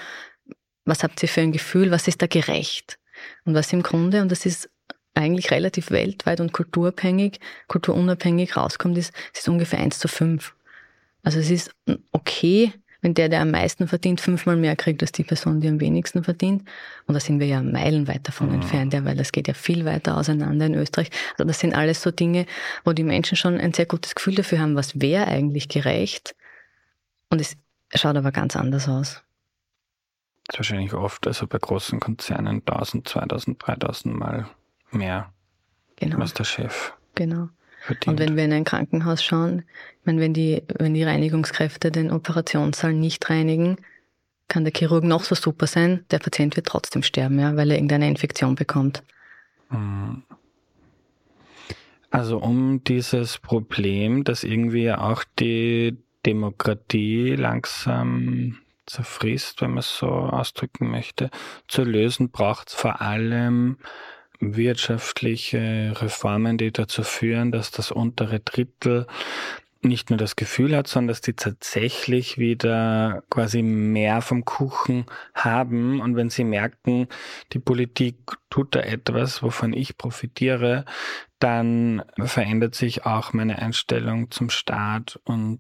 Was 0.86 1.04
habt 1.04 1.22
ihr 1.22 1.28
für 1.28 1.42
ein 1.42 1.52
Gefühl? 1.52 1.92
Was 1.92 2.08
ist 2.08 2.22
da 2.22 2.28
gerecht? 2.28 2.98
Und 3.44 3.54
was 3.54 3.74
im 3.74 3.84
Grunde, 3.84 4.22
und 4.22 4.32
das 4.32 4.46
ist 4.46 4.70
eigentlich 5.14 5.52
relativ 5.52 5.92
weltweit 5.92 6.40
und 6.40 6.54
kulturabhängig, 6.54 7.42
kulturunabhängig 7.68 8.56
rauskommt, 8.56 8.98
ist, 8.98 9.14
es 9.34 9.42
ist 9.42 9.50
ungefähr 9.50 9.80
1 9.80 10.00
zu 10.00 10.08
5. 10.08 10.56
Also 11.22 11.40
es 11.40 11.52
ist 11.52 11.76
okay, 12.14 12.72
wenn 13.04 13.14
der, 13.14 13.28
der 13.28 13.42
am 13.42 13.52
meisten 13.52 13.88
verdient, 13.88 14.22
fünfmal 14.22 14.56
mehr 14.56 14.78
kriegt 14.78 15.02
als 15.04 15.12
die 15.12 15.26
Person, 15.26 15.60
die 15.60 15.68
am 15.68 15.82
wenigsten 15.82 16.24
verdient. 16.24 16.64
Und 17.06 17.14
da 17.14 17.20
sind 17.20 17.40
wir 17.40 17.48
ja 17.48 17.62
meilenweit 17.62 18.26
davon 18.28 18.48
mhm. 18.48 18.56
entfernt, 18.56 18.94
ja, 18.94 19.04
weil 19.04 19.18
das 19.18 19.34
geht 19.34 19.50
ja 19.50 19.54
viel 19.54 19.84
weiter 19.84 20.18
auseinander 20.18 20.66
in 20.66 20.74
Österreich. 20.74 21.10
Also 21.34 21.44
das 21.44 21.60
sind 21.60 21.76
alles 21.76 22.02
so 22.02 22.12
Dinge, 22.12 22.46
wo 22.86 22.94
die 22.94 23.04
Menschen 23.04 23.36
schon 23.36 23.60
ein 23.60 23.74
sehr 23.74 23.86
gutes 23.86 24.16
Gefühl 24.16 24.36
dafür 24.36 24.60
haben, 24.60 24.76
was 24.76 25.02
wäre 25.02 25.28
eigentlich 25.28 25.68
gerecht. 25.68 26.34
Und 27.30 27.42
es 27.42 27.58
schaut 27.94 28.16
aber 28.16 28.32
ganz 28.32 28.56
anders 28.56 28.88
aus. 28.88 29.22
Das 30.48 30.56
ist 30.56 30.60
wahrscheinlich 30.60 30.94
oft, 30.94 31.28
also 31.28 31.46
bei 31.46 31.58
großen 31.58 32.00
Konzernen 32.00 32.64
1000, 32.66 33.08
2000, 33.08 33.68
3000 33.68 34.16
Mal 34.16 34.48
mehr 34.92 35.34
genau. 35.98 36.20
als 36.20 36.34
der 36.34 36.46
Chef. 36.46 36.94
Genau. 37.16 37.50
Verdient. 37.86 38.08
Und 38.08 38.20
wenn 38.20 38.38
wir 38.38 38.46
in 38.46 38.54
ein 38.54 38.64
Krankenhaus 38.64 39.22
schauen, 39.22 39.64
ich 40.00 40.06
meine, 40.06 40.22
wenn 40.22 40.34
die, 40.34 40.64
wenn 40.80 40.94
die 40.94 41.04
Reinigungskräfte 41.04 41.92
den 41.92 42.12
Operationssaal 42.12 42.94
nicht 42.94 43.30
reinigen, 43.30 43.78
kann 44.48 44.64
der 44.64 44.74
Chirurg 44.74 45.04
noch 45.04 45.26
so 45.26 45.36
super 45.36 45.68
sein, 45.68 46.06
der 46.12 46.20
Patient 46.20 46.56
wird 46.56 46.68
trotzdem 46.68 47.04
sterben, 47.04 47.40
ja, 47.40 47.58
weil 47.58 47.72
er 47.72 47.78
irgendeine 47.78 48.08
Infektion 48.08 48.56
bekommt. 48.56 49.04
Mhm. 49.70 50.24
Also 52.10 52.38
um 52.38 52.84
dieses 52.84 53.40
Problem, 53.40 54.24
dass 54.24 54.44
irgendwie 54.44 54.92
auch 54.92 55.24
die 55.40 55.98
Demokratie 56.26 57.36
langsam 57.36 58.60
zerfrisst, 58.86 59.62
wenn 59.62 59.72
man 59.72 59.80
es 59.80 59.98
so 59.98 60.08
ausdrücken 60.08 60.90
möchte, 60.90 61.32
zu 61.68 61.84
lösen, 61.84 62.30
braucht 62.30 62.70
es 62.70 62.76
vor 62.76 63.02
allem 63.02 63.78
wirtschaftliche 64.52 65.94
Reformen, 65.96 66.58
die 66.58 66.72
dazu 66.72 67.04
führen, 67.04 67.52
dass 67.52 67.72
das 67.72 67.92
untere 67.92 68.40
Drittel 68.40 69.08
nicht 69.86 70.10
nur 70.10 70.18
das 70.18 70.36
Gefühl 70.36 70.76
hat, 70.76 70.88
sondern 70.88 71.10
dass 71.10 71.22
die 71.22 71.34
tatsächlich 71.34 72.38
wieder 72.38 73.24
quasi 73.30 73.62
mehr 73.62 74.22
vom 74.22 74.46
Kuchen 74.46 75.06
haben. 75.34 76.02
Und 76.02 76.16
wenn 76.16 76.30
sie 76.30 76.44
merken, 76.44 77.08
die 77.52 77.60
Politik 77.60 78.18
tut 78.50 78.76
da 78.76 78.80
etwas, 78.80 79.44
wovon 79.44 79.74
ich 79.74 79.98
profitiere, 79.98 80.86
dann 81.40 82.04
verändert 82.18 82.76
sich 82.76 83.06
auch 83.06 83.34
meine 83.34 83.60
Einstellung 83.60 84.32
zum 84.32 84.50
Staat 84.50 85.20
und 85.26 85.60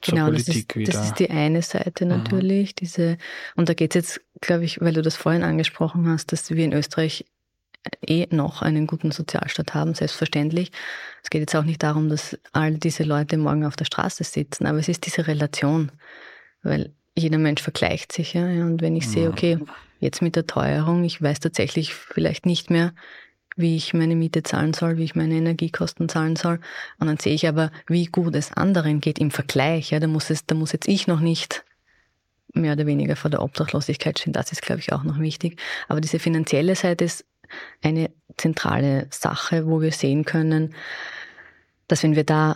zur 0.00 0.14
genau, 0.14 0.26
Politik 0.26 0.46
das 0.46 0.56
ist, 0.56 0.76
wieder. 0.76 0.92
Das 0.92 1.06
ist 1.06 1.18
die 1.18 1.30
eine 1.30 1.62
Seite 1.62 2.04
mhm. 2.04 2.10
natürlich. 2.10 2.70
Mhm. 2.70 2.76
Diese, 2.80 3.18
und 3.56 3.68
da 3.68 3.74
geht 3.74 3.94
es 3.94 3.94
jetzt, 3.94 4.20
glaube 4.40 4.64
ich, 4.64 4.80
weil 4.80 4.92
du 4.92 5.02
das 5.02 5.16
vorhin 5.16 5.42
angesprochen 5.42 6.08
hast, 6.08 6.32
dass 6.32 6.50
wir 6.50 6.64
in 6.64 6.72
Österreich 6.72 7.24
eh 8.06 8.26
noch 8.30 8.62
einen 8.62 8.86
guten 8.86 9.10
Sozialstaat 9.10 9.74
haben, 9.74 9.94
selbstverständlich. 9.94 10.72
Es 11.22 11.30
geht 11.30 11.40
jetzt 11.40 11.56
auch 11.56 11.64
nicht 11.64 11.82
darum, 11.82 12.08
dass 12.08 12.38
all 12.52 12.74
diese 12.74 13.04
Leute 13.04 13.36
morgen 13.36 13.64
auf 13.64 13.76
der 13.76 13.84
Straße 13.84 14.24
sitzen, 14.24 14.66
aber 14.66 14.78
es 14.78 14.88
ist 14.88 15.06
diese 15.06 15.26
Relation, 15.26 15.92
weil 16.62 16.92
jeder 17.16 17.38
Mensch 17.38 17.62
vergleicht 17.62 18.12
sich. 18.12 18.34
Ja, 18.34 18.44
und 18.44 18.82
wenn 18.82 18.96
ich 18.96 19.08
sehe, 19.08 19.28
okay, 19.28 19.58
jetzt 20.00 20.22
mit 20.22 20.36
der 20.36 20.46
Teuerung, 20.46 21.04
ich 21.04 21.20
weiß 21.22 21.40
tatsächlich 21.40 21.94
vielleicht 21.94 22.46
nicht 22.46 22.70
mehr, 22.70 22.92
wie 23.56 23.76
ich 23.76 23.94
meine 23.94 24.16
Miete 24.16 24.42
zahlen 24.42 24.74
soll, 24.74 24.96
wie 24.96 25.04
ich 25.04 25.14
meine 25.14 25.34
Energiekosten 25.34 26.08
zahlen 26.08 26.34
soll. 26.34 26.58
Und 26.98 27.06
dann 27.06 27.18
sehe 27.18 27.34
ich 27.34 27.46
aber, 27.46 27.70
wie 27.86 28.06
gut 28.06 28.34
es 28.34 28.52
anderen 28.52 29.00
geht 29.00 29.20
im 29.20 29.30
Vergleich. 29.30 29.90
Ja, 29.90 30.00
da 30.00 30.08
muss 30.08 30.30
es, 30.30 30.44
da 30.46 30.56
muss 30.56 30.72
jetzt 30.72 30.88
ich 30.88 31.06
noch 31.06 31.20
nicht 31.20 31.64
mehr 32.52 32.72
oder 32.72 32.86
weniger 32.86 33.16
vor 33.16 33.30
der 33.30 33.42
Obdachlosigkeit 33.42 34.18
stehen. 34.18 34.32
Das 34.32 34.52
ist, 34.52 34.62
glaube 34.62 34.80
ich, 34.80 34.92
auch 34.92 35.04
noch 35.04 35.20
wichtig. 35.20 35.60
Aber 35.88 36.00
diese 36.00 36.18
finanzielle 36.18 36.74
Seite 36.74 37.04
ist 37.04 37.24
eine 37.82 38.10
zentrale 38.36 39.06
Sache, 39.10 39.66
wo 39.66 39.80
wir 39.80 39.92
sehen 39.92 40.24
können, 40.24 40.74
dass 41.88 42.02
wenn 42.02 42.16
wir 42.16 42.24
da 42.24 42.54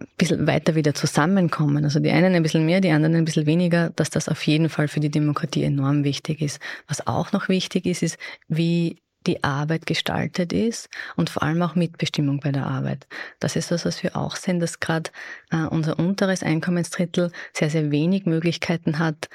ein 0.00 0.08
bisschen 0.16 0.46
weiter 0.46 0.74
wieder 0.74 0.94
zusammenkommen, 0.94 1.84
also 1.84 2.00
die 2.00 2.10
einen 2.10 2.34
ein 2.34 2.42
bisschen 2.42 2.64
mehr, 2.64 2.80
die 2.80 2.90
anderen 2.90 3.16
ein 3.16 3.24
bisschen 3.24 3.46
weniger, 3.46 3.90
dass 3.90 4.10
das 4.10 4.28
auf 4.28 4.42
jeden 4.46 4.68
Fall 4.68 4.88
für 4.88 5.00
die 5.00 5.10
Demokratie 5.10 5.64
enorm 5.64 6.04
wichtig 6.04 6.40
ist. 6.40 6.60
Was 6.88 7.06
auch 7.06 7.32
noch 7.32 7.48
wichtig 7.48 7.86
ist, 7.86 8.02
ist, 8.02 8.18
wie 8.48 8.96
die 9.26 9.44
Arbeit 9.44 9.84
gestaltet 9.84 10.52
ist 10.52 10.88
und 11.16 11.28
vor 11.28 11.42
allem 11.42 11.60
auch 11.60 11.74
Mitbestimmung 11.74 12.40
bei 12.40 12.52
der 12.52 12.66
Arbeit. 12.66 13.06
Das 13.38 13.54
ist 13.54 13.70
das, 13.70 13.84
was 13.84 14.02
wir 14.02 14.16
auch 14.16 14.36
sehen, 14.36 14.60
dass 14.60 14.80
gerade 14.80 15.10
äh, 15.50 15.64
unser 15.64 15.98
unteres 15.98 16.42
Einkommensdrittel 16.42 17.30
sehr, 17.52 17.68
sehr 17.68 17.90
wenig 17.90 18.24
Möglichkeiten 18.24 18.98
hat, 18.98 19.28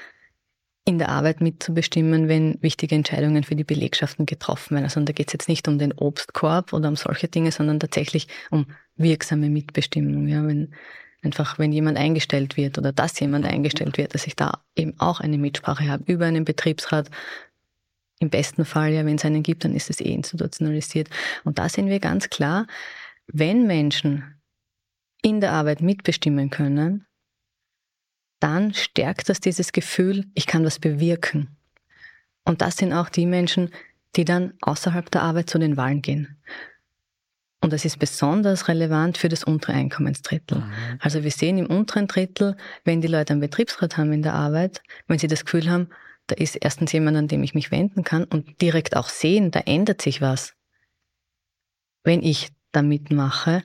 in 0.88 0.98
der 0.98 1.08
Arbeit 1.08 1.40
mitzubestimmen, 1.40 2.28
wenn 2.28 2.62
wichtige 2.62 2.94
Entscheidungen 2.94 3.42
für 3.42 3.56
die 3.56 3.64
Belegschaften 3.64 4.24
getroffen 4.24 4.76
werden. 4.76 4.84
Also 4.84 5.00
da 5.00 5.12
geht 5.12 5.26
es 5.28 5.32
jetzt 5.32 5.48
nicht 5.48 5.66
um 5.66 5.78
den 5.78 5.92
Obstkorb 5.92 6.72
oder 6.72 6.88
um 6.88 6.94
solche 6.94 7.26
Dinge, 7.26 7.50
sondern 7.50 7.80
tatsächlich 7.80 8.28
um 8.50 8.66
wirksame 8.96 9.50
Mitbestimmung. 9.50 10.28
Ja, 10.28 10.46
wenn 10.46 10.72
einfach, 11.22 11.58
wenn 11.58 11.72
jemand 11.72 11.98
eingestellt 11.98 12.56
wird 12.56 12.78
oder 12.78 12.92
dass 12.92 13.18
jemand 13.18 13.46
eingestellt 13.46 13.98
wird, 13.98 14.14
dass 14.14 14.28
ich 14.28 14.36
da 14.36 14.60
eben 14.76 14.94
auch 14.98 15.20
eine 15.20 15.38
Mitsprache 15.38 15.88
habe 15.88 16.04
über 16.06 16.26
einen 16.26 16.44
Betriebsrat. 16.44 17.10
Im 18.20 18.30
besten 18.30 18.64
Fall, 18.64 18.92
ja, 18.92 19.04
wenn 19.04 19.16
es 19.16 19.24
einen 19.24 19.42
gibt, 19.42 19.64
dann 19.64 19.74
ist 19.74 19.90
es 19.90 20.00
eh 20.00 20.12
institutionalisiert. 20.12 21.10
Und 21.42 21.58
da 21.58 21.68
sehen 21.68 21.88
wir 21.88 21.98
ganz 21.98 22.30
klar, 22.30 22.68
wenn 23.26 23.66
Menschen 23.66 24.22
in 25.20 25.40
der 25.40 25.50
Arbeit 25.50 25.80
mitbestimmen 25.80 26.48
können, 26.50 27.05
dann 28.40 28.74
stärkt 28.74 29.28
das 29.28 29.40
dieses 29.40 29.72
Gefühl, 29.72 30.26
ich 30.34 30.46
kann 30.46 30.64
was 30.64 30.78
bewirken. 30.78 31.56
Und 32.44 32.62
das 32.62 32.76
sind 32.76 32.92
auch 32.92 33.08
die 33.08 33.26
Menschen, 33.26 33.70
die 34.14 34.24
dann 34.24 34.54
außerhalb 34.60 35.10
der 35.10 35.22
Arbeit 35.22 35.50
zu 35.50 35.58
den 35.58 35.76
Wahlen 35.76 36.02
gehen. 36.02 36.36
Und 37.60 37.72
das 37.72 37.84
ist 37.84 37.98
besonders 37.98 38.68
relevant 38.68 39.18
für 39.18 39.28
das 39.28 39.42
untere 39.42 39.72
Einkommensdrittel. 39.72 40.58
Mhm. 40.58 40.72
Also 41.00 41.24
wir 41.24 41.30
sehen 41.30 41.58
im 41.58 41.66
unteren 41.66 42.06
Drittel, 42.06 42.56
wenn 42.84 43.00
die 43.00 43.08
Leute 43.08 43.32
einen 43.32 43.40
Betriebsrat 43.40 43.96
haben 43.96 44.12
in 44.12 44.22
der 44.22 44.34
Arbeit, 44.34 44.82
wenn 45.08 45.18
sie 45.18 45.26
das 45.26 45.44
Gefühl 45.44 45.70
haben, 45.70 45.88
da 46.26 46.36
ist 46.36 46.56
erstens 46.56 46.92
jemand, 46.92 47.16
an 47.16 47.28
dem 47.28 47.42
ich 47.42 47.54
mich 47.54 47.70
wenden 47.70 48.04
kann 48.04 48.24
und 48.24 48.60
direkt 48.60 48.96
auch 48.96 49.08
sehen, 49.08 49.50
da 49.50 49.60
ändert 49.60 50.02
sich 50.02 50.20
was. 50.20 50.54
Wenn 52.04 52.22
ich 52.22 52.50
da 52.72 52.82
mitmache, 52.82 53.62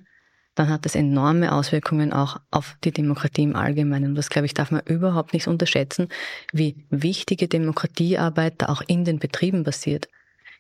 dann 0.62 0.70
hat 0.70 0.86
das 0.86 0.96
enorme 0.96 1.54
Auswirkungen 1.54 2.14
auch 2.14 2.40
auf 2.52 2.78
die 2.84 2.92
Demokratie 2.92 3.42
im 3.42 3.56
Allgemeinen. 3.56 4.10
Und 4.10 4.16
das, 4.16 4.30
glaube 4.30 4.46
ich, 4.46 4.54
darf 4.54 4.70
man 4.70 4.82
überhaupt 4.86 5.34
nicht 5.34 5.48
unterschätzen, 5.48 6.08
wie 6.54 6.86
wichtige 6.92 7.48
Demokratiearbeit 7.48 8.62
da 8.62 8.68
auch 8.68 8.84
in 8.86 9.04
den 9.04 9.18
Betrieben 9.18 9.64
passiert. 9.64 10.08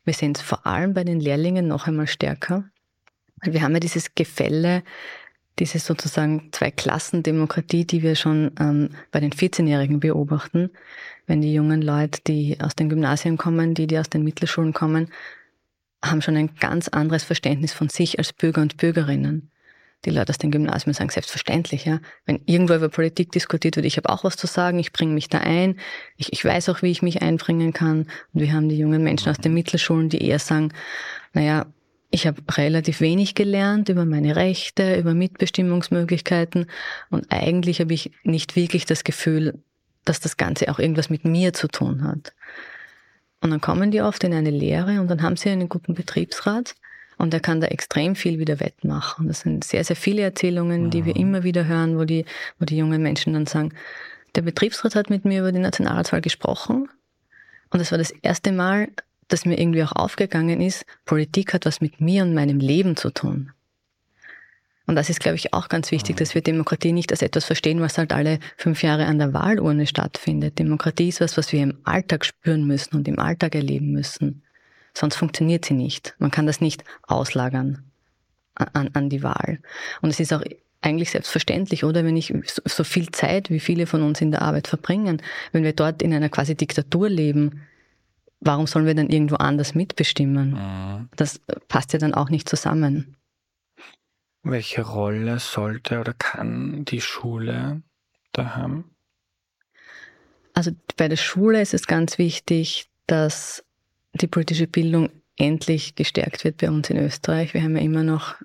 Wir 0.03 0.15
sehen 0.15 0.33
es 0.35 0.41
vor 0.41 0.65
allem 0.65 0.95
bei 0.95 1.03
den 1.03 1.19
Lehrlingen 1.19 1.67
noch 1.67 1.85
einmal 1.85 2.07
stärker. 2.07 2.63
Wir 3.43 3.61
haben 3.61 3.73
ja 3.73 3.79
dieses 3.79 4.15
Gefälle, 4.15 4.81
diese 5.59 5.77
sozusagen 5.77 6.49
zwei 6.51 6.71
Klassen 6.71 7.21
Demokratie, 7.21 7.85
die 7.85 8.01
wir 8.01 8.15
schon 8.15 8.51
ähm, 8.59 8.89
bei 9.11 9.19
den 9.19 9.31
14-Jährigen 9.31 9.99
beobachten. 9.99 10.71
Wenn 11.27 11.41
die 11.41 11.53
jungen 11.53 11.83
Leute, 11.83 12.21
die 12.25 12.57
aus 12.59 12.75
den 12.75 12.89
Gymnasien 12.89 13.37
kommen, 13.37 13.75
die, 13.75 13.85
die 13.85 13.99
aus 13.99 14.09
den 14.09 14.23
Mittelschulen 14.23 14.73
kommen, 14.73 15.09
haben 16.03 16.23
schon 16.23 16.37
ein 16.37 16.55
ganz 16.55 16.87
anderes 16.87 17.23
Verständnis 17.23 17.73
von 17.73 17.89
sich 17.89 18.17
als 18.17 18.33
Bürger 18.33 18.63
und 18.63 18.77
Bürgerinnen 18.77 19.50
die 20.05 20.09
Leute 20.09 20.31
aus 20.31 20.37
den 20.37 20.51
Gymnasien 20.51 20.93
sagen, 20.93 21.09
selbstverständlich, 21.09 21.85
ja. 21.85 21.99
Wenn 22.25 22.41
irgendwo 22.45 22.73
über 22.73 22.89
Politik 22.89 23.31
diskutiert 23.31 23.75
wird, 23.75 23.85
ich 23.85 23.97
habe 23.97 24.09
auch 24.09 24.23
was 24.23 24.35
zu 24.35 24.47
sagen, 24.47 24.79
ich 24.79 24.93
bringe 24.93 25.13
mich 25.13 25.29
da 25.29 25.39
ein, 25.39 25.79
ich, 26.17 26.33
ich 26.33 26.43
weiß 26.43 26.69
auch, 26.69 26.81
wie 26.81 26.91
ich 26.91 27.01
mich 27.01 27.21
einbringen 27.21 27.73
kann. 27.73 28.07
Und 28.33 28.41
wir 28.41 28.53
haben 28.53 28.69
die 28.69 28.77
jungen 28.77 29.03
Menschen 29.03 29.29
aus 29.29 29.37
den 29.37 29.53
Mittelschulen, 29.53 30.09
die 30.09 30.25
eher 30.25 30.39
sagen, 30.39 30.73
naja, 31.33 31.67
ich 32.11 32.27
habe 32.27 32.41
relativ 32.57 32.99
wenig 32.99 33.35
gelernt 33.35 33.89
über 33.89 34.05
meine 34.05 34.35
Rechte, 34.35 34.97
über 34.97 35.13
Mitbestimmungsmöglichkeiten 35.13 36.65
und 37.09 37.31
eigentlich 37.31 37.79
habe 37.79 37.93
ich 37.93 38.11
nicht 38.23 38.57
wirklich 38.57 38.85
das 38.85 39.05
Gefühl, 39.05 39.63
dass 40.03 40.19
das 40.19 40.35
Ganze 40.35 40.69
auch 40.69 40.77
irgendwas 40.77 41.09
mit 41.09 41.23
mir 41.23 41.53
zu 41.53 41.69
tun 41.69 42.03
hat. 42.03 42.33
Und 43.39 43.49
dann 43.51 43.61
kommen 43.61 43.91
die 43.91 44.01
oft 44.01 44.23
in 44.23 44.33
eine 44.33 44.51
Lehre 44.51 44.99
und 44.99 45.07
dann 45.07 45.21
haben 45.21 45.37
sie 45.37 45.49
einen 45.49 45.69
guten 45.69 45.93
Betriebsrat 45.93 46.75
und 47.21 47.35
er 47.35 47.39
kann 47.39 47.61
da 47.61 47.67
extrem 47.67 48.15
viel 48.15 48.39
wieder 48.39 48.59
wettmachen. 48.59 49.27
Das 49.27 49.41
sind 49.41 49.63
sehr, 49.63 49.83
sehr 49.83 49.95
viele 49.95 50.23
Erzählungen, 50.23 50.89
die 50.89 51.05
wir 51.05 51.13
mhm. 51.13 51.21
immer 51.21 51.43
wieder 51.43 51.67
hören, 51.67 51.99
wo 51.99 52.03
die, 52.03 52.25
wo 52.57 52.65
die 52.65 52.77
jungen 52.77 53.03
Menschen 53.03 53.33
dann 53.33 53.45
sagen, 53.45 53.73
der 54.33 54.41
Betriebsrat 54.41 54.95
hat 54.95 55.11
mit 55.11 55.23
mir 55.23 55.41
über 55.41 55.51
die 55.51 55.59
Nationalratswahl 55.59 56.21
gesprochen. 56.21 56.89
Und 57.69 57.79
das 57.79 57.91
war 57.91 57.99
das 57.99 58.09
erste 58.09 58.51
Mal, 58.51 58.87
dass 59.27 59.45
mir 59.45 59.59
irgendwie 59.59 59.83
auch 59.83 59.91
aufgegangen 59.91 60.61
ist, 60.61 60.83
Politik 61.05 61.53
hat 61.53 61.67
was 61.67 61.79
mit 61.79 62.01
mir 62.01 62.23
und 62.23 62.33
meinem 62.33 62.59
Leben 62.59 62.97
zu 62.97 63.11
tun. 63.11 63.51
Und 64.87 64.95
das 64.95 65.11
ist, 65.11 65.19
glaube 65.19 65.37
ich, 65.37 65.53
auch 65.53 65.69
ganz 65.69 65.91
wichtig, 65.91 66.17
dass 66.17 66.33
wir 66.33 66.41
Demokratie 66.41 66.91
nicht 66.91 67.11
als 67.11 67.21
etwas 67.21 67.45
verstehen, 67.45 67.81
was 67.81 67.99
halt 67.99 68.13
alle 68.13 68.39
fünf 68.57 68.81
Jahre 68.81 69.05
an 69.05 69.19
der 69.19 69.31
Wahlurne 69.31 69.85
stattfindet. 69.85 70.57
Demokratie 70.57 71.09
ist 71.09 71.21
was, 71.21 71.37
was 71.37 71.51
wir 71.53 71.61
im 71.61 71.77
Alltag 71.83 72.25
spüren 72.25 72.65
müssen 72.65 72.95
und 72.95 73.07
im 73.07 73.19
Alltag 73.19 73.53
erleben 73.53 73.91
müssen. 73.91 74.41
Sonst 74.93 75.15
funktioniert 75.15 75.65
sie 75.65 75.73
nicht. 75.73 76.15
Man 76.19 76.31
kann 76.31 76.47
das 76.47 76.61
nicht 76.61 76.83
auslagern 77.07 77.83
an, 78.55 78.89
an 78.93 79.09
die 79.09 79.23
Wahl. 79.23 79.59
Und 80.01 80.09
es 80.09 80.19
ist 80.19 80.33
auch 80.33 80.43
eigentlich 80.81 81.11
selbstverständlich, 81.11 81.83
oder? 81.83 82.03
Wenn 82.03 82.17
ich 82.17 82.33
so 82.65 82.83
viel 82.83 83.09
Zeit, 83.11 83.49
wie 83.49 83.59
viele 83.59 83.85
von 83.85 84.01
uns 84.01 84.19
in 84.21 84.31
der 84.31 84.41
Arbeit 84.41 84.67
verbringen, 84.67 85.21
wenn 85.51 85.63
wir 85.63 85.73
dort 85.73 86.01
in 86.01 86.13
einer 86.13 86.29
quasi 86.29 86.55
Diktatur 86.55 87.07
leben, 87.07 87.61
warum 88.39 88.67
sollen 88.67 88.85
wir 88.85 88.95
dann 88.95 89.09
irgendwo 89.09 89.35
anders 89.35 89.75
mitbestimmen? 89.75 90.51
Mhm. 90.51 91.09
Das 91.15 91.39
passt 91.67 91.93
ja 91.93 91.99
dann 91.99 92.13
auch 92.13 92.29
nicht 92.29 92.49
zusammen. 92.49 93.15
Welche 94.43 94.81
Rolle 94.81 95.39
sollte 95.39 95.99
oder 95.99 96.13
kann 96.13 96.83
die 96.85 97.01
Schule 97.01 97.83
da 98.33 98.55
haben? 98.55 98.85
Also 100.53 100.71
bei 100.97 101.07
der 101.07 101.17
Schule 101.17 101.61
ist 101.61 101.75
es 101.75 101.85
ganz 101.85 102.17
wichtig, 102.17 102.89
dass 103.05 103.63
die 104.13 104.27
politische 104.27 104.67
Bildung 104.67 105.09
endlich 105.37 105.95
gestärkt 105.95 106.43
wird 106.43 106.57
bei 106.57 106.69
uns 106.69 106.89
in 106.89 106.97
Österreich. 106.97 107.53
Wir 107.53 107.63
haben 107.63 107.75
ja 107.75 107.83
immer 107.83 108.03
noch 108.03 108.35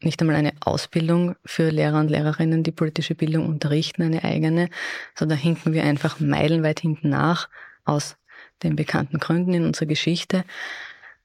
nicht 0.00 0.20
einmal 0.20 0.36
eine 0.36 0.52
Ausbildung 0.60 1.36
für 1.44 1.70
Lehrer 1.70 2.00
und 2.00 2.10
Lehrerinnen, 2.10 2.62
die 2.62 2.72
politische 2.72 3.14
Bildung 3.14 3.46
unterrichten, 3.46 4.02
eine 4.02 4.24
eigene, 4.24 4.68
sondern 5.14 5.38
hinken 5.38 5.72
wir 5.72 5.84
einfach 5.84 6.18
meilenweit 6.18 6.80
hinten 6.80 7.10
nach 7.10 7.48
aus 7.84 8.16
den 8.62 8.76
bekannten 8.76 9.18
Gründen 9.18 9.54
in 9.54 9.64
unserer 9.64 9.86
Geschichte. 9.86 10.44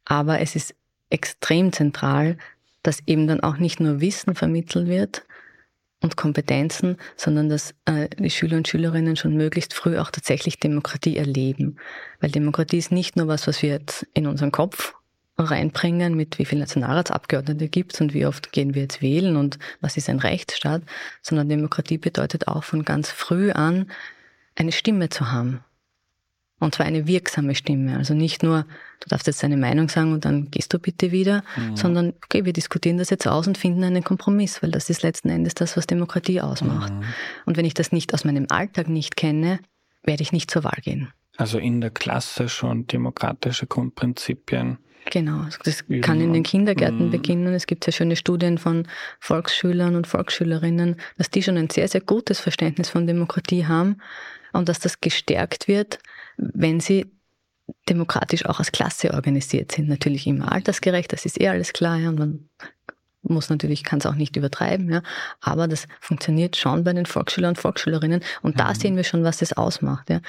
Aber 0.06 0.40
es 0.40 0.56
ist 0.56 0.76
extrem 1.10 1.72
zentral, 1.74 2.38
dass 2.84 3.04
eben 3.06 3.28
dann 3.28 3.42
auch 3.42 3.58
nicht 3.58 3.80
nur 3.80 4.00
Wissen 4.00 4.36
vermittelt 4.36 4.88
wird, 4.88 5.24
und 6.02 6.16
Kompetenzen, 6.16 6.98
sondern 7.16 7.50
dass 7.50 7.74
äh, 7.86 8.08
die 8.18 8.30
Schüler 8.30 8.58
und 8.58 8.68
Schülerinnen 8.68 9.16
schon 9.16 9.36
möglichst 9.36 9.74
früh 9.74 9.98
auch 9.98 10.12
tatsächlich 10.12 10.60
Demokratie 10.60 11.18
erleben. 11.18 11.78
Weil 12.20 12.32
Demokratie 12.32 12.78
ist 12.78 12.92
nicht 12.92 13.16
nur 13.16 13.28
was, 13.28 13.48
was 13.48 13.62
wir 13.62 13.70
jetzt 13.70 14.06
in 14.14 14.28
unseren 14.28 14.52
Kopf 14.52 14.94
reinbringen, 15.40 16.16
mit 16.16 16.40
wie 16.40 16.46
viele 16.46 16.62
Nationalratsabgeordnete 16.62 17.68
gibt 17.70 17.94
es 17.94 18.02
und 18.02 18.14
wie 18.14 18.26
oft 18.26 18.52
gehen 18.52 18.74
wir 18.74 18.84
jetzt 18.84 19.02
wählen 19.02 19.36
und 19.36 19.60
was 19.82 19.98
ist 19.98 20.10
ein 20.10 20.20
Rechtsstaat, 20.20 20.82
sondern 21.22 21.50
Demokratie 21.50 21.98
bedeutet 21.98 22.48
auch 22.48 22.64
von 22.64 22.84
ganz 22.84 23.12
früh 23.12 23.52
an 23.52 23.92
eine 24.56 24.72
Stimme 24.72 25.10
zu 25.10 25.32
haben 25.32 25.64
und 26.60 26.76
zwar 26.76 26.86
eine 26.86 27.08
wirksame 27.08 27.56
Stimme. 27.56 27.98
Also 27.98 28.14
nicht 28.14 28.42
nur, 28.44 28.66
du 29.00 29.10
darfst 29.10 29.28
jetzt 29.28 29.44
deine 29.44 29.58
Meinung 29.58 29.90
sagen 29.90 30.14
und 30.14 30.26
dann 30.26 30.50
gehst 30.50 30.74
du 30.74 30.80
bitte 30.80 31.12
wieder, 31.12 31.44
mhm. 31.56 31.76
sondern, 31.76 32.14
okay, 32.26 32.46
wir 32.46 32.54
diskutieren 32.54 32.98
das 32.98 33.10
jetzt 33.10 33.28
aus 33.28 33.48
und 33.48 33.58
finden 33.58 33.84
einen 33.84 34.04
Kompromiss, 34.04 34.64
weil 34.64 34.72
das 34.72 34.90
ist 34.90 35.04
letzten 35.04 35.30
Endes 35.30 35.54
das, 35.54 35.78
was 35.78 35.86
Demokratie 35.86 36.42
ausmacht. 36.42 36.94
Mhm. 36.94 37.04
Und 37.46 37.58
wenn 37.58 37.66
ich 37.66 37.76
das 37.76 37.92
nicht 37.92 38.14
aus 38.14 38.26
meinem 38.26 38.48
Alltag 38.50 38.90
nicht 38.90 39.16
kenne, 39.16 39.60
werde 40.04 40.24
ich 40.24 40.32
nicht 40.32 40.50
zur 40.50 40.64
Wahl 40.64 40.80
gehen. 40.82 41.12
Also 41.38 41.60
in 41.60 41.82
der 41.82 41.92
Klasse 41.92 42.50
schon 42.50 42.88
demokratische 42.88 43.68
Grundprinzipien. 43.68 44.80
Genau, 45.12 45.44
also 45.44 45.60
das 45.64 45.86
kann 46.02 46.20
in 46.20 46.34
den 46.34 46.44
Kindergärten 46.44 47.08
mhm. 47.08 47.12
beginnen. 47.12 47.54
Es 47.54 47.68
gibt 47.68 47.84
sehr 47.84 47.94
schöne 47.94 48.16
Studien 48.16 48.58
von 48.58 48.88
Volksschülern 49.20 49.96
und 49.96 50.08
Volksschülerinnen, 50.08 50.98
dass 51.18 51.30
die 51.30 51.44
schon 51.44 51.58
ein 51.58 51.70
sehr, 51.70 51.88
sehr 51.88 52.02
gutes 52.02 52.40
Verständnis 52.40 52.90
von 52.90 53.08
Demokratie 53.08 53.66
haben 53.66 53.98
und 54.54 54.68
dass 54.68 54.80
das 54.80 55.00
gestärkt 55.00 55.68
wird, 55.68 56.00
wenn 56.38 56.80
sie 56.80 57.06
demokratisch 57.90 58.46
auch 58.46 58.60
als 58.60 58.72
Klasse 58.72 59.14
organisiert 59.14 59.72
sind. 59.72 59.90
Natürlich 59.90 60.28
immer 60.28 60.52
altersgerecht, 60.52 61.12
das 61.12 61.26
ist 61.26 61.40
eh 61.42 61.50
alles 61.50 61.74
klar. 61.74 61.98
Ja, 61.98 62.10
und 62.10 62.20
man 62.20 62.50
muss 63.24 63.50
natürlich, 63.50 63.84
kann 63.84 64.00
es 64.00 64.06
auch 64.06 64.16
nicht 64.16 64.36
übertreiben, 64.36 64.90
ja. 64.90 65.02
Aber 65.42 65.68
das 65.68 65.88
funktioniert 66.00 66.56
schon 66.56 66.84
bei 66.84 66.94
den 66.94 67.06
Volksschülern 67.06 67.50
und 67.50 67.58
Volksschülerinnen. 67.58 68.22
Und 68.42 68.56
mhm. 68.56 68.60
da 68.60 68.74
sehen 68.74 68.96
wir 68.96 69.04
schon, 69.04 69.24
was 69.24 69.38
das 69.38 69.54
ausmacht, 69.54 70.10
ja. 70.10 70.22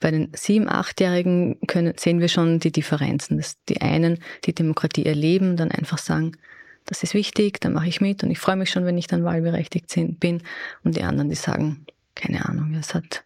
Bei 0.00 0.10
den 0.10 0.32
sieben-, 0.34 0.68
achtjährigen 0.68 1.60
können, 1.68 1.94
sehen 1.96 2.18
wir 2.18 2.28
schon 2.28 2.58
die 2.58 2.72
Differenzen. 2.72 3.36
Dass 3.36 3.62
die 3.68 3.80
einen 3.80 4.18
die 4.44 4.54
Demokratie 4.54 5.06
erleben, 5.06 5.56
dann 5.56 5.70
einfach 5.70 5.98
sagen, 5.98 6.32
das 6.86 7.04
ist 7.04 7.14
wichtig, 7.14 7.60
dann 7.60 7.74
mache 7.74 7.86
ich 7.86 8.00
mit 8.00 8.24
und 8.24 8.32
ich 8.32 8.40
freue 8.40 8.56
mich 8.56 8.70
schon, 8.70 8.84
wenn 8.84 8.98
ich 8.98 9.06
dann 9.06 9.22
wahlberechtigt 9.22 9.94
bin. 10.18 10.42
Und 10.82 10.96
die 10.96 11.04
anderen, 11.04 11.28
die 11.28 11.36
sagen, 11.36 11.86
keine 12.16 12.44
Ahnung, 12.44 12.74
es 12.74 12.92
hat 12.94 13.22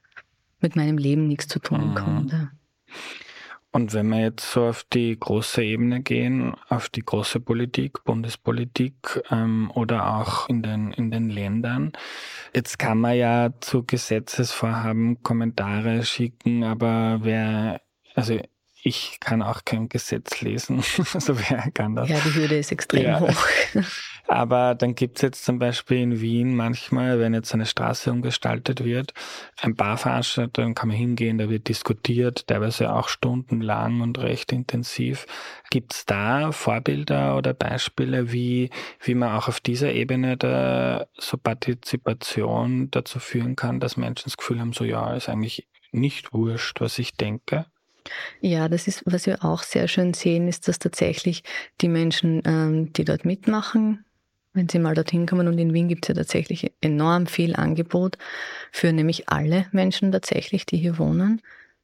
mit 0.60 0.76
meinem 0.76 0.98
Leben 0.98 1.26
nichts 1.26 1.48
zu 1.48 1.58
tun 1.58 1.90
mhm. 1.90 1.94
konnte. 1.94 2.50
Und 3.76 3.92
wenn 3.92 4.08
wir 4.08 4.20
jetzt 4.20 4.52
so 4.52 4.68
auf 4.68 4.84
die 4.90 5.18
große 5.20 5.62
Ebene 5.62 6.00
gehen, 6.00 6.54
auf 6.70 6.88
die 6.88 7.02
große 7.02 7.40
Politik, 7.40 8.04
Bundespolitik 8.04 9.22
ähm, 9.30 9.70
oder 9.74 10.16
auch 10.16 10.48
in 10.48 10.62
den, 10.62 10.92
in 10.92 11.10
den 11.10 11.28
Ländern, 11.28 11.92
jetzt 12.54 12.78
kann 12.78 12.96
man 12.98 13.16
ja 13.16 13.50
zu 13.60 13.84
Gesetzesvorhaben 13.84 15.22
Kommentare 15.22 16.06
schicken, 16.06 16.64
aber 16.64 17.18
wer, 17.20 17.82
also 18.14 18.40
ich 18.82 19.18
kann 19.20 19.42
auch 19.42 19.66
kein 19.66 19.90
Gesetz 19.90 20.40
lesen. 20.40 20.82
also 21.12 21.38
wer 21.38 21.70
kann 21.72 21.96
das? 21.96 22.08
Ja, 22.08 22.18
die 22.24 22.32
Hürde 22.32 22.56
ist 22.56 22.72
extrem 22.72 23.02
ja. 23.02 23.20
hoch. 23.20 23.46
Aber 24.28 24.74
dann 24.74 24.94
gibt 24.94 25.16
es 25.16 25.22
jetzt 25.22 25.44
zum 25.44 25.58
Beispiel 25.58 25.98
in 25.98 26.20
Wien 26.20 26.56
manchmal, 26.56 27.20
wenn 27.20 27.34
jetzt 27.34 27.54
eine 27.54 27.66
Straße 27.66 28.10
umgestaltet 28.10 28.84
wird, 28.84 29.14
ein 29.60 29.74
Barveranstaltung, 29.74 30.64
dann 30.64 30.74
kann 30.74 30.88
man 30.88 30.96
hingehen, 30.96 31.38
da 31.38 31.48
wird 31.48 31.68
diskutiert, 31.68 32.46
teilweise 32.46 32.92
auch 32.92 33.08
stundenlang 33.08 34.00
und 34.00 34.18
recht 34.18 34.52
intensiv. 34.52 35.26
Gibt 35.70 35.94
es 35.94 36.06
da 36.06 36.50
Vorbilder 36.52 37.36
oder 37.36 37.54
Beispiele, 37.54 38.32
wie, 38.32 38.70
wie 39.00 39.14
man 39.14 39.36
auch 39.36 39.48
auf 39.48 39.60
dieser 39.60 39.92
Ebene 39.92 40.36
der 40.36 41.08
so 41.16 41.36
Partizipation 41.36 42.90
dazu 42.90 43.20
führen 43.20 43.54
kann, 43.54 43.80
dass 43.80 43.96
Menschen 43.96 44.24
das 44.24 44.36
Gefühl 44.36 44.60
haben, 44.60 44.72
so 44.72 44.84
ja, 44.84 45.14
ist 45.14 45.28
eigentlich 45.28 45.68
nicht 45.92 46.32
wurscht, 46.32 46.80
was 46.80 46.98
ich 46.98 47.16
denke? 47.16 47.66
Ja, 48.40 48.68
das 48.68 48.86
ist, 48.86 49.02
was 49.06 49.26
wir 49.26 49.44
auch 49.44 49.62
sehr 49.62 49.88
schön 49.88 50.14
sehen, 50.14 50.48
ist, 50.48 50.68
dass 50.68 50.78
tatsächlich 50.78 51.42
die 51.80 51.88
Menschen, 51.88 52.42
ähm, 52.44 52.92
die 52.92 53.04
dort 53.04 53.24
mitmachen, 53.24 54.05
wenn 54.56 54.68
sie 54.68 54.78
mal 54.78 54.94
dorthin 54.94 55.26
kommen, 55.26 55.48
und 55.48 55.58
in 55.58 55.72
Wien 55.72 55.88
gibt 55.88 56.04
es 56.04 56.08
ja 56.08 56.14
tatsächlich 56.14 56.72
enorm 56.80 57.26
viel 57.26 57.54
Angebot 57.54 58.18
für 58.72 58.92
nämlich 58.92 59.28
alle 59.28 59.66
Menschen 59.72 60.12
tatsächlich, 60.12 60.66
die 60.66 60.78
hier 60.78 60.98
wohnen. 60.98 61.42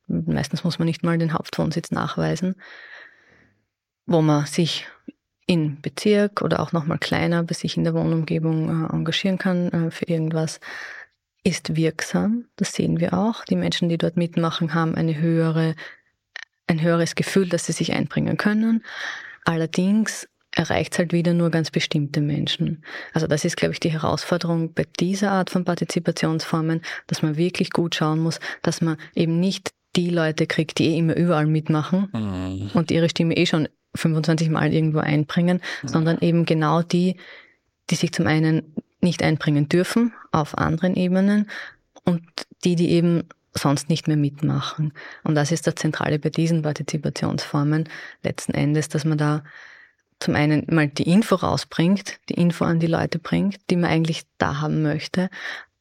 Meistens 0.08 0.64
muss 0.64 0.78
man 0.78 0.86
nicht 0.86 1.04
mal 1.04 1.18
den 1.18 1.32
Hauptwohnsitz 1.32 1.90
nachweisen, 1.90 2.56
wo 4.06 4.20
man 4.20 4.46
sich 4.46 4.86
in 5.46 5.80
Bezirk 5.80 6.42
oder 6.42 6.60
auch 6.60 6.72
nochmal 6.72 6.98
kleiner 6.98 7.42
bei 7.42 7.54
sich 7.54 7.76
in 7.76 7.84
der 7.84 7.94
Wohnumgebung 7.94 8.68
äh, 8.68 8.92
engagieren 8.92 9.38
kann 9.38 9.68
äh, 9.68 9.90
für 9.90 10.06
irgendwas 10.06 10.60
ist 11.44 11.76
wirksam. 11.76 12.46
Das 12.56 12.72
sehen 12.72 13.00
wir 13.00 13.14
auch. 13.14 13.44
Die 13.44 13.56
Menschen, 13.56 13.88
die 13.88 13.98
dort 13.98 14.16
mitmachen, 14.16 14.74
haben 14.74 14.94
eine 14.94 15.20
höhere 15.20 15.74
ein 16.66 16.80
höheres 16.80 17.14
Gefühl, 17.14 17.48
dass 17.48 17.66
sie 17.66 17.72
sich 17.72 17.92
einbringen 17.92 18.36
können. 18.36 18.84
Allerdings 19.44 20.28
erreicht 20.54 20.92
es 20.92 20.98
halt 20.98 21.12
wieder 21.12 21.34
nur 21.34 21.50
ganz 21.50 21.70
bestimmte 21.70 22.20
Menschen. 22.20 22.84
Also 23.12 23.26
das 23.26 23.44
ist, 23.44 23.56
glaube 23.56 23.72
ich, 23.72 23.80
die 23.80 23.92
Herausforderung 23.92 24.74
bei 24.74 24.86
dieser 25.00 25.32
Art 25.32 25.50
von 25.50 25.64
Partizipationsformen, 25.64 26.82
dass 27.06 27.22
man 27.22 27.36
wirklich 27.36 27.70
gut 27.70 27.94
schauen 27.94 28.20
muss, 28.20 28.38
dass 28.60 28.80
man 28.80 28.96
eben 29.14 29.40
nicht 29.40 29.72
die 29.96 30.10
Leute 30.10 30.46
kriegt, 30.46 30.78
die 30.78 30.90
eh 30.90 30.98
immer 30.98 31.16
überall 31.16 31.46
mitmachen 31.46 32.08
mhm. 32.12 32.70
und 32.74 32.90
ihre 32.90 33.08
Stimme 33.08 33.36
eh 33.36 33.46
schon 33.46 33.68
25 33.94 34.48
Mal 34.50 34.72
irgendwo 34.72 34.98
einbringen, 34.98 35.60
mhm. 35.82 35.88
sondern 35.88 36.18
eben 36.20 36.46
genau 36.46 36.82
die, 36.82 37.16
die 37.90 37.94
sich 37.94 38.12
zum 38.12 38.26
einen 38.26 38.74
nicht 39.00 39.22
einbringen 39.22 39.68
dürfen 39.68 40.12
auf 40.30 40.56
anderen 40.56 40.96
Ebenen 40.96 41.50
und 42.04 42.22
die, 42.64 42.76
die 42.76 42.90
eben 42.90 43.24
sonst 43.54 43.88
nicht 43.88 44.08
mehr 44.08 44.16
mitmachen. 44.16 44.92
Und 45.24 45.34
das 45.34 45.52
ist 45.52 45.66
das 45.66 45.74
Zentrale 45.74 46.18
bei 46.18 46.30
diesen 46.30 46.62
Partizipationsformen 46.62 47.88
letzten 48.22 48.54
Endes, 48.54 48.88
dass 48.88 49.04
man 49.04 49.18
da 49.18 49.44
zum 50.22 50.34
einen 50.34 50.66
mal 50.70 50.88
die 50.88 51.10
Info 51.10 51.34
rausbringt, 51.34 52.18
die 52.28 52.34
Info 52.34 52.64
an 52.64 52.80
die 52.80 52.86
Leute 52.86 53.18
bringt, 53.18 53.58
die 53.70 53.76
man 53.76 53.90
eigentlich 53.90 54.22
da 54.38 54.60
haben 54.60 54.82
möchte. 54.82 55.28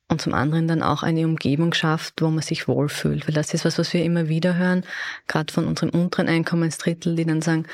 Und 0.07 0.21
zum 0.21 0.33
anderen 0.33 0.67
dann 0.67 0.83
auch 0.83 1.03
eine 1.03 1.25
Umgebung 1.25 1.73
schafft, 1.73 2.21
wo 2.21 2.29
man 2.29 2.41
sich 2.41 2.67
wohlfühlt. 2.67 3.27
Weil 3.27 3.35
das 3.35 3.53
ist 3.53 3.63
was, 3.63 3.77
was 3.77 3.93
wir 3.93 4.03
immer 4.03 4.27
wieder 4.27 4.57
hören, 4.57 4.83
gerade 5.27 5.53
von 5.53 5.67
unseren 5.67 5.89
unteren 5.89 6.27
Einkommensdrittel, 6.27 7.15
die 7.15 7.25
dann 7.25 7.41
sagen, 7.41 7.65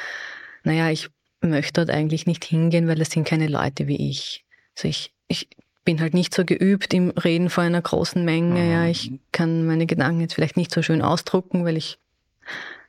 naja, 0.63 0.91
ich 0.91 1.09
möchte 1.41 1.85
dort 1.85 1.89
eigentlich 1.89 2.27
nicht 2.27 2.45
hingehen, 2.45 2.87
weil 2.87 2.95
das 2.95 3.09
sind 3.09 3.27
keine 3.27 3.47
Leute 3.47 3.87
wie 3.87 4.09
ich. 4.09 4.45
Also 4.75 4.87
ich, 4.89 5.13
ich 5.27 5.47
bin 5.83 6.01
halt 6.01 6.13
nicht 6.13 6.35
so 6.35 6.45
geübt 6.45 6.93
im 6.93 7.09
Reden 7.11 7.49
vor 7.49 7.63
einer 7.63 7.81
großen 7.81 8.23
Menge. 8.23 8.59
Mhm. 8.59 8.71
Ja, 8.71 8.85
ich 8.85 9.13
kann 9.31 9.65
meine 9.65 9.85
Gedanken 9.85 10.21
jetzt 10.21 10.33
vielleicht 10.33 10.57
nicht 10.57 10.71
so 10.71 10.81
schön 10.83 11.01
ausdrucken, 11.01 11.65
weil 11.65 11.77
ich 11.77 11.97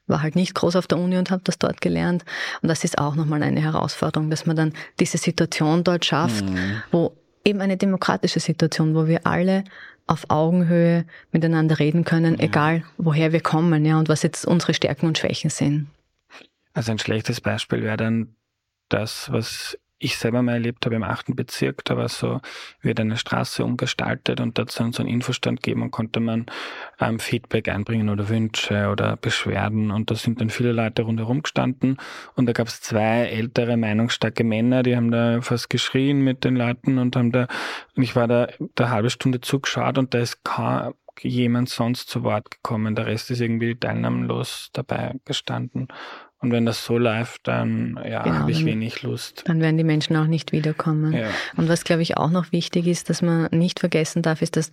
war 0.09 0.23
halt 0.23 0.37
nicht 0.37 0.55
groß 0.55 0.77
auf 0.77 0.87
der 0.87 0.99
Uni 0.99 1.17
und 1.17 1.31
habe 1.31 1.43
das 1.45 1.59
dort 1.59 1.81
gelernt. 1.81 2.25
Und 2.63 2.69
das 2.69 2.85
ist 2.85 2.99
auch 2.99 3.15
nochmal 3.15 3.43
eine 3.43 3.61
Herausforderung, 3.61 4.31
dass 4.31 4.47
man 4.47 4.57
dann 4.57 4.73
diese 4.99 5.19
Situation 5.19 5.85
dort 5.85 6.05
schafft, 6.05 6.49
mhm. 6.49 6.83
wo 6.91 7.17
eben 7.45 7.61
eine 7.61 7.77
demokratische 7.77 8.41
Situation, 8.41 8.95
wo 8.95 9.07
wir 9.07 9.27
alle 9.27 9.65
auf 10.07 10.25
Augenhöhe 10.29 11.05
miteinander 11.33 11.79
reden 11.79 12.05
können, 12.05 12.37
ja. 12.39 12.45
egal 12.45 12.83
woher 12.97 13.33
wir 13.33 13.41
kommen, 13.41 13.85
ja, 13.85 13.99
und 13.99 14.09
was 14.09 14.23
jetzt 14.23 14.47
unsere 14.47 14.75
Stärken 14.75 15.07
und 15.07 15.19
Schwächen 15.19 15.51
sind. 15.51 15.89
Also 16.73 16.93
ein 16.93 16.99
schlechtes 16.99 17.41
Beispiel 17.41 17.83
wäre 17.83 17.97
dann 17.97 18.35
das, 18.89 19.31
was 19.31 19.79
ich 19.99 20.17
selber 20.17 20.43
mal 20.43 20.55
erlebt 20.55 20.87
habe 20.87 20.97
im 20.97 21.03
achten 21.03 21.35
Bezirk, 21.35 21.85
da 21.85 21.97
war 21.97 22.09
so, 22.09 22.41
wird 22.83 23.01
eine 23.01 23.17
Straße 23.17 23.65
umgestaltet 23.65 24.41
und 24.41 24.57
da 24.57 24.63
hat 24.63 24.71
es 24.71 24.77
dann 24.77 24.93
so 24.93 25.03
einen 25.03 25.13
Infostand 25.13 25.63
gegeben 25.63 25.83
und 25.83 25.91
konnte 25.91 26.21
man 26.21 26.47
ähm, 27.01 27.19
Feedback 27.19 27.69
einbringen 27.69 28.09
oder 28.09 28.29
Wünsche 28.29 28.89
oder 28.91 29.17
Beschwerden 29.17 29.91
und 29.91 30.11
da 30.11 30.15
sind 30.15 30.41
dann 30.41 30.51
viele 30.51 30.73
Leute 30.73 31.03
rundherum 31.03 31.43
gestanden 31.43 31.97
und 32.35 32.47
da 32.47 32.53
gab 32.53 32.69
es 32.69 32.81
zwei 32.81 33.27
ältere, 33.27 33.77
meinungsstarke 33.77 34.45
Männer, 34.45 34.83
die 34.83 34.97
haben 34.97 35.11
da 35.11 35.41
fast 35.41 35.71
geschrien 35.71 36.23
mit 36.23 36.45
den 36.45 36.57
Leuten 36.57 36.99
und 36.99 37.17
haben 37.17 37.33
da, 37.33 37.49
und 37.97 38.03
ich 38.03 38.15
war 38.15 38.29
da, 38.29 38.49
da 38.75 38.85
eine 38.85 38.93
halbe 38.93 39.11
Stunde 39.11 39.41
zugeschaut 39.41 39.99
und 39.99 40.15
da 40.15 40.19
ist 40.19 40.45
kaum 40.45 40.95
jemand 41.21 41.69
sonst 41.69 42.09
zu 42.09 42.23
Wort 42.23 42.51
gekommen. 42.51 42.95
Der 42.95 43.07
Rest 43.07 43.31
ist 43.31 43.41
irgendwie 43.41 43.75
teilnahmlos 43.75 44.71
dabei 44.73 45.15
gestanden. 45.25 45.89
Und 46.41 46.53
wenn 46.53 46.67
das 46.67 46.85
so 46.85 46.99
läuft, 46.99 47.49
dann 47.49 47.99
ja, 48.09 48.23
genau, 48.23 48.37
habe 48.37 48.51
ich 48.53 48.65
wenig 48.65 49.03
Lust. 49.03 49.43
Dann 49.47 49.61
werden 49.61 49.77
die 49.77 49.85
Menschen 49.85 50.17
auch 50.17 50.27
nicht 50.27 50.53
wiederkommen. 50.53 51.13
Ja. 51.13 51.31
Und 51.57 51.69
was, 51.69 51.83
glaube 51.83 52.03
ich, 52.03 52.17
auch 52.17 52.31
noch 52.31 52.53
wichtig 52.53 52.87
ist, 52.87 53.11
dass 53.11 53.23
man 53.23 53.49
nicht 53.51 53.81
vergessen 53.81 54.23
darf, 54.23 54.41
ist, 54.41 54.57
dass 54.57 54.71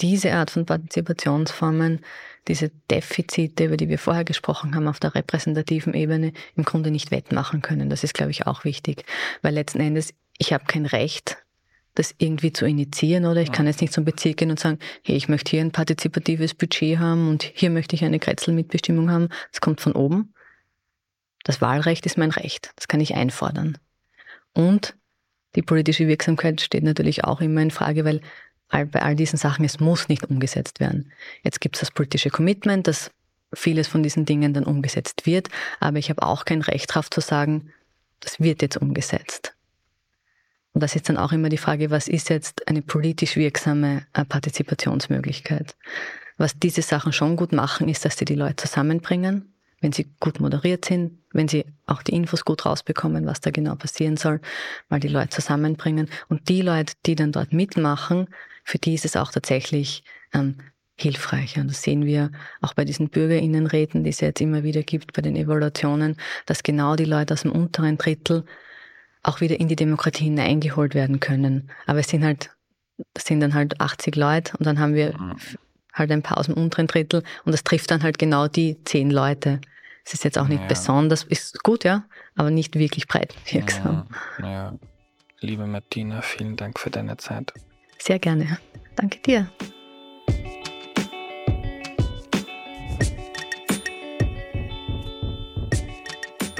diese 0.00 0.32
Art 0.32 0.50
von 0.50 0.66
Partizipationsformen 0.66 2.00
diese 2.48 2.70
Defizite, 2.90 3.64
über 3.66 3.76
die 3.76 3.88
wir 3.88 3.98
vorher 3.98 4.24
gesprochen 4.24 4.74
haben, 4.74 4.88
auf 4.88 5.00
der 5.00 5.14
repräsentativen 5.14 5.94
Ebene 5.94 6.32
im 6.56 6.64
Grunde 6.64 6.90
nicht 6.90 7.10
wettmachen 7.10 7.62
können. 7.62 7.90
Das 7.90 8.04
ist, 8.04 8.14
glaube 8.14 8.30
ich, 8.30 8.46
auch 8.46 8.64
wichtig. 8.64 9.04
Weil 9.42 9.54
letzten 9.54 9.80
Endes, 9.80 10.14
ich 10.38 10.52
habe 10.52 10.64
kein 10.66 10.86
Recht, 10.86 11.38
das 11.94 12.14
irgendwie 12.18 12.52
zu 12.52 12.64
initiieren 12.64 13.26
oder 13.26 13.42
ich 13.42 13.50
kann 13.50 13.66
jetzt 13.66 13.80
nicht 13.80 13.92
zum 13.92 14.04
Bezirk 14.04 14.36
gehen 14.36 14.50
und 14.50 14.60
sagen, 14.60 14.78
hey, 15.02 15.16
ich 15.16 15.28
möchte 15.28 15.50
hier 15.50 15.60
ein 15.60 15.72
partizipatives 15.72 16.54
Budget 16.54 16.98
haben 16.98 17.28
und 17.28 17.42
hier 17.42 17.70
möchte 17.70 17.96
ich 17.96 18.04
eine 18.04 18.20
Kretzelmitbestimmung 18.20 19.10
haben. 19.10 19.28
Das 19.50 19.60
kommt 19.60 19.80
von 19.80 19.92
oben. 19.92 20.32
Das 21.48 21.62
Wahlrecht 21.62 22.04
ist 22.04 22.18
mein 22.18 22.30
Recht, 22.30 22.72
das 22.76 22.88
kann 22.88 23.00
ich 23.00 23.14
einfordern. 23.14 23.78
Und 24.52 24.94
die 25.54 25.62
politische 25.62 26.06
Wirksamkeit 26.06 26.60
steht 26.60 26.82
natürlich 26.82 27.24
auch 27.24 27.40
immer 27.40 27.62
in 27.62 27.70
Frage, 27.70 28.04
weil 28.04 28.20
bei 28.68 29.00
all 29.00 29.16
diesen 29.16 29.38
Sachen, 29.38 29.64
es 29.64 29.80
muss 29.80 30.10
nicht 30.10 30.26
umgesetzt 30.26 30.78
werden. 30.78 31.10
Jetzt 31.42 31.62
gibt 31.62 31.76
es 31.76 31.80
das 31.80 31.90
politische 31.90 32.28
Commitment, 32.28 32.86
dass 32.86 33.10
vieles 33.54 33.88
von 33.88 34.02
diesen 34.02 34.26
Dingen 34.26 34.52
dann 34.52 34.64
umgesetzt 34.64 35.24
wird, 35.24 35.48
aber 35.80 35.96
ich 35.96 36.10
habe 36.10 36.22
auch 36.22 36.44
kein 36.44 36.60
Recht 36.60 36.90
darauf 36.90 37.08
zu 37.08 37.22
sagen, 37.22 37.72
das 38.20 38.40
wird 38.40 38.60
jetzt 38.60 38.76
umgesetzt. 38.76 39.54
Und 40.74 40.82
das 40.82 40.96
ist 40.96 41.08
dann 41.08 41.16
auch 41.16 41.32
immer 41.32 41.48
die 41.48 41.56
Frage, 41.56 41.90
was 41.90 42.08
ist 42.08 42.28
jetzt 42.28 42.68
eine 42.68 42.82
politisch 42.82 43.36
wirksame 43.36 44.04
äh, 44.12 44.26
Partizipationsmöglichkeit? 44.26 45.76
Was 46.36 46.58
diese 46.58 46.82
Sachen 46.82 47.14
schon 47.14 47.36
gut 47.36 47.52
machen, 47.52 47.88
ist, 47.88 48.04
dass 48.04 48.18
sie 48.18 48.26
die 48.26 48.34
Leute 48.34 48.56
zusammenbringen, 48.56 49.50
wenn 49.80 49.92
sie 49.92 50.10
gut 50.20 50.40
moderiert 50.40 50.84
sind, 50.84 51.18
wenn 51.32 51.48
sie 51.48 51.64
auch 51.86 52.02
die 52.02 52.14
Infos 52.14 52.44
gut 52.44 52.66
rausbekommen, 52.66 53.26
was 53.26 53.40
da 53.40 53.50
genau 53.50 53.74
passieren 53.76 54.16
soll, 54.16 54.40
mal 54.88 55.00
die 55.00 55.08
Leute 55.08 55.30
zusammenbringen. 55.30 56.08
Und 56.28 56.48
die 56.48 56.62
Leute, 56.62 56.94
die 57.06 57.14
dann 57.14 57.32
dort 57.32 57.52
mitmachen, 57.52 58.28
für 58.64 58.78
die 58.78 58.94
ist 58.94 59.04
es 59.04 59.16
auch 59.16 59.30
tatsächlich 59.30 60.02
ähm, 60.32 60.56
hilfreich. 60.96 61.58
Und 61.58 61.68
das 61.68 61.82
sehen 61.82 62.04
wir 62.04 62.32
auch 62.60 62.74
bei 62.74 62.84
diesen 62.84 63.08
Bürgerinnenräten, 63.08 64.02
die 64.02 64.10
es 64.10 64.20
jetzt 64.20 64.40
immer 64.40 64.64
wieder 64.64 64.82
gibt, 64.82 65.12
bei 65.12 65.22
den 65.22 65.36
Evaluationen, 65.36 66.16
dass 66.46 66.62
genau 66.62 66.96
die 66.96 67.04
Leute 67.04 67.34
aus 67.34 67.42
dem 67.42 67.52
unteren 67.52 67.98
Drittel 67.98 68.44
auch 69.22 69.40
wieder 69.40 69.60
in 69.60 69.68
die 69.68 69.76
Demokratie 69.76 70.24
hineingeholt 70.24 70.94
werden 70.94 71.20
können. 71.20 71.70
Aber 71.86 72.00
es 72.00 72.08
sind 72.08 72.24
halt, 72.24 72.50
das 73.14 73.24
sind 73.24 73.40
dann 73.40 73.54
halt 73.54 73.80
80 73.80 74.16
Leute 74.16 74.56
und 74.58 74.66
dann 74.66 74.80
haben 74.80 74.94
wir 74.94 75.16
mhm 75.16 75.36
halt 75.98 76.10
ein 76.10 76.22
paar 76.22 76.38
aus 76.38 76.46
dem 76.46 76.54
unteren 76.54 76.86
Drittel 76.86 77.22
und 77.44 77.52
das 77.52 77.64
trifft 77.64 77.90
dann 77.90 78.02
halt 78.02 78.18
genau 78.18 78.48
die 78.48 78.82
zehn 78.84 79.10
Leute. 79.10 79.60
Es 80.04 80.14
ist 80.14 80.24
jetzt 80.24 80.38
auch 80.38 80.48
nicht 80.48 80.62
ja. 80.62 80.68
besonders, 80.68 81.24
ist 81.24 81.62
gut, 81.62 81.84
ja, 81.84 82.04
aber 82.34 82.50
nicht 82.50 82.76
wirklich 82.78 83.06
breit 83.06 83.34
wirksam. 83.52 84.06
Ja, 84.40 84.48
ja. 84.50 84.74
Liebe 85.40 85.66
Martina, 85.66 86.22
vielen 86.22 86.56
Dank 86.56 86.80
für 86.80 86.90
deine 86.90 87.16
Zeit. 87.16 87.52
Sehr 87.98 88.18
gerne. 88.18 88.58
Danke 88.96 89.18
dir. 89.20 89.48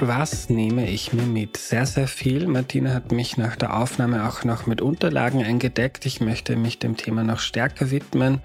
Was 0.01 0.49
nehme 0.49 0.89
ich 0.89 1.11
mir 1.11 1.23
mit? 1.23 1.57
Sehr, 1.57 1.85
sehr 1.85 2.07
viel. 2.07 2.47
Martina 2.47 2.93
hat 2.93 3.11
mich 3.11 3.35
nach 3.35 3.57
der 3.57 3.75
Aufnahme 3.75 4.29
auch 4.29 4.45
noch 4.45 4.65
mit 4.65 4.79
Unterlagen 4.79 5.43
eingedeckt. 5.43 6.05
Ich 6.05 6.21
möchte 6.21 6.55
mich 6.55 6.79
dem 6.79 6.95
Thema 6.95 7.25
noch 7.25 7.39
stärker 7.39 7.91
widmen 7.91 8.39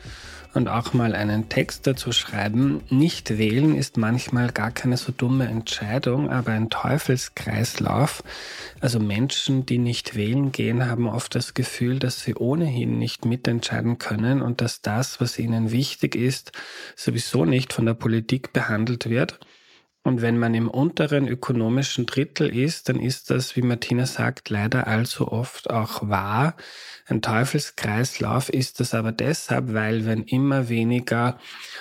und 0.54 0.68
auch 0.68 0.94
mal 0.94 1.14
einen 1.14 1.48
Text 1.48 1.86
dazu 1.86 2.12
schreiben. 2.12 2.82
Nicht 2.88 3.38
wählen 3.38 3.76
ist 3.76 3.96
manchmal 3.96 4.52
gar 4.52 4.70
keine 4.70 4.96
so 4.96 5.12
dumme 5.12 5.46
Entscheidung, 5.46 6.30
aber 6.30 6.52
ein 6.52 6.70
Teufelskreislauf. 6.70 8.22
Also 8.80 9.00
Menschen, 9.00 9.66
die 9.66 9.78
nicht 9.78 10.14
wählen 10.14 10.52
gehen, 10.52 10.88
haben 10.88 11.08
oft 11.08 11.34
das 11.34 11.54
Gefühl, 11.54 11.98
dass 11.98 12.20
sie 12.20 12.34
ohnehin 12.34 12.98
nicht 12.98 13.24
mitentscheiden 13.24 13.98
können 13.98 14.42
und 14.42 14.60
dass 14.60 14.80
das, 14.80 15.20
was 15.20 15.38
ihnen 15.38 15.72
wichtig 15.72 16.14
ist, 16.14 16.52
sowieso 16.96 17.44
nicht 17.44 17.72
von 17.72 17.86
der 17.86 17.94
Politik 17.94 18.52
behandelt 18.52 19.08
wird. 19.10 19.38
Und 20.06 20.20
wenn 20.20 20.36
man 20.36 20.52
im 20.52 20.68
unteren 20.68 21.26
ökonomischen 21.26 22.04
Drittel 22.04 22.54
ist, 22.54 22.90
dann 22.90 23.00
ist 23.00 23.30
das, 23.30 23.56
wie 23.56 23.62
Martina 23.62 24.04
sagt, 24.04 24.50
leider 24.50 24.86
allzu 24.86 25.32
oft 25.32 25.70
auch 25.70 26.06
wahr. 26.06 26.56
Ein 27.06 27.22
Teufelskreislauf 27.22 28.50
ist 28.50 28.80
das 28.80 28.92
aber 28.92 29.12
deshalb, 29.12 29.72
weil 29.72 30.04
wenn 30.04 30.22
immer 30.22 30.68
weniger 30.68 31.38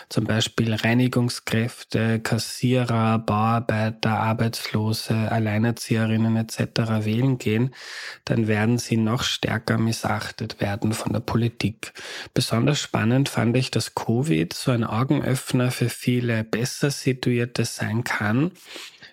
zum 0.08 0.24
Beispiel 0.24 0.74
Reinigungskräfte, 0.74 2.22
Kassierer, 2.22 3.20
Bauarbeiter, 3.20 4.12
Arbeitslose, 4.12 5.14
Alleinerzieherinnen 5.14 6.38
etc. 6.38 7.04
wählen 7.04 7.38
gehen, 7.38 7.76
dann 8.24 8.48
werden 8.48 8.78
sie 8.78 8.96
noch 8.96 9.24
stärker 9.24 9.78
missachtet 9.78 10.62
werden 10.62 10.94
von 10.94 11.12
der 11.12 11.20
Politik. 11.20 11.92
Besonders 12.34 12.80
spannend 12.80 13.28
fand 13.28 13.58
ich, 13.58 13.70
dass 13.70 13.96
Covid 13.96 14.54
so 14.54 14.72
ein 14.72 14.86
Augenöffner 14.86 15.72
für 15.72 15.90
viele 15.90 16.46
besser 16.46 16.90
situierte 16.90 17.66
sein 17.66 18.06
kann 18.06 18.12
kann. 18.18 18.51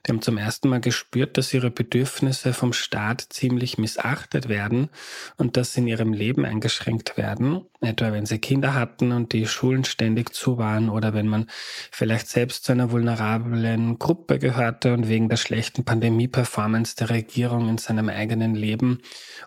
Die 0.07 0.12
haben 0.12 0.22
zum 0.22 0.38
ersten 0.38 0.68
Mal 0.70 0.80
gespürt, 0.80 1.36
dass 1.36 1.53
ihre 1.53 1.70
Bedürfnisse 1.70 2.55
vom 2.55 2.72
Staat 2.72 3.26
ziemlich 3.28 3.76
missachtet 3.76 4.48
werden 4.48 4.88
und 5.36 5.57
dass 5.57 5.74
sie 5.74 5.80
in 5.80 5.88
ihrem 5.88 6.12
Leben 6.14 6.46
eingeschränkt 6.46 7.18
werden. 7.18 7.66
Etwa 7.82 8.12
wenn 8.12 8.24
sie 8.24 8.38
Kinder 8.38 8.74
hatten 8.74 9.12
und 9.12 9.32
die 9.32 9.46
Schulen 9.46 9.84
ständig 9.84 10.34
zu 10.34 10.57
waren 10.57 10.88
oder 10.88 11.12
wenn 11.12 11.28
man 11.28 11.46
vielleicht 11.90 12.28
selbst 12.28 12.64
zu 12.64 12.72
einer 12.72 12.90
vulnerablen 12.90 13.98
Gruppe 13.98 14.38
gehörte 14.38 14.94
und 14.94 15.09
wegen 15.09 15.28
der 15.28 15.36
schlechten 15.36 15.84
Pandemie-Performance 15.84 16.96
der 16.96 17.11
Regierung 17.11 17.68
in 17.68 17.78
seinem 17.78 18.09
eigenen 18.09 18.55
Leben 18.55 19.01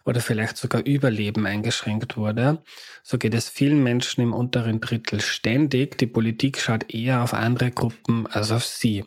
oder 0.06 0.22
vielleicht 0.22 0.58
sogar 0.58 0.86
Überleben 0.86 1.48
eingeschränkt 1.48 2.16
wurde. 2.16 2.62
So 3.02 3.18
geht 3.18 3.34
es 3.34 3.50
vielen 3.50 3.82
Menschen 3.82 4.22
im 4.22 4.34
unteren 4.34 4.82
Drittel 4.82 5.20
ständig. 5.20 5.98
Die 5.98 6.08
Politik 6.08 6.60
schaut 6.60 6.94
eher 6.94 7.24
auf 7.24 7.34
andere 7.34 7.72
Gruppen 7.72 8.28
als 8.28 8.52
auf 8.52 8.66
sie. 8.66 9.06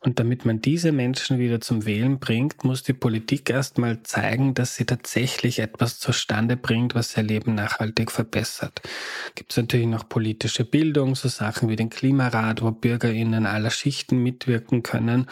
Und 0.00 0.20
damit 0.20 0.44
man 0.44 0.60
diese 0.60 0.92
Menschen 0.92 1.38
wieder 1.38 1.60
zum 1.60 1.84
Wählen 1.86 2.18
bringt, 2.18 2.64
muss 2.64 2.82
die 2.82 2.92
Politik 2.92 3.50
erstmal 3.50 4.02
zeigen, 4.02 4.54
dass 4.54 4.76
sie 4.76 4.84
tatsächlich 4.84 5.58
etwas 5.58 5.98
zustande 5.98 6.56
bringt, 6.56 6.94
was 6.94 7.16
ihr 7.16 7.22
Leben 7.22 7.54
nachhaltig 7.54 8.12
verbessert. 8.12 8.82
Gibt 9.34 9.52
es 9.52 9.56
natürlich 9.56 9.86
noch 9.86 10.08
politische 10.08 10.64
Bildung, 10.64 11.16
so 11.16 11.28
Sachen 11.28 11.68
wie 11.68 11.76
den 11.76 11.90
Klimarat, 11.90 12.62
wo 12.62 12.70
BürgerInnen 12.70 13.46
aller 13.46 13.70
Schichten 13.70 14.22
mitwirken 14.22 14.82
können. 14.82 15.26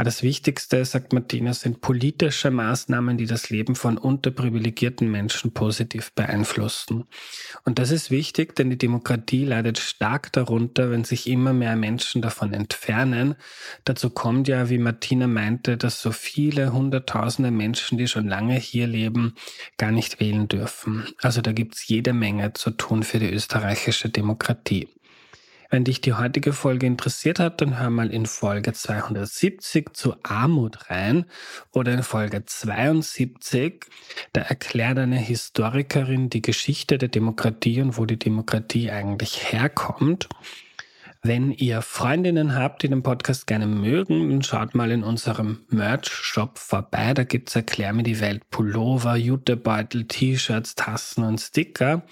Aber 0.00 0.06
das 0.06 0.22
Wichtigste, 0.22 0.82
sagt 0.86 1.12
Martina, 1.12 1.52
sind 1.52 1.82
politische 1.82 2.50
Maßnahmen, 2.50 3.18
die 3.18 3.26
das 3.26 3.50
Leben 3.50 3.74
von 3.74 3.98
unterprivilegierten 3.98 5.10
Menschen 5.10 5.52
positiv 5.52 6.12
beeinflussen. 6.14 7.04
Und 7.66 7.78
das 7.78 7.90
ist 7.90 8.10
wichtig, 8.10 8.56
denn 8.56 8.70
die 8.70 8.78
Demokratie 8.78 9.44
leidet 9.44 9.76
stark 9.76 10.32
darunter, 10.32 10.90
wenn 10.90 11.04
sich 11.04 11.26
immer 11.26 11.52
mehr 11.52 11.76
Menschen 11.76 12.22
davon 12.22 12.54
entfernen. 12.54 13.34
Dazu 13.84 14.08
kommt 14.08 14.48
ja, 14.48 14.70
wie 14.70 14.78
Martina 14.78 15.26
meinte, 15.26 15.76
dass 15.76 16.00
so 16.00 16.12
viele 16.12 16.72
hunderttausende 16.72 17.50
Menschen, 17.50 17.98
die 17.98 18.08
schon 18.08 18.26
lange 18.26 18.54
hier 18.54 18.86
leben, 18.86 19.34
gar 19.76 19.90
nicht 19.90 20.18
wählen 20.18 20.48
dürfen. 20.48 21.08
Also 21.20 21.42
da 21.42 21.52
gibt's 21.52 21.88
jede 21.88 22.14
Menge 22.14 22.54
zu 22.54 22.70
tun 22.70 23.02
für 23.02 23.18
die 23.18 23.30
österreichische 23.30 24.08
Demokratie. 24.08 24.88
Wenn 25.70 25.84
dich 25.84 26.00
die 26.00 26.14
heutige 26.14 26.52
Folge 26.52 26.86
interessiert 26.86 27.38
hat, 27.38 27.60
dann 27.60 27.78
hör 27.78 27.90
mal 27.90 28.10
in 28.10 28.26
Folge 28.26 28.72
270 28.72 29.94
zu 29.94 30.16
Armut 30.24 30.90
rein 30.90 31.26
oder 31.70 31.92
in 31.92 32.02
Folge 32.02 32.44
72. 32.44 33.86
Da 34.32 34.40
erklärt 34.40 34.98
eine 34.98 35.18
Historikerin 35.18 36.28
die 36.28 36.42
Geschichte 36.42 36.98
der 36.98 37.08
Demokratie 37.08 37.80
und 37.80 37.96
wo 37.96 38.04
die 38.04 38.18
Demokratie 38.18 38.90
eigentlich 38.90 39.52
herkommt. 39.52 40.28
Wenn 41.22 41.52
ihr 41.52 41.82
Freundinnen 41.82 42.54
habt, 42.54 42.82
die 42.82 42.88
den 42.88 43.02
Podcast 43.02 43.46
gerne 43.46 43.66
mögen, 43.66 44.30
dann 44.30 44.42
schaut 44.42 44.74
mal 44.74 44.90
in 44.90 45.04
unserem 45.04 45.66
Merch-Shop 45.68 46.58
vorbei. 46.58 47.12
Da 47.12 47.24
gibt's 47.24 47.54
Erklär 47.54 47.92
mir 47.92 48.04
die 48.04 48.20
Welt 48.20 48.48
Pullover, 48.48 49.16
Jutebeutel, 49.16 50.06
T-Shirts, 50.06 50.76
Tassen 50.76 51.24
und 51.24 51.38
Sticker. 51.38 52.04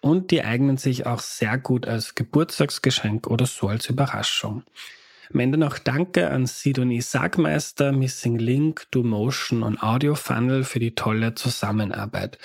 Und 0.00 0.30
die 0.30 0.44
eignen 0.44 0.76
sich 0.76 1.06
auch 1.06 1.18
sehr 1.18 1.58
gut 1.58 1.88
als 1.88 2.14
Geburtstagsgeschenk 2.14 3.26
oder 3.26 3.46
so 3.46 3.66
als 3.66 3.90
Überraschung. 3.90 4.62
Am 5.34 5.40
Ende 5.40 5.56
noch 5.56 5.78
Danke 5.78 6.30
an 6.30 6.44
Sidonie 6.44 7.00
Sagmeister, 7.00 7.90
Missing 7.92 8.36
Link, 8.36 8.86
DoMotion 8.90 9.62
und 9.62 9.82
Audio 9.82 10.14
Funnel 10.14 10.62
für 10.62 10.78
die 10.78 10.94
tolle 10.94 11.34
Zusammenarbeit. 11.34 12.36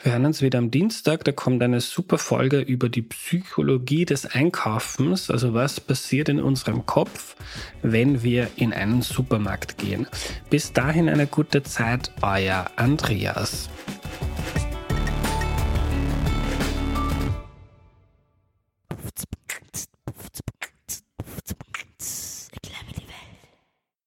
Wir 0.00 0.12
hören 0.12 0.26
uns 0.26 0.42
wieder 0.42 0.60
am 0.60 0.70
Dienstag, 0.70 1.24
da 1.24 1.32
kommt 1.32 1.60
eine 1.64 1.80
super 1.80 2.18
Folge 2.18 2.60
über 2.60 2.88
die 2.88 3.02
Psychologie 3.02 4.04
des 4.04 4.26
Einkaufens, 4.26 5.28
also 5.28 5.54
was 5.54 5.80
passiert 5.80 6.28
in 6.28 6.40
unserem 6.40 6.86
Kopf, 6.86 7.34
wenn 7.82 8.22
wir 8.22 8.48
in 8.54 8.72
einen 8.72 9.02
Supermarkt 9.02 9.78
gehen. 9.78 10.06
Bis 10.48 10.72
dahin 10.72 11.08
eine 11.08 11.26
gute 11.26 11.64
Zeit, 11.64 12.12
euer 12.22 12.70
Andreas. 12.76 13.68